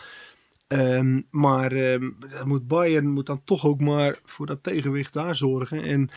Ehm, 0.68 1.22
maar 1.30 1.72
ehm, 1.72 2.10
moet 2.46 2.68
Bayern 2.68 3.10
moet 3.10 3.26
dan 3.26 3.42
toch 3.44 3.66
ook 3.66 3.82
maar 3.82 4.20
voor 4.24 4.46
dat 4.46 4.64
tegenwicht 4.64 5.14
daar 5.14 5.36
zorgen. 5.36 5.84
En 5.84 6.10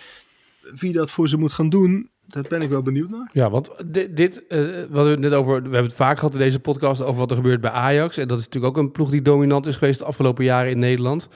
wie 0.75 0.93
dat 0.93 1.11
voor 1.11 1.29
ze 1.29 1.37
moet 1.37 1.53
gaan 1.53 1.69
doen, 1.69 2.11
daar 2.35 2.45
ben 2.49 2.63
ik 2.63 2.69
wel 2.69 2.83
benieuwd 2.83 3.11
naar. 3.11 3.31
Ja, 3.33 3.51
want 3.51 3.71
dit, 3.87 4.17
dit 4.17 4.47
eh, 4.47 4.59
we 4.59 4.89
hadden 4.93 5.13
het 5.13 5.21
net 5.21 5.33
over, 5.33 5.55
we 5.55 5.63
hebben 5.63 5.83
het 5.83 5.93
vaak 5.93 6.19
gehad 6.19 6.33
in 6.33 6.39
deze 6.39 6.61
podcast 6.61 7.03
over 7.03 7.15
wat 7.15 7.31
er 7.31 7.37
gebeurt 7.37 7.61
bij 7.61 7.71
Ajax. 7.71 8.17
En 8.17 8.29
dat 8.29 8.39
is 8.39 8.45
natuurlijk 8.45 8.77
ook 8.77 8.83
een 8.83 8.93
ploeg 8.93 9.11
die 9.11 9.23
dominant 9.23 9.67
is 9.67 9.77
geweest 9.77 9.99
de 9.99 10.05
afgelopen 10.05 10.45
jaren 10.45 10.71
in 10.71 10.79
Nederland. 10.79 11.29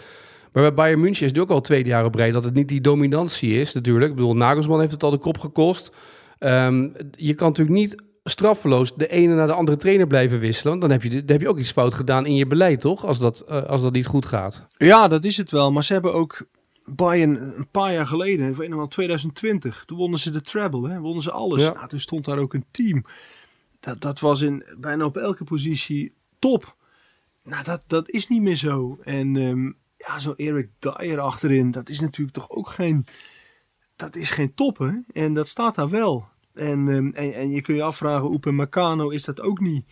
Maar 0.52 0.62
bij 0.62 0.74
Bayern 0.74 1.00
München 1.00 1.24
is 1.24 1.30
het 1.30 1.40
ook 1.40 1.50
al 1.50 1.60
tweede 1.60 1.88
jaar 1.88 2.04
op 2.04 2.14
rij 2.14 2.30
dat 2.30 2.44
het 2.44 2.54
niet 2.54 2.68
die 2.68 2.80
dominantie 2.80 3.60
is 3.60 3.74
natuurlijk. 3.74 4.10
Ik 4.10 4.16
bedoel, 4.16 4.36
Nagelsman 4.36 4.80
heeft 4.80 4.92
het 4.92 5.02
al 5.02 5.10
de 5.10 5.18
kop 5.18 5.38
gekost. 5.38 5.90
Ehm, 6.38 6.88
je 7.10 7.34
kan 7.34 7.48
natuurlijk 7.48 7.76
niet 7.76 8.02
straffeloos 8.24 8.94
de 8.94 9.08
ene 9.08 9.34
naar 9.34 9.46
de 9.46 9.52
andere 9.52 9.76
trainer 9.76 10.06
blijven 10.06 10.38
wisselen. 10.38 10.78
Dan 10.78 10.90
heb 10.90 11.02
je, 11.02 11.10
dan 11.10 11.22
heb 11.26 11.40
je 11.40 11.48
ook 11.48 11.58
iets 11.58 11.72
fout 11.72 11.94
gedaan 11.94 12.26
in 12.26 12.34
je 12.34 12.46
beleid, 12.46 12.80
toch? 12.80 13.04
Als 13.04 13.18
dat, 13.18 13.40
eh, 13.40 13.62
als 13.64 13.82
dat 13.82 13.92
niet 13.92 14.06
goed 14.06 14.26
gaat. 14.26 14.66
Ja, 14.76 15.08
dat 15.08 15.24
is 15.24 15.36
het 15.36 15.50
wel. 15.50 15.72
Maar 15.72 15.84
ze 15.84 15.92
hebben 15.92 16.14
ook 16.14 16.46
Bayern 16.94 17.58
een 17.58 17.70
paar 17.70 17.92
jaar 17.92 18.06
geleden, 18.06 18.48
ik 18.48 18.56
weet 18.56 18.68
nog 18.68 18.78
wel 18.78 18.88
2020, 18.88 19.84
toen 19.84 19.98
wonnen 19.98 20.18
ze 20.18 20.30
de 20.30 20.40
treble, 20.40 20.88
hè, 20.88 20.98
wonnen 21.00 21.22
ze 21.22 21.30
alles. 21.30 21.62
Ja. 21.62 21.72
Nou, 21.72 21.88
toen 21.88 22.00
stond 22.00 22.24
daar 22.24 22.38
ook 22.38 22.54
een 22.54 22.64
team. 22.70 23.04
Dat, 23.80 24.00
dat 24.00 24.20
was 24.20 24.40
in 24.40 24.64
bijna 24.78 25.04
op 25.04 25.16
elke 25.16 25.44
positie 25.44 26.14
top. 26.38 26.76
Nou, 27.42 27.64
dat, 27.64 27.82
dat 27.86 28.10
is 28.10 28.28
niet 28.28 28.42
meer 28.42 28.56
zo. 28.56 28.98
En 29.02 29.36
ehm, 29.36 29.72
ja, 29.96 30.18
zo 30.18 30.32
Eric 30.36 30.68
Dyer 30.78 31.20
achterin, 31.20 31.70
dat 31.70 31.88
is 31.88 32.00
natuurlijk 32.00 32.36
toch 32.36 32.50
ook 32.50 32.68
geen, 32.68 33.06
dat 33.96 34.16
is 34.16 34.30
geen 34.30 34.54
top, 34.54 34.78
hè? 34.78 34.90
En 35.12 35.34
dat 35.34 35.48
staat 35.48 35.74
daar 35.74 35.90
wel. 35.90 36.28
En, 36.52 36.88
ehm, 36.88 37.06
en, 37.06 37.34
en 37.34 37.50
je 37.50 37.60
kunt 37.60 37.76
je 37.76 37.82
afvragen, 37.82 38.30
Oep 38.30 38.46
en 38.46 38.56
Meccano 38.56 39.08
is 39.08 39.24
dat 39.24 39.40
ook 39.40 39.60
niet. 39.60 39.86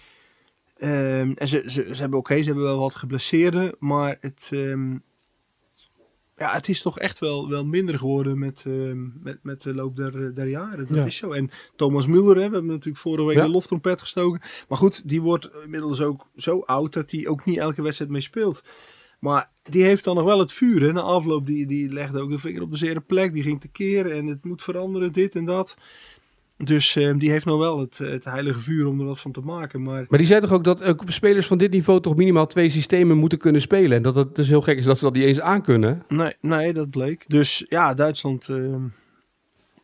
Ehm, 0.76 1.32
en 1.34 1.48
ze, 1.48 1.62
ze, 1.66 1.94
ze 1.94 2.00
hebben 2.00 2.18
oké, 2.18 2.38
ze 2.38 2.44
hebben 2.44 2.64
wel 2.64 2.78
wat 2.78 2.94
geblesseerden, 2.94 3.76
maar 3.78 4.16
het, 4.20 4.50
ja, 6.36 6.52
het 6.52 6.68
is 6.68 6.82
toch 6.82 6.98
echt 6.98 7.18
wel, 7.18 7.48
wel 7.48 7.64
minder 7.64 7.98
geworden 7.98 8.38
met, 8.38 8.64
ehm, 8.66 9.22
met, 9.22 9.38
met 9.42 9.62
de 9.62 9.74
loop 9.74 9.96
der, 9.96 10.34
der 10.34 10.48
jaren. 10.48 10.86
Dat 10.86 10.96
Ja. 10.96 11.04
is 11.04 11.16
zo. 11.16 11.32
En 11.32 11.50
Thomas 11.76 12.06
Müller, 12.06 12.12
hè, 12.12 12.34
we 12.34 12.40
hebben 12.40 12.66
natuurlijk 12.66 12.96
vorige 12.96 13.26
week 13.26 13.36
Ja. 13.36 13.42
de 13.42 13.48
loftrompet 13.50 14.00
gestoken. 14.00 14.40
Maar 14.68 14.78
goed, 14.78 15.08
die 15.08 15.22
wordt 15.22 15.50
inmiddels 15.64 16.00
ook 16.00 16.26
zo 16.36 16.60
oud 16.60 16.92
dat 16.92 17.10
hij 17.10 17.26
ook 17.28 17.44
niet 17.44 17.58
elke 17.58 17.82
wedstrijd 17.82 18.10
mee 18.10 18.20
speelt. 18.20 18.62
Maar 19.20 19.50
die 19.62 19.82
heeft 19.84 20.04
dan 20.04 20.14
nog 20.14 20.24
wel 20.24 20.38
het 20.38 20.52
vuur. 20.52 20.82
Hè? 20.82 20.92
Na 20.92 21.00
afloop, 21.00 21.46
die, 21.46 21.66
die 21.66 21.92
legde 21.92 22.20
ook 22.20 22.30
de 22.30 22.38
vinger 22.38 22.62
op 22.62 22.70
de 22.70 22.76
zere 22.76 23.00
plek. 23.00 23.32
Die 23.32 23.42
ging 23.42 23.60
tekeer 23.60 24.10
en 24.10 24.26
het 24.26 24.44
moet 24.44 24.62
veranderen, 24.62 25.12
dit 25.12 25.34
en 25.34 25.44
dat. 25.44 25.76
Dus 26.58 26.96
ehm, 26.96 27.18
die 27.18 27.30
heeft 27.30 27.44
nog 27.44 27.58
wel 27.58 27.78
het, 27.78 27.98
het 27.98 28.24
heilige 28.24 28.58
vuur 28.58 28.86
om 28.86 29.00
er 29.00 29.06
wat 29.06 29.20
van 29.20 29.32
te 29.32 29.40
maken. 29.40 29.82
Maar 29.82 30.04
Maar 30.08 30.18
die 30.18 30.28
zei 30.28 30.40
toch 30.40 30.52
ook 30.52 30.64
dat 30.64 30.82
ook 30.84 31.02
spelers 31.06 31.46
van 31.46 31.58
dit 31.58 31.70
niveau 31.70 32.00
toch 32.00 32.16
minimaal 32.16 32.46
twee 32.46 32.68
systemen 32.68 33.16
moeten 33.18 33.38
kunnen 33.38 33.60
spelen. 33.60 33.96
En 33.96 34.02
dat 34.02 34.16
het 34.16 34.34
dus 34.34 34.48
heel 34.48 34.62
gek 34.62 34.78
is 34.78 34.84
dat 34.84 34.98
ze 34.98 35.04
dat 35.04 35.14
niet 35.14 35.24
eens 35.24 35.40
aankunnen. 35.40 36.02
Nee, 36.08 36.34
nee, 36.40 36.72
dat 36.72 36.90
bleek. 36.90 37.24
Dus 37.26 37.64
ja, 37.68 37.94
Duitsland 37.94 38.48
ehm, 38.48 38.80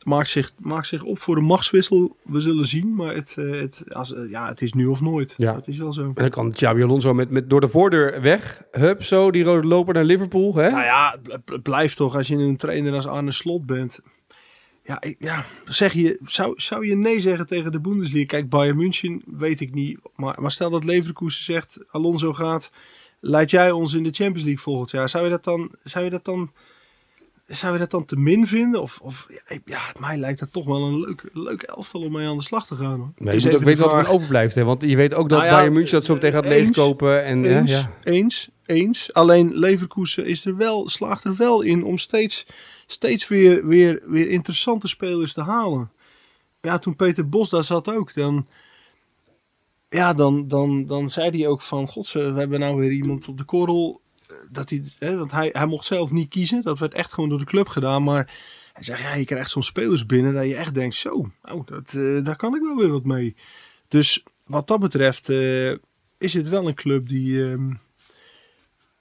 maakt, 0.04 0.28
zich, 0.28 0.52
maakt 0.58 0.86
zich 0.86 1.02
op 1.02 1.18
voor 1.18 1.36
een 1.36 1.44
machtswissel. 1.44 2.16
We 2.22 2.40
zullen 2.40 2.66
zien, 2.66 2.94
maar 2.94 3.14
het, 3.14 3.34
eh, 3.38 3.50
het, 3.50 3.84
als, 3.88 4.14
eh, 4.14 4.30
ja, 4.30 4.48
het 4.48 4.62
is 4.62 4.72
nu 4.72 4.86
of 4.86 5.00
nooit. 5.00 5.34
Ja. 5.36 5.52
Dat 5.52 5.68
is 5.68 5.78
wel 5.78 5.92
zo. 5.92 6.02
En 6.02 6.12
dan 6.14 6.30
kan 6.30 6.52
Xabi 6.52 6.82
Alonso 6.82 7.14
met, 7.14 7.30
met 7.30 7.50
door 7.50 7.60
de 7.60 7.68
voordeur 7.68 8.20
weg. 8.22 8.62
Hup, 8.70 9.02
zo, 9.02 9.30
die 9.30 9.44
rode 9.44 9.68
loper 9.68 9.94
naar 9.94 10.04
Liverpool. 10.04 10.54
Hè? 10.54 10.70
Nou 10.70 10.82
ja, 10.82 11.10
het 11.10 11.22
bl- 11.22 11.34
bl- 11.44 11.60
blijft 11.62 11.96
toch 11.96 12.16
als 12.16 12.28
je 12.28 12.36
een 12.36 12.56
trainer 12.56 12.94
als 12.94 13.06
Arne 13.06 13.32
Slot 13.32 13.66
bent. 13.66 14.00
Ja, 14.84 15.02
ja 15.18 15.44
zeg 15.64 15.92
je, 15.92 16.18
zou, 16.24 16.52
zou 16.56 16.86
je 16.86 16.96
nee 16.96 17.20
zeggen 17.20 17.46
tegen 17.46 17.72
de 17.72 17.80
Bundesliga? 17.80 18.26
Kijk, 18.26 18.48
Bayern 18.48 18.76
München 18.76 19.22
weet 19.26 19.60
ik 19.60 19.74
niet. 19.74 19.98
Maar, 20.16 20.40
maar 20.40 20.50
stel 20.50 20.70
dat 20.70 20.84
Leverkusen 20.84 21.44
zegt, 21.44 21.78
Alonso 21.90 22.32
gaat, 22.32 22.70
leid 23.20 23.50
jij 23.50 23.70
ons 23.70 23.92
in 23.92 24.02
de 24.02 24.12
Champions 24.12 24.42
League 24.42 24.62
volgend 24.62 24.90
jaar. 24.90 25.08
Zou 25.08 25.24
je 25.24 25.30
dat 25.30 25.44
dan, 25.44 25.70
zou 25.82 26.04
je 26.04 26.10
dat 26.10 26.24
dan, 26.24 26.52
zou 27.46 27.72
je 27.72 27.78
dat 27.78 27.90
dan 27.90 28.04
te 28.04 28.16
min 28.16 28.46
vinden? 28.46 28.82
Of, 28.82 28.98
of 29.02 29.26
ja, 29.64 29.80
mij 29.98 30.16
lijkt 30.16 30.38
dat 30.38 30.52
toch 30.52 30.64
wel 30.64 30.82
een 30.82 31.00
leuk, 31.00 31.30
leuk 31.32 31.62
elftal 31.62 32.00
om 32.00 32.12
mee 32.12 32.28
aan 32.28 32.36
de 32.36 32.42
slag 32.42 32.66
te 32.66 32.76
gaan. 32.76 32.98
Hoor. 32.98 33.12
Nee, 33.16 33.32
Dus 33.34 33.42
je 33.42 33.50
moet 33.50 33.82
ook 33.82 33.90
wat 33.90 34.06
er 34.06 34.12
overblijft. 34.12 34.54
Hè? 34.54 34.64
Want 34.64 34.82
je 34.82 34.96
weet 34.96 35.14
ook 35.14 35.28
dat 35.28 35.38
Nou 35.38 35.50
ja, 35.50 35.56
Bayern 35.56 35.74
München 35.74 35.92
dat 35.92 36.04
zo 36.04 36.14
meteen 36.14 36.32
gaat 36.32 36.44
eens, 36.44 36.62
leegkopen. 36.62 37.24
En, 37.24 37.66
ja. 37.66 37.90
eens, 38.04 38.48
eens. 38.66 39.12
Alleen 39.12 39.58
Leverkusen 39.58 40.26
is 40.26 40.44
er 40.44 40.56
wel, 40.56 40.88
slaagt 40.88 41.24
er 41.24 41.36
wel 41.36 41.60
in 41.62 41.84
om 41.84 41.98
steeds, 41.98 42.46
steeds 42.86 43.28
weer, 43.28 43.66
weer, 43.66 44.02
weer 44.06 44.28
interessante 44.28 44.88
spelers 44.88 45.32
te 45.32 45.42
halen. 45.42 45.90
Ja, 46.60 46.78
toen 46.78 46.96
Peter 46.96 47.28
Bos 47.28 47.50
daar 47.50 47.64
zat 47.64 47.88
ook, 47.88 48.14
dan, 48.14 48.46
ja, 49.88 50.14
dan, 50.14 50.48
dan, 50.48 50.86
dan 50.86 51.08
zei 51.08 51.30
hij 51.38 51.48
ook 51.48 51.60
van, 51.60 51.88
god, 51.88 52.12
we 52.12 52.20
hebben 52.20 52.60
nou 52.60 52.76
weer 52.76 52.90
iemand 52.90 53.28
op 53.28 53.38
de 53.38 53.44
korrel. 53.44 54.00
eh, 54.26 54.34
Dat 54.50 54.70
hij, 54.70 54.84
hè, 54.98 55.24
hij, 55.26 55.66
mocht 55.66 55.84
zelf 55.84 56.10
niet 56.10 56.28
kiezen. 56.28 56.62
Dat 56.62 56.78
werd 56.78 56.94
echt 56.94 57.12
gewoon 57.12 57.28
door 57.28 57.38
de 57.38 57.44
club 57.44 57.68
gedaan. 57.68 58.02
Maar 58.02 58.34
hij 58.72 58.84
zegt, 58.84 59.00
ja, 59.00 59.14
je 59.14 59.24
krijgt 59.24 59.50
soms 59.50 59.66
spelers 59.66 60.06
binnen 60.06 60.34
dat 60.34 60.46
je 60.46 60.54
echt 60.56 60.74
denkt, 60.74 60.94
zo, 60.94 61.30
nou, 61.42 61.62
dat, 61.64 61.94
eh, 61.94 62.24
daar 62.24 62.36
kan 62.36 62.54
ik 62.54 62.62
wel 62.62 62.76
weer 62.76 62.90
wat 62.90 63.04
mee. 63.04 63.36
Dus 63.88 64.22
wat 64.46 64.66
dat 64.66 64.80
betreft 64.80 65.28
eh, 65.28 65.70
is 66.18 66.34
het 66.34 66.48
wel 66.48 66.68
een 66.68 66.74
club 66.74 67.08
die, 67.08 67.50
ehm, 67.50 67.70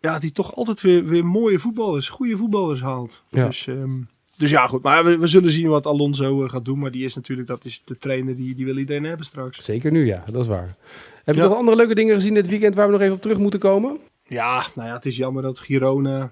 ja, 0.02 0.20
die 0.20 0.32
toch 0.32 0.56
altijd 0.56 0.82
weer, 0.82 1.06
weer 1.06 1.26
mooie 1.26 1.60
voetballers, 1.60 2.10
goede 2.10 2.38
voetballers 2.38 2.82
haalt. 2.82 3.24
Ja. 3.30 3.46
Dus, 3.46 3.68
ehm, 3.68 4.00
dus 4.38 4.50
ja, 4.50 4.68
goed. 4.68 4.82
Maar 4.82 5.06
we, 5.06 5.18
we 5.18 5.28
zullen 5.28 5.52
zien 5.52 5.68
wat 5.68 5.86
Alonso 5.86 6.44
eh, 6.44 6.50
gaat 6.50 6.66
doen. 6.66 6.80
Maar 6.80 6.92
die 6.92 7.06
is 7.06 7.16
natuurlijk, 7.16 7.48
dat 7.48 7.66
is 7.66 7.82
de 7.86 7.98
trainer 7.98 8.36
die, 8.36 8.56
die 8.56 8.66
wil 8.66 8.78
iedereen 8.78 9.04
hebben 9.04 9.26
straks. 9.26 9.64
Zeker 9.64 9.92
nu, 9.92 10.06
ja. 10.06 10.24
Dat 10.32 10.42
is 10.42 10.48
waar. 10.48 10.76
Heb 11.24 11.36
je 11.36 11.42
Ja. 11.42 11.48
nog 11.48 11.58
andere 11.58 11.78
leuke 11.78 11.96
dingen 11.96 12.16
gezien 12.16 12.34
dit 12.34 12.48
weekend 12.48 12.76
waar 12.76 12.86
we 12.86 12.92
nog 12.92 13.02
even 13.02 13.14
op 13.16 13.22
terug 13.22 13.38
moeten 13.38 13.60
komen? 13.60 13.98
Ja, 14.24 14.66
nou 14.76 14.88
ja, 14.88 14.96
het 14.96 15.06
is 15.06 15.18
jammer 15.18 15.44
dat 15.44 15.60
Girona, 15.60 16.32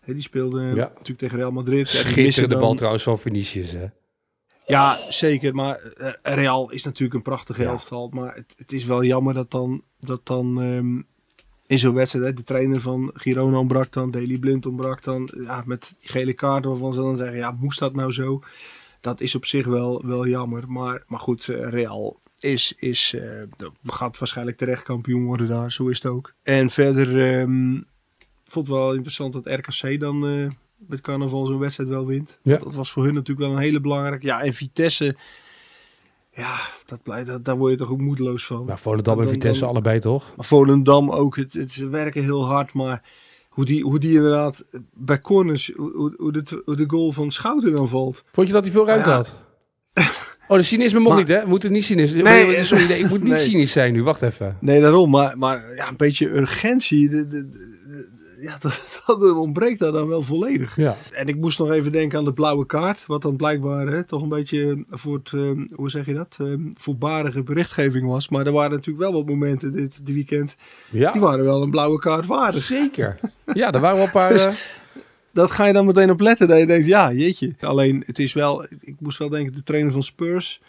hè, 0.00 0.12
die 0.12 0.22
speelde 0.22 0.60
natuurlijk 0.74 1.18
tegen 1.18 1.36
Real 1.38 1.50
Madrid. 1.52 1.90
Ja, 1.92 1.98
Schitterende 1.98 2.48
dan- 2.54 2.60
bal 2.60 2.74
trouwens 2.74 3.02
van 3.02 3.18
Vinicius. 3.18 3.72
Hè? 3.72 3.84
Ja, 4.66 4.96
zeker. 5.10 5.54
Maar 5.54 5.76
eh, 5.78 6.12
Real 6.22 6.70
is 6.70 6.84
natuurlijk 6.84 7.14
een 7.14 7.22
prachtig 7.22 7.58
Ja. 7.58 7.64
elftal. 7.64 8.08
Maar 8.12 8.34
het, 8.34 8.54
het 8.56 8.72
is 8.72 8.84
wel 8.84 9.04
jammer 9.04 9.34
dat 9.34 9.50
dan, 9.50 9.82
dat 10.00 10.20
dan 10.26 10.62
ehm, 10.62 11.02
in 11.66 11.78
zo'n 11.78 11.94
wedstrijd... 11.94 12.24
Hè, 12.26 12.34
de 12.34 12.44
trainer 12.44 12.80
van 12.80 13.10
Girona 13.14 13.58
ontbrak 13.58 13.92
dan, 13.92 14.10
Daley 14.10 14.38
Blind 14.38 14.66
ontbrak 14.66 15.02
dan. 15.02 15.28
Ja, 15.44 15.62
met 15.66 15.96
die 16.00 16.10
gele 16.10 16.32
kaarten 16.32 16.70
waarvan 16.70 16.92
ze 16.92 17.00
dan 17.00 17.16
zeggen... 17.16 17.36
Ja, 17.36 17.56
moest 17.60 17.78
dat 17.78 17.94
nou 17.94 18.12
zo? 18.12 18.42
Dat 19.00 19.20
is 19.20 19.34
op 19.34 19.44
zich 19.44 19.66
wel, 19.66 20.06
wel 20.06 20.26
jammer. 20.26 20.64
Maar, 20.70 21.02
maar 21.06 21.20
goed, 21.20 21.48
eh, 21.48 21.68
Real 21.68 22.20
is, 22.38 22.74
is, 22.76 23.14
eh, 23.14 23.70
gaat 23.86 24.18
waarschijnlijk 24.18 24.56
terecht 24.56 24.82
kampioen 24.82 25.24
worden 25.24 25.48
daar. 25.48 25.72
Zo 25.72 25.88
is 25.88 26.02
het 26.02 26.12
ook. 26.12 26.32
En 26.42 26.70
verder 26.70 27.38
ehm, 27.38 27.80
vond 28.44 28.66
het 28.66 28.76
wel 28.76 28.94
interessant 28.94 29.32
dat 29.32 29.46
RKC 29.46 30.00
dan... 30.00 30.26
eh, 30.26 30.50
met 30.76 31.00
carnaval 31.00 31.46
zo'n 31.46 31.58
wedstrijd 31.58 31.88
wel 31.88 32.06
wint. 32.06 32.38
Ja. 32.42 32.56
Dat 32.56 32.74
was 32.74 32.90
voor 32.90 33.04
hun 33.04 33.14
natuurlijk 33.14 33.46
wel 33.46 33.56
een 33.56 33.62
hele 33.62 33.80
belangrijke. 33.80 34.26
Ja, 34.26 34.40
en 34.42 34.52
Vitesse, 34.52 35.16
ja, 36.36 36.56
dat 36.86 37.02
blijft, 37.02 37.26
dat, 37.26 37.44
daar 37.44 37.56
word 37.56 37.70
je 37.72 37.78
toch 37.78 37.90
ook 37.90 38.00
moedeloos 38.00 38.46
van. 38.46 38.64
Nou, 38.66 38.78
Volendam 38.78 39.18
en 39.18 39.24
Dan- 39.24 39.32
Vitesse 39.32 39.60
dan- 39.60 39.68
allebei 39.70 39.98
toch? 40.00 40.32
Maar 40.36 40.46
Volendam 40.46 41.10
ook, 41.10 41.36
het, 41.36 41.52
het, 41.52 41.72
ze 41.72 41.88
werken 41.88 42.22
heel 42.22 42.46
hard, 42.46 42.72
maar 42.72 43.02
hoe 43.48 43.64
die, 43.64 43.82
hoe 43.82 43.98
die 43.98 44.14
inderdaad 44.14 44.64
bij 44.94 45.20
corners, 45.20 45.72
hoe, 45.76 46.14
hoe- 46.18 46.32
de, 46.32 46.62
hoe 46.64 46.76
de 46.76 46.84
goal 46.86 47.12
van 47.12 47.30
Schouten 47.30 47.72
dan 47.72 47.88
valt. 47.88 48.24
Vond 48.32 48.46
je 48.46 48.52
dat 48.52 48.64
hij 48.64 48.72
veel 48.72 48.86
ruimte 48.86 49.08
Ja. 49.08 49.14
had? 49.14 49.36
Oh, 50.48 50.56
de 50.56 50.62
cynisme 50.62 50.98
mocht 50.98 51.14
Maar- 51.14 51.24
niet, 51.24 51.34
hè? 51.34 51.42
We 51.42 51.48
moeten 51.48 51.72
niet 51.72 51.84
cynisch. 51.84 52.12
Nee, 52.12 52.22
Nee, 52.22 52.64
sorry, 52.64 52.86
nee, 52.86 52.98
ik 52.98 53.08
moet 53.08 53.22
niet 53.22 53.32
nee. 53.32 53.40
cynisch 53.42 53.72
zijn 53.72 53.92
nu. 53.92 54.02
Wacht 54.02 54.22
even. 54.22 54.56
Nee, 54.60 54.80
daarom, 54.80 55.10
maar, 55.10 55.38
maar 55.38 55.74
ja, 55.74 55.88
een 55.88 55.96
beetje 55.96 56.28
urgentie. 56.28 57.08
De, 57.08 57.28
de- 57.28 57.74
ja, 58.40 58.56
dat, 58.60 59.02
dat 59.06 59.22
ontbreekt 59.22 59.78
daar 59.78 59.92
dan 59.92 60.08
wel 60.08 60.22
volledig. 60.22 60.76
Ja. 60.76 60.96
En 61.12 61.26
ik 61.26 61.36
moest 61.36 61.58
nog 61.58 61.70
even 61.70 61.92
denken 61.92 62.18
aan 62.18 62.24
de 62.24 62.32
blauwe 62.32 62.66
kaart. 62.66 63.06
Wat 63.06 63.22
dan 63.22 63.36
blijkbaar 63.36 63.86
hè, 63.86 64.04
toch 64.04 64.22
een 64.22 64.28
beetje 64.28 64.84
voor 64.90 65.14
het, 65.14 65.32
eh, 65.32 65.50
hoe 65.74 65.90
zeg 65.90 66.06
je 66.06 66.14
dat, 66.14 66.36
eh, 66.40 66.46
voorbarige 66.74 67.42
berichtgeving 67.42 68.06
was. 68.06 68.28
Maar 68.28 68.46
er 68.46 68.52
waren 68.52 68.70
natuurlijk 68.70 69.10
wel 69.10 69.12
wat 69.12 69.26
momenten 69.26 69.72
dit, 69.72 69.96
dit 70.04 70.14
weekend. 70.14 70.56
Ja. 70.90 71.10
Die 71.12 71.20
waren 71.20 71.44
wel 71.44 71.62
een 71.62 71.70
blauwe 71.70 71.98
kaart 71.98 72.26
waardig. 72.26 72.62
Zeker. 72.62 73.18
Ja, 73.52 73.72
er 73.72 73.80
waren 73.80 73.96
wel 73.96 74.06
een 74.06 74.10
paar... 74.10 74.32
Dus- 74.32 74.44
eh, 74.44 74.54
Dat 75.32 75.50
ga 75.50 75.64
je 75.66 75.72
dan 75.72 75.86
meteen 75.86 76.10
op 76.10 76.20
letten. 76.20 76.48
Dat 76.48 76.58
je 76.58 76.66
denkt, 76.66 76.86
ja, 76.86 77.12
jeetje. 77.12 77.54
Alleen, 77.60 78.02
het 78.06 78.18
is 78.18 78.32
wel, 78.32 78.66
ik 78.80 78.94
moest 78.98 79.18
wel 79.18 79.28
denken, 79.28 79.54
de 79.54 79.62
trainer 79.62 79.92
van 79.92 80.02
Spurs. 80.02 80.60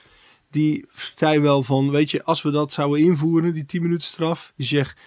Die 0.51 0.85
zei 1.15 1.39
wel 1.39 1.63
van, 1.63 1.89
weet 1.91 2.11
je, 2.11 2.23
als 2.23 2.41
we 2.41 2.51
dat 2.51 2.71
zouden 2.71 2.99
invoeren, 2.99 3.53
die 3.53 3.65
10 3.65 3.81
minuten 3.81 4.07
straf. 4.07 4.53
Die 4.55 4.65
zegt, 4.65 4.97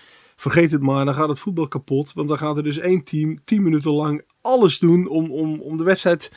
vergeet 0.41 0.71
het 0.71 0.83
maar, 0.83 1.05
dan 1.05 1.15
gaat 1.15 1.29
het 1.29 1.39
voetbal 1.39 1.69
kapot. 1.69 2.13
Want 2.13 2.29
dan 2.29 2.39
gaat 2.39 2.57
er 2.57 2.63
dus 2.63 2.79
één 2.79 3.05
team 3.05 3.39
10 3.45 3.63
minuten 3.63 3.91
lang 3.91 4.23
alles 4.41 4.79
doen 4.79 5.09
om, 5.09 5.31
om, 5.31 5.61
om 5.61 5.77
de 5.77 5.85
wedstrijd 5.85 6.33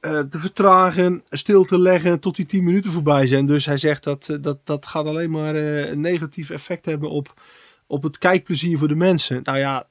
eh, 0.00 0.18
te 0.18 0.38
vertragen, 0.38 1.22
stil 1.30 1.64
te 1.64 1.78
leggen 1.78 2.20
tot 2.20 2.36
die 2.36 2.46
10 2.46 2.64
minuten 2.64 2.90
voorbij 2.90 3.26
zijn. 3.26 3.46
Dus 3.46 3.66
hij 3.66 3.78
zegt 3.78 4.04
dat 4.04 4.28
eh, 4.28 4.36
dat, 4.40 4.58
dat 4.64 4.86
gaat 4.86 5.06
alleen 5.06 5.30
maar 5.30 5.54
eh, 5.54 5.90
een 5.90 6.00
negatief 6.00 6.50
effect 6.50 6.84
hebben 6.84 7.10
op, 7.10 7.40
op 7.86 8.02
het 8.02 8.18
kijkplezier 8.18 8.78
voor 8.78 8.88
de 8.88 8.94
mensen. 8.94 9.40
Nou 9.42 9.58
ja, 9.58 9.86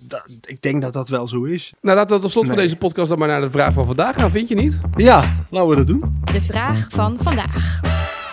dat- 0.00 0.22
ik 0.46 0.62
denk 0.62 0.82
dat 0.82 0.92
dat 0.92 1.08
wel 1.08 1.26
zo 1.26 1.42
is. 1.42 1.72
Nou, 1.80 1.96
laten 1.96 2.16
we 2.16 2.22
tot 2.22 2.30
slot 2.30 2.46
van 2.46 2.56
deze 2.56 2.76
podcast 2.76 3.08
dan 3.08 3.18
maar 3.18 3.28
naar 3.28 3.40
de 3.40 3.50
vraag 3.50 3.72
van 3.72 3.86
vandaag 3.86 4.16
gaan, 4.16 4.30
vind 4.30 4.48
je 4.48 4.54
niet? 4.54 4.78
Ja, 4.96 5.44
laten 5.50 5.68
we 5.68 5.76
dat 5.76 5.86
doen. 5.86 6.14
De 6.32 6.40
vraag 6.42 6.86
van 6.90 7.16
vandaag. 7.20 7.80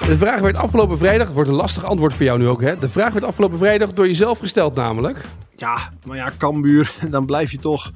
De 0.10 0.18
vraag 0.18 0.40
werd 0.40 0.58
afgelopen 0.58 0.98
vrijdag, 0.98 1.26
het 1.26 1.36
wordt 1.36 1.50
een 1.50 1.56
lastig 1.56 1.84
antwoord 1.84 2.14
voor 2.14 2.26
jou 2.26 2.40
nu 2.40 2.48
ook, 2.48 2.62
hè? 2.62 2.80
De 2.80 2.90
vraag 2.90 3.14
werd 3.14 3.26
afgelopen 3.26 3.58
vrijdag 3.58 3.94
door 3.94 4.08
jezelf 4.08 4.40
gesteld 4.40 4.76
namelijk. 4.76 5.26
Ja, 5.56 5.92
maar 6.06 6.18
ja, 6.18 6.32
Cambuur, 6.38 6.94
dan 7.10 7.26
blijf 7.26 7.52
je 7.52 7.58
toch. 7.58 7.92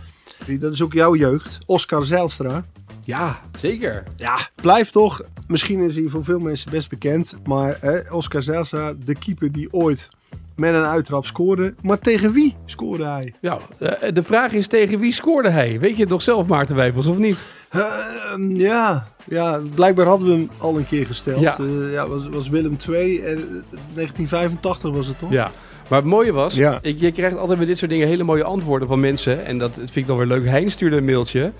Dat 0.60 0.73
is 0.73 0.82
ook 0.82 0.93
jouw 0.93 1.15
jeugd. 1.15 1.60
Oscar 1.65 2.04
Zijlstra. 2.04 2.65
Ja, 3.04 3.39
zeker. 3.58 4.04
Ja, 4.15 4.49
blijft 4.56 4.91
toch. 4.91 5.21
Misschien 5.47 5.80
is 5.80 5.95
hij 5.95 6.08
voor 6.08 6.23
veel 6.23 6.39
mensen 6.39 6.71
best 6.71 6.89
bekend. 6.89 7.36
Maar 7.47 7.78
hè, 7.82 8.12
Oscar 8.12 8.41
Zijlstra, 8.41 8.93
de 9.06 9.15
keeper 9.15 9.52
die 9.52 9.73
ooit 9.73 10.10
met 10.56 10.74
een 10.74 10.86
uittrap 10.86 11.26
scoorde. 11.26 11.74
Maar 11.82 12.00
tegen 12.00 12.32
wie 12.32 12.56
scoorde 12.66 13.06
hij? 13.06 13.34
Ja, 13.42 13.58
eh, 13.80 13.89
de 14.13 14.24
vraag 14.24 14.52
is 14.54 14.68
tegen 14.68 15.00
wie 15.00 15.13
scoorde 15.13 15.50
hij? 15.50 15.80
Weet 15.80 15.96
je 15.96 16.02
het 16.02 16.10
nog 16.10 16.22
zelf, 16.22 16.48
Maarten 16.48 16.76
Wijfels, 16.76 17.06
of 17.08 17.18
niet? 17.18 17.44
Ehm, 17.70 18.50
ja, 18.56 19.08
ja, 19.30 19.60
blijkbaar 19.76 20.06
hadden 20.06 20.28
we 20.28 20.34
hem 20.34 20.50
al 20.58 20.78
een 20.78 20.88
keer 20.88 21.06
gesteld. 21.06 21.42
Ja. 21.42 21.56
Ja, 21.60 21.89
ja 21.92 22.08
was, 22.08 22.28
was 22.30 22.50
Willem 22.50 22.78
II. 22.89 23.20
En, 23.22 23.38
eh, 23.38 23.78
1985 23.94 24.92
was 24.92 25.08
het 25.08 25.20
toch? 25.20 25.32
Ja. 25.32 25.52
Maar 25.89 26.00
het 26.00 26.08
mooie 26.08 26.32
was, 26.32 26.54
Ja. 26.56 26.80
ik, 26.82 27.00
je 27.00 27.12
krijgt 27.12 27.38
altijd 27.38 27.60
met 27.60 27.68
dit 27.68 27.78
soort 27.78 27.92
dingen 27.92 28.08
hele 28.08 28.24
mooie 28.24 28.44
antwoorden 28.44 28.88
van 28.88 29.00
mensen. 29.00 29.46
En 29.46 29.58
dat 29.58 29.74
vind 29.76 29.96
ik 29.96 30.08
dan 30.08 30.18
weer 30.18 30.26
leuk. 30.28 30.46
Hein 30.46 30.72
stuurde 30.72 30.98
een 30.98 31.06
mailtje. 31.06 31.52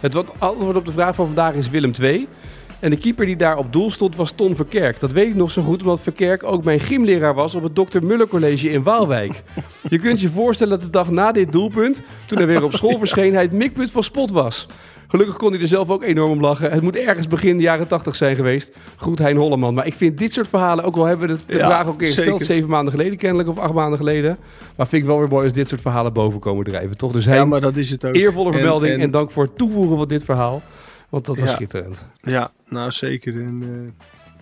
Het 0.00 0.14
wat- 0.14 0.32
antwoord 0.38 0.76
op 0.76 0.86
de 0.86 0.92
vraag 0.92 1.14
van 1.14 1.26
vandaag 1.26 1.54
is 1.54 1.70
Willem 1.70 1.92
II. 2.00 2.28
En 2.80 2.90
de 2.90 2.96
keeper 2.98 3.26
die 3.26 3.36
daar 3.36 3.56
op 3.56 3.72
doel 3.72 3.90
stond 3.90 4.16
was 4.16 4.30
Ton 4.30 4.56
Verkerk. 4.56 5.00
Dat 5.00 5.12
weet 5.12 5.26
ik 5.26 5.34
nog 5.34 5.50
zo 5.50 5.62
goed, 5.62 5.80
omdat 5.80 6.00
Verkerk 6.00 6.42
ook 6.44 6.64
mijn 6.64 6.80
gymleraar 6.80 7.34
was 7.34 7.54
op 7.54 7.62
het 7.62 7.74
Dr. 7.74 8.02
Muller 8.04 8.26
College 8.26 8.70
in 8.70 8.82
Waalwijk. 8.82 9.42
Je 9.88 9.98
kunt 9.98 10.20
je 10.20 10.28
voorstellen 10.28 10.72
dat 10.72 10.82
de 10.82 10.90
dag 10.90 11.10
na 11.10 11.32
dit 11.32 11.52
doelpunt, 11.52 12.02
toen 12.26 12.38
hij 12.38 12.46
weer 12.46 12.64
op 12.64 12.72
school 12.74 12.98
verscheen, 12.98 13.32
hij 13.34 13.42
het 13.42 13.52
mikpunt 13.52 13.90
van 13.90 14.02
spot 14.04 14.30
was. 14.30 14.66
Gelukkig 15.08 15.36
kon 15.36 15.52
hij 15.52 15.60
er 15.60 15.66
zelf 15.68 15.88
ook 15.90 16.02
enorm 16.02 16.30
om 16.30 16.40
lachen. 16.40 16.70
Het 16.70 16.82
moet 16.82 16.96
ergens 16.96 17.28
begin 17.28 17.56
de 17.56 17.62
jaren 17.62 17.86
80 17.88 18.16
zijn 18.16 18.36
geweest. 18.36 18.70
Goed, 18.96 19.18
Hein 19.18 19.36
Holleman. 19.36 19.74
Maar 19.74 19.86
ik 19.86 19.94
vind 19.94 20.18
dit 20.18 20.32
soort 20.32 20.48
verhalen, 20.48 20.84
ook 20.84 20.96
al 20.96 21.04
hebben 21.04 21.28
we 21.28 21.36
de, 21.46 21.58
Ja, 21.58 21.66
vraag 21.66 21.86
ook 21.86 22.02
gesteld, 22.02 22.42
zeven 22.42 22.68
maanden 22.68 22.92
geleden 22.94 23.18
kennelijk, 23.18 23.48
of 23.48 23.58
acht 23.58 23.72
maanden 23.72 23.98
geleden. 23.98 24.38
Maar 24.76 24.86
vind 24.88 25.02
ik 25.02 25.08
wel 25.08 25.18
weer 25.18 25.28
mooi 25.28 25.44
als 25.44 25.52
dit 25.54 25.68
soort 25.68 25.80
verhalen 25.80 26.12
boven 26.12 26.40
komen 26.40 26.64
drijven, 26.64 26.96
toch? 26.96 27.12
Dus 27.12 27.24
Ja, 27.24 27.44
maar 27.44 27.60
dat 27.60 27.76
is 27.76 27.90
het 27.90 28.04
ook. 28.04 28.14
eervolle 28.14 28.46
En- 28.48 28.52
vermelding 28.54 28.94
en, 28.94 29.00
en- 29.00 29.10
dank 29.10 29.30
voor 29.30 29.42
het 29.44 29.58
toevoegen 29.58 29.96
van 29.96 30.08
dit 30.08 30.24
verhaal. 30.24 30.62
Want 31.08 31.24
dat 31.24 31.38
was 31.38 31.48
Ja. 31.48 31.54
schitterend. 31.54 32.04
Ja, 32.20 32.50
nou 32.68 32.90
zeker. 32.90 33.34
En 33.34 33.94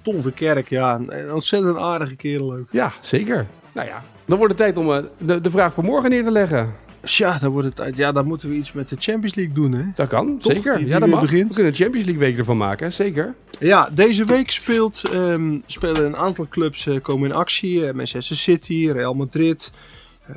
Ton 0.02 0.22
Verkerk, 0.22 0.68
ja, 0.68 1.00
een 1.08 1.32
ontzettend 1.32 1.76
aardige 1.76 2.14
kerel 2.16 2.52
ook. 2.54 2.66
Ja, 2.70 2.92
zeker. 3.00 3.46
Nou 3.72 3.88
ja, 3.88 4.02
dan 4.24 4.38
wordt 4.38 4.52
het 4.58 4.62
tijd 4.62 4.76
om 4.76 4.92
eh, 4.92 5.02
de, 5.18 5.40
de 5.40 5.50
vraag 5.50 5.74
voor 5.74 5.84
morgen 5.84 6.10
neer 6.10 6.24
te 6.24 6.30
leggen. 6.30 6.72
Ja, 7.02 7.38
dan 7.38 7.50
wordt 7.50 7.78
het. 7.78 7.96
Ja, 7.96 8.12
dan 8.12 8.26
moeten 8.26 8.48
we 8.48 8.54
iets 8.54 8.72
met 8.72 8.88
de 8.88 8.96
Champions 8.98 9.34
League 9.34 9.54
doen, 9.54 9.72
hè? 9.72 9.84
Dat 9.94 10.08
kan, 10.08 10.38
Toch? 10.38 10.52
zeker. 10.52 10.74
Die- 10.76 10.84
die 10.84 10.92
ja, 10.92 10.98
dat 10.98 11.08
mag. 11.08 11.20
begint. 11.20 11.48
We 11.48 11.54
kunnen 11.54 11.72
een 11.72 11.78
Champions 11.78 12.06
League 12.06 12.24
week 12.26 12.38
ervan 12.38 12.56
maken, 12.56 12.92
zeker. 12.92 13.34
Ja, 13.58 13.88
deze 13.92 14.24
week 14.24 14.50
speelt, 14.50 15.02
ehm, 15.12 15.58
spelen 15.66 16.04
een 16.06 16.16
aantal 16.16 16.46
clubs 16.48 16.86
eh, 16.86 17.00
komen 17.02 17.28
in 17.30 17.34
actie. 17.34 17.92
Manchester 17.92 18.36
City, 18.36 18.90
Real 18.92 19.14
Madrid, 19.14 19.72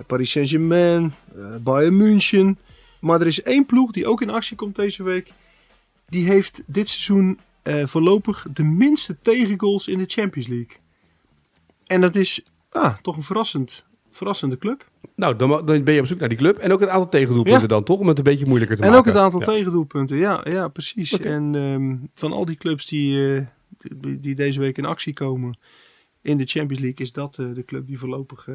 Paris 0.08 0.32
Saint-Germain, 0.32 1.13
Bayern 1.62 1.98
München. 1.98 2.58
Maar 3.00 3.22
er 3.22 3.28
is 3.28 3.42
één 3.42 3.65
ploeg 3.65 3.92
die 3.92 4.08
ook 4.08 4.22
in 4.22 4.30
actie 4.30 4.56
komt 4.56 4.76
deze 4.76 5.04
week. 5.04 5.32
Die 6.10 6.26
heeft 6.26 6.63
dit 6.65 6.89
seizoen 6.89 7.39
eh, 7.62 7.86
voorlopig 7.86 8.45
de 8.54 8.63
minste 8.63 9.17
tegengoals 9.22 9.88
in 9.88 9.98
de 9.98 10.06
Champions 10.08 10.48
League. 10.48 10.78
En 11.86 12.02
dat 12.02 12.15
is 12.15 12.43
ah, 12.69 12.98
toch 12.98 13.15
een 13.17 13.24
verrassend, 13.24 13.86
verrassende 14.10 14.58
club. 14.58 14.89
Nou, 15.15 15.36
dan, 15.36 15.50
dan 15.65 15.84
ben 15.84 15.93
je 15.93 16.00
op 16.00 16.06
zoek 16.06 16.19
naar 16.19 16.30
die 16.30 16.38
club. 16.38 16.58
En 16.58 16.72
ook 16.72 16.80
het 16.80 16.89
aantal 16.89 17.10
tegendoelpunten 17.10 17.62
Ja. 17.62 17.67
dan, 17.67 17.84
toch? 17.84 18.00
Om 18.00 18.08
het 18.08 18.17
een 18.17 18.24
beetje 18.24 18.45
moeilijker 18.45 18.78
te 18.78 18.84
En 18.84 18.89
maken. 18.89 19.08
ook 19.08 19.13
het 19.13 19.24
aantal 19.24 19.39
Ja. 19.39 19.45
tegendoelpunten, 19.45 20.17
ja, 20.17 20.41
ja 20.43 20.67
precies. 20.67 21.19
En 21.19 21.56
ehm, 21.56 21.95
van 22.13 22.32
al 22.32 22.45
die 22.45 22.56
clubs 22.56 22.86
die, 22.86 23.36
eh, 23.36 23.45
die, 23.78 24.19
die 24.19 24.36
deze 24.36 24.60
week 24.60 24.78
in 24.78 24.86
actie 24.86 25.13
komen 25.13 25.58
in 26.22 26.38
de 26.38 26.45
Champions 26.45 26.82
League, 26.84 27.06
is 27.06 27.12
dat 27.12 27.38
eh, 27.39 27.45
de 27.54 27.65
club 27.65 27.88
die 27.88 28.00
voorlopig 28.00 28.48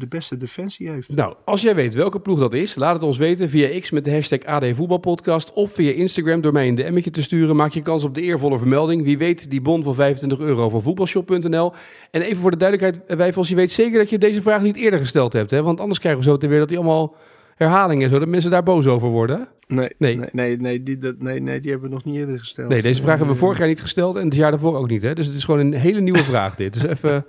de 0.00 0.06
beste 0.06 0.36
defensie 0.36 0.90
heeft. 0.90 1.14
Nou, 1.14 1.34
als 1.44 1.62
jij 1.62 1.74
weet 1.74 1.94
welke 1.94 2.20
ploeg 2.20 2.38
dat 2.38 2.54
is, 2.54 2.74
laat 2.74 2.92
het 2.94 3.02
ons 3.02 3.18
weten 3.18 3.48
via 3.50 3.80
X 3.80 3.90
met 3.90 4.04
de 4.04 4.12
hashtag 4.12 4.44
AD 4.44 4.64
Voetbalpodcast 4.74 5.52
of 5.52 5.72
via 5.72 5.92
Instagram 5.92 6.40
door 6.40 6.52
mij 6.52 6.68
een 6.68 6.74
DM'tje 6.74 7.10
te 7.10 7.22
sturen. 7.22 7.56
Maak 7.56 7.72
je 7.72 7.82
kans 7.82 8.04
op 8.04 8.14
de 8.14 8.22
eervolle 8.22 8.58
vermelding. 8.58 9.04
Wie 9.04 9.18
weet 9.18 9.50
die 9.50 9.60
bon 9.60 9.82
van 9.82 9.94
25 9.94 10.38
euro 10.38 10.68
van 10.68 10.82
voetbalshop.nl. 10.82 11.72
En 12.10 12.22
even 12.22 12.36
voor 12.36 12.50
de 12.50 12.56
duidelijkheid, 12.56 13.16
Wijfels, 13.16 13.48
je 13.48 13.54
weet 13.54 13.72
zeker 13.72 13.98
dat 13.98 14.10
je 14.10 14.18
deze 14.18 14.42
vraag 14.42 14.62
niet 14.62 14.76
eerder 14.76 15.00
gesteld 15.00 15.32
hebt. 15.32 15.50
Hè? 15.50 15.62
Want 15.62 15.80
anders 15.80 15.98
krijgen 15.98 16.20
we 16.20 16.26
zo 16.26 16.36
te 16.36 16.46
weer 16.48 16.58
dat 16.58 16.68
die 16.68 16.78
allemaal 16.78 17.14
herhalingen 17.54 18.04
en 18.04 18.10
zo, 18.10 18.18
dat 18.18 18.28
mensen 18.28 18.50
daar 18.50 18.62
boos 18.62 18.86
over 18.86 19.08
worden. 19.08 19.48
Nee, 19.66 19.88
Nee. 19.98 20.16
nee. 20.16 20.28
nee, 20.32 20.56
nee, 20.56 20.82
die, 20.82 20.98
dat, 20.98 21.14
nee, 21.18 21.40
nee, 21.40 21.60
die 21.60 21.70
hebben 21.70 21.88
we 21.88 21.94
nog 21.94 22.04
niet 22.04 22.16
eerder 22.16 22.38
gesteld. 22.38 22.68
Nee, 22.68 22.82
deze 22.82 23.02
vraag 23.02 23.16
hebben 23.16 23.26
we 23.34 23.34
Eh, 23.34 23.46
vorig 23.46 23.58
jaar 23.58 23.68
niet 23.68 23.80
gesteld 23.80 24.16
en 24.16 24.24
het 24.24 24.34
jaar 24.34 24.50
daarvoor 24.50 24.76
ook 24.76 24.88
niet. 24.88 25.02
Hè? 25.02 25.14
Dus 25.14 25.26
het 25.26 25.36
is 25.36 25.44
gewoon 25.44 25.60
een 25.60 25.72
hele 25.72 26.00
nieuwe 26.00 26.22
vraag 26.24 26.56
dit. 26.56 26.72
Dus 26.72 26.82
even... 26.86 27.24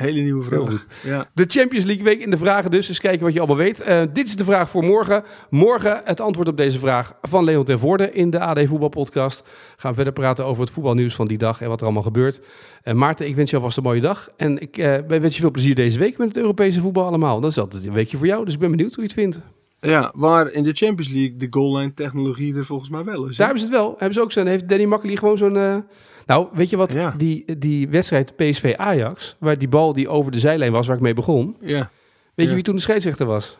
Hele 0.00 0.20
nieuwe 0.20 0.42
vraag. 0.42 0.58
Heel 0.58 0.68
goed. 0.68 0.86
Ja. 1.02 1.30
De 1.34 1.44
Champions 1.48 1.84
League 1.84 2.04
week 2.04 2.20
in 2.22 2.30
de 2.30 2.38
vragen 2.38 2.70
dus. 2.70 2.88
Eens 2.88 3.00
kijken 3.00 3.24
wat 3.24 3.32
je 3.32 3.38
allemaal 3.38 3.56
weet. 3.56 3.80
Eh, 3.80 4.02
dit 4.12 4.26
is 4.26 4.36
de 4.36 4.44
vraag 4.44 4.70
voor 4.70 4.84
morgen. 4.84 5.24
Morgen 5.50 6.00
het 6.04 6.20
antwoord 6.20 6.48
op 6.48 6.56
deze 6.56 6.78
vraag 6.78 7.14
van 7.22 7.44
Leon 7.44 7.64
ten 7.64 7.78
Voorde 7.78 8.12
in 8.12 8.30
de 8.30 8.40
AD 8.40 8.66
Voetbalpodcast. 8.66 9.42
Gaan 9.76 9.90
we 9.90 9.96
verder 9.96 10.12
praten 10.12 10.44
over 10.44 10.62
het 10.62 10.72
voetbalnieuws 10.72 11.14
van 11.14 11.26
die 11.26 11.38
dag 11.38 11.60
en 11.60 11.68
wat 11.68 11.78
er 11.78 11.84
allemaal 11.84 12.02
gebeurt. 12.02 12.40
Eh, 12.82 12.94
Maarten, 12.94 13.26
ik 13.26 13.36
wens 13.36 13.50
je 13.50 13.56
alvast 13.56 13.76
een 13.76 13.82
mooie 13.82 14.00
dag. 14.00 14.28
En 14.36 14.60
ik 14.60 14.78
eh, 14.78 14.94
wens 15.06 15.34
je 15.34 15.40
veel 15.40 15.50
plezier 15.50 15.74
deze 15.74 15.98
week 15.98 16.18
met 16.18 16.28
het 16.28 16.36
Europese 16.36 16.80
voetbal 16.80 17.06
allemaal. 17.06 17.40
Dat 17.40 17.50
is 17.50 17.58
altijd 17.58 17.84
een 17.84 17.92
weekje 17.92 18.16
voor 18.16 18.26
jou, 18.26 18.44
dus 18.44 18.54
ik 18.54 18.60
ben 18.60 18.70
benieuwd 18.70 18.94
hoe 18.94 19.04
je 19.04 19.10
het 19.10 19.18
vindt. 19.18 19.40
ja, 19.80 20.12
waar 20.14 20.52
in 20.52 20.62
de 20.62 20.72
Champions 20.72 21.12
League 21.12 21.36
de 21.36 21.46
goal 21.50 21.76
line 21.76 21.94
technologie 21.94 22.56
er 22.56 22.66
volgens 22.66 22.90
mij 22.90 23.04
wel 23.04 23.26
is. 23.26 23.36
Daar 23.36 23.46
hebben 23.46 23.64
ze 23.64 23.70
het 23.70 23.80
wel. 23.80 23.90
Hebben 23.90 24.14
ze 24.14 24.20
ook 24.20 24.32
zo'n, 24.32 24.46
heeft 24.46 24.68
Danny 24.68 24.84
Makkely 24.84 25.16
gewoon 25.16 25.38
zo'n... 25.38 25.84
nou, 26.26 26.48
weet 26.52 26.70
je 26.70 26.76
wat? 26.76 26.92
Ja. 26.92 27.14
Die, 27.16 27.58
die 27.58 27.88
wedstrijd 27.88 28.36
PSV-Ajax, 28.36 29.36
waar 29.38 29.58
die 29.58 29.68
bal 29.68 29.92
die 29.92 30.08
over 30.08 30.32
de 30.32 30.38
zijlijn 30.38 30.72
was, 30.72 30.86
waar 30.86 30.96
ik 30.96 31.02
mee 31.02 31.14
begon. 31.14 31.56
Ja. 31.60 31.90
Weet 32.34 32.48
je 32.48 32.54
wie 32.54 32.64
toen 32.64 32.74
de 32.74 32.80
scheidsrechter 32.80 33.26
was? 33.26 33.58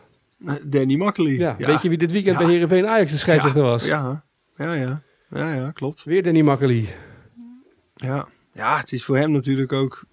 Danny 0.65 0.95
Makkely. 0.95 1.37
Ja. 1.37 1.55
Weet 1.57 1.81
je 1.81 1.89
wie 1.89 1.97
dit 1.97 2.11
weekend 2.11 2.37
bij 2.37 2.47
Heerenveen 2.47 2.87
Ajax 2.87 3.11
de 3.11 3.17
scheidsrechter 3.17 3.61
was? 3.61 3.85
Ja, 3.85 4.23
ja, 4.57 4.73
ja. 4.73 5.01
Ja, 5.29 5.53
ja, 5.53 5.71
klopt. 5.71 6.03
Weer 6.03 6.23
Danny 6.23 6.41
Makkely. 6.41 6.89
Ja. 7.95 8.27
ja, 8.53 8.77
het 8.77 8.91
is 8.91 9.05
voor 9.05 9.17
hem 9.17 9.31
natuurlijk 9.31 9.73
ook... 9.73 10.03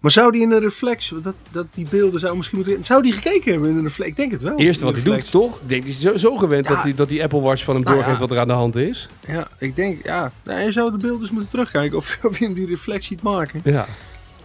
Maar 0.00 0.10
zou 0.10 0.32
die 0.32 0.42
in 0.42 0.50
een 0.50 0.60
reflex, 0.60 1.12
dat, 1.22 1.34
dat 1.50 1.66
die 1.74 1.86
beelden 1.90 2.20
zou 2.20 2.36
misschien 2.36 2.58
moeten... 2.58 2.84
Zou 2.84 3.02
die 3.02 3.12
gekeken 3.12 3.52
hebben 3.52 3.70
in 3.70 3.76
een 3.76 3.82
reflex? 3.82 4.10
Ik 4.10 4.16
denk 4.16 4.32
het 4.32 4.42
wel. 4.42 4.52
Het 4.52 4.60
eerste 4.60 4.84
wat 4.84 4.94
hij 4.94 5.02
doet, 5.02 5.30
toch? 5.30 5.56
Ik 5.60 5.68
denk, 5.68 5.84
is 5.84 6.00
zo, 6.00 6.16
zo 6.16 6.36
gewend 6.36 6.68
Ja. 6.68 6.74
dat, 6.74 6.82
die, 6.82 6.94
dat 6.94 7.08
die 7.08 7.22
Apple 7.22 7.40
Watch 7.40 7.64
van 7.64 7.74
hem 7.74 7.82
Nou 7.84 7.96
doorgeeft 7.96 8.18
ja. 8.18 8.22
wat 8.26 8.30
er 8.30 8.40
aan 8.40 8.48
de 8.48 8.52
hand 8.52 8.76
is. 8.76 9.08
Ja, 9.26 9.48
ik 9.58 9.76
denk, 9.76 10.04
ja. 10.04 10.32
Nou, 10.44 10.60
je 10.60 10.72
zou 10.72 10.90
de 10.90 10.98
beelden 10.98 11.20
eens 11.20 11.30
moeten 11.30 11.50
terugkijken 11.50 11.96
of, 11.96 12.18
of 12.28 12.38
je 12.38 12.44
hem 12.44 12.54
die 12.54 12.66
reflex 12.66 13.06
ziet 13.06 13.22
maken. 13.22 13.60
Ja. 13.64 13.86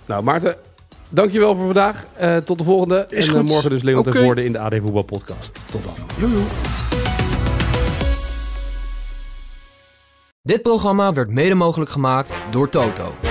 Nou, 0.06 0.24
Maarten, 0.24 0.56
dankjewel 1.10 1.56
voor 1.56 1.66
vandaag. 1.66 2.06
Eh, 2.16 2.38
tot 2.38 2.58
de 2.58 2.64
volgende. 2.64 3.06
Is 3.10 3.28
en 3.28 3.34
eh, 3.34 3.40
goed. 3.40 3.50
morgen 3.50 3.70
dus 3.70 3.82
Leon 3.82 4.04
ten. 4.04 4.14
Voorde 4.14 4.44
in 4.44 4.52
de 4.52 4.60
AD 4.60 4.76
Voetbal 4.76 5.04
Podcast. 5.04 5.60
Tot 5.72 5.84
dan. 5.84 5.94
Jojo. 6.20 6.44
Dit 10.42 10.62
programma 10.62 11.14
werd 11.14 11.30
mede 11.30 11.56
mogelijk 11.56 11.92
gemaakt 11.92 12.34
door 12.52 12.70
Toto. 12.70 13.29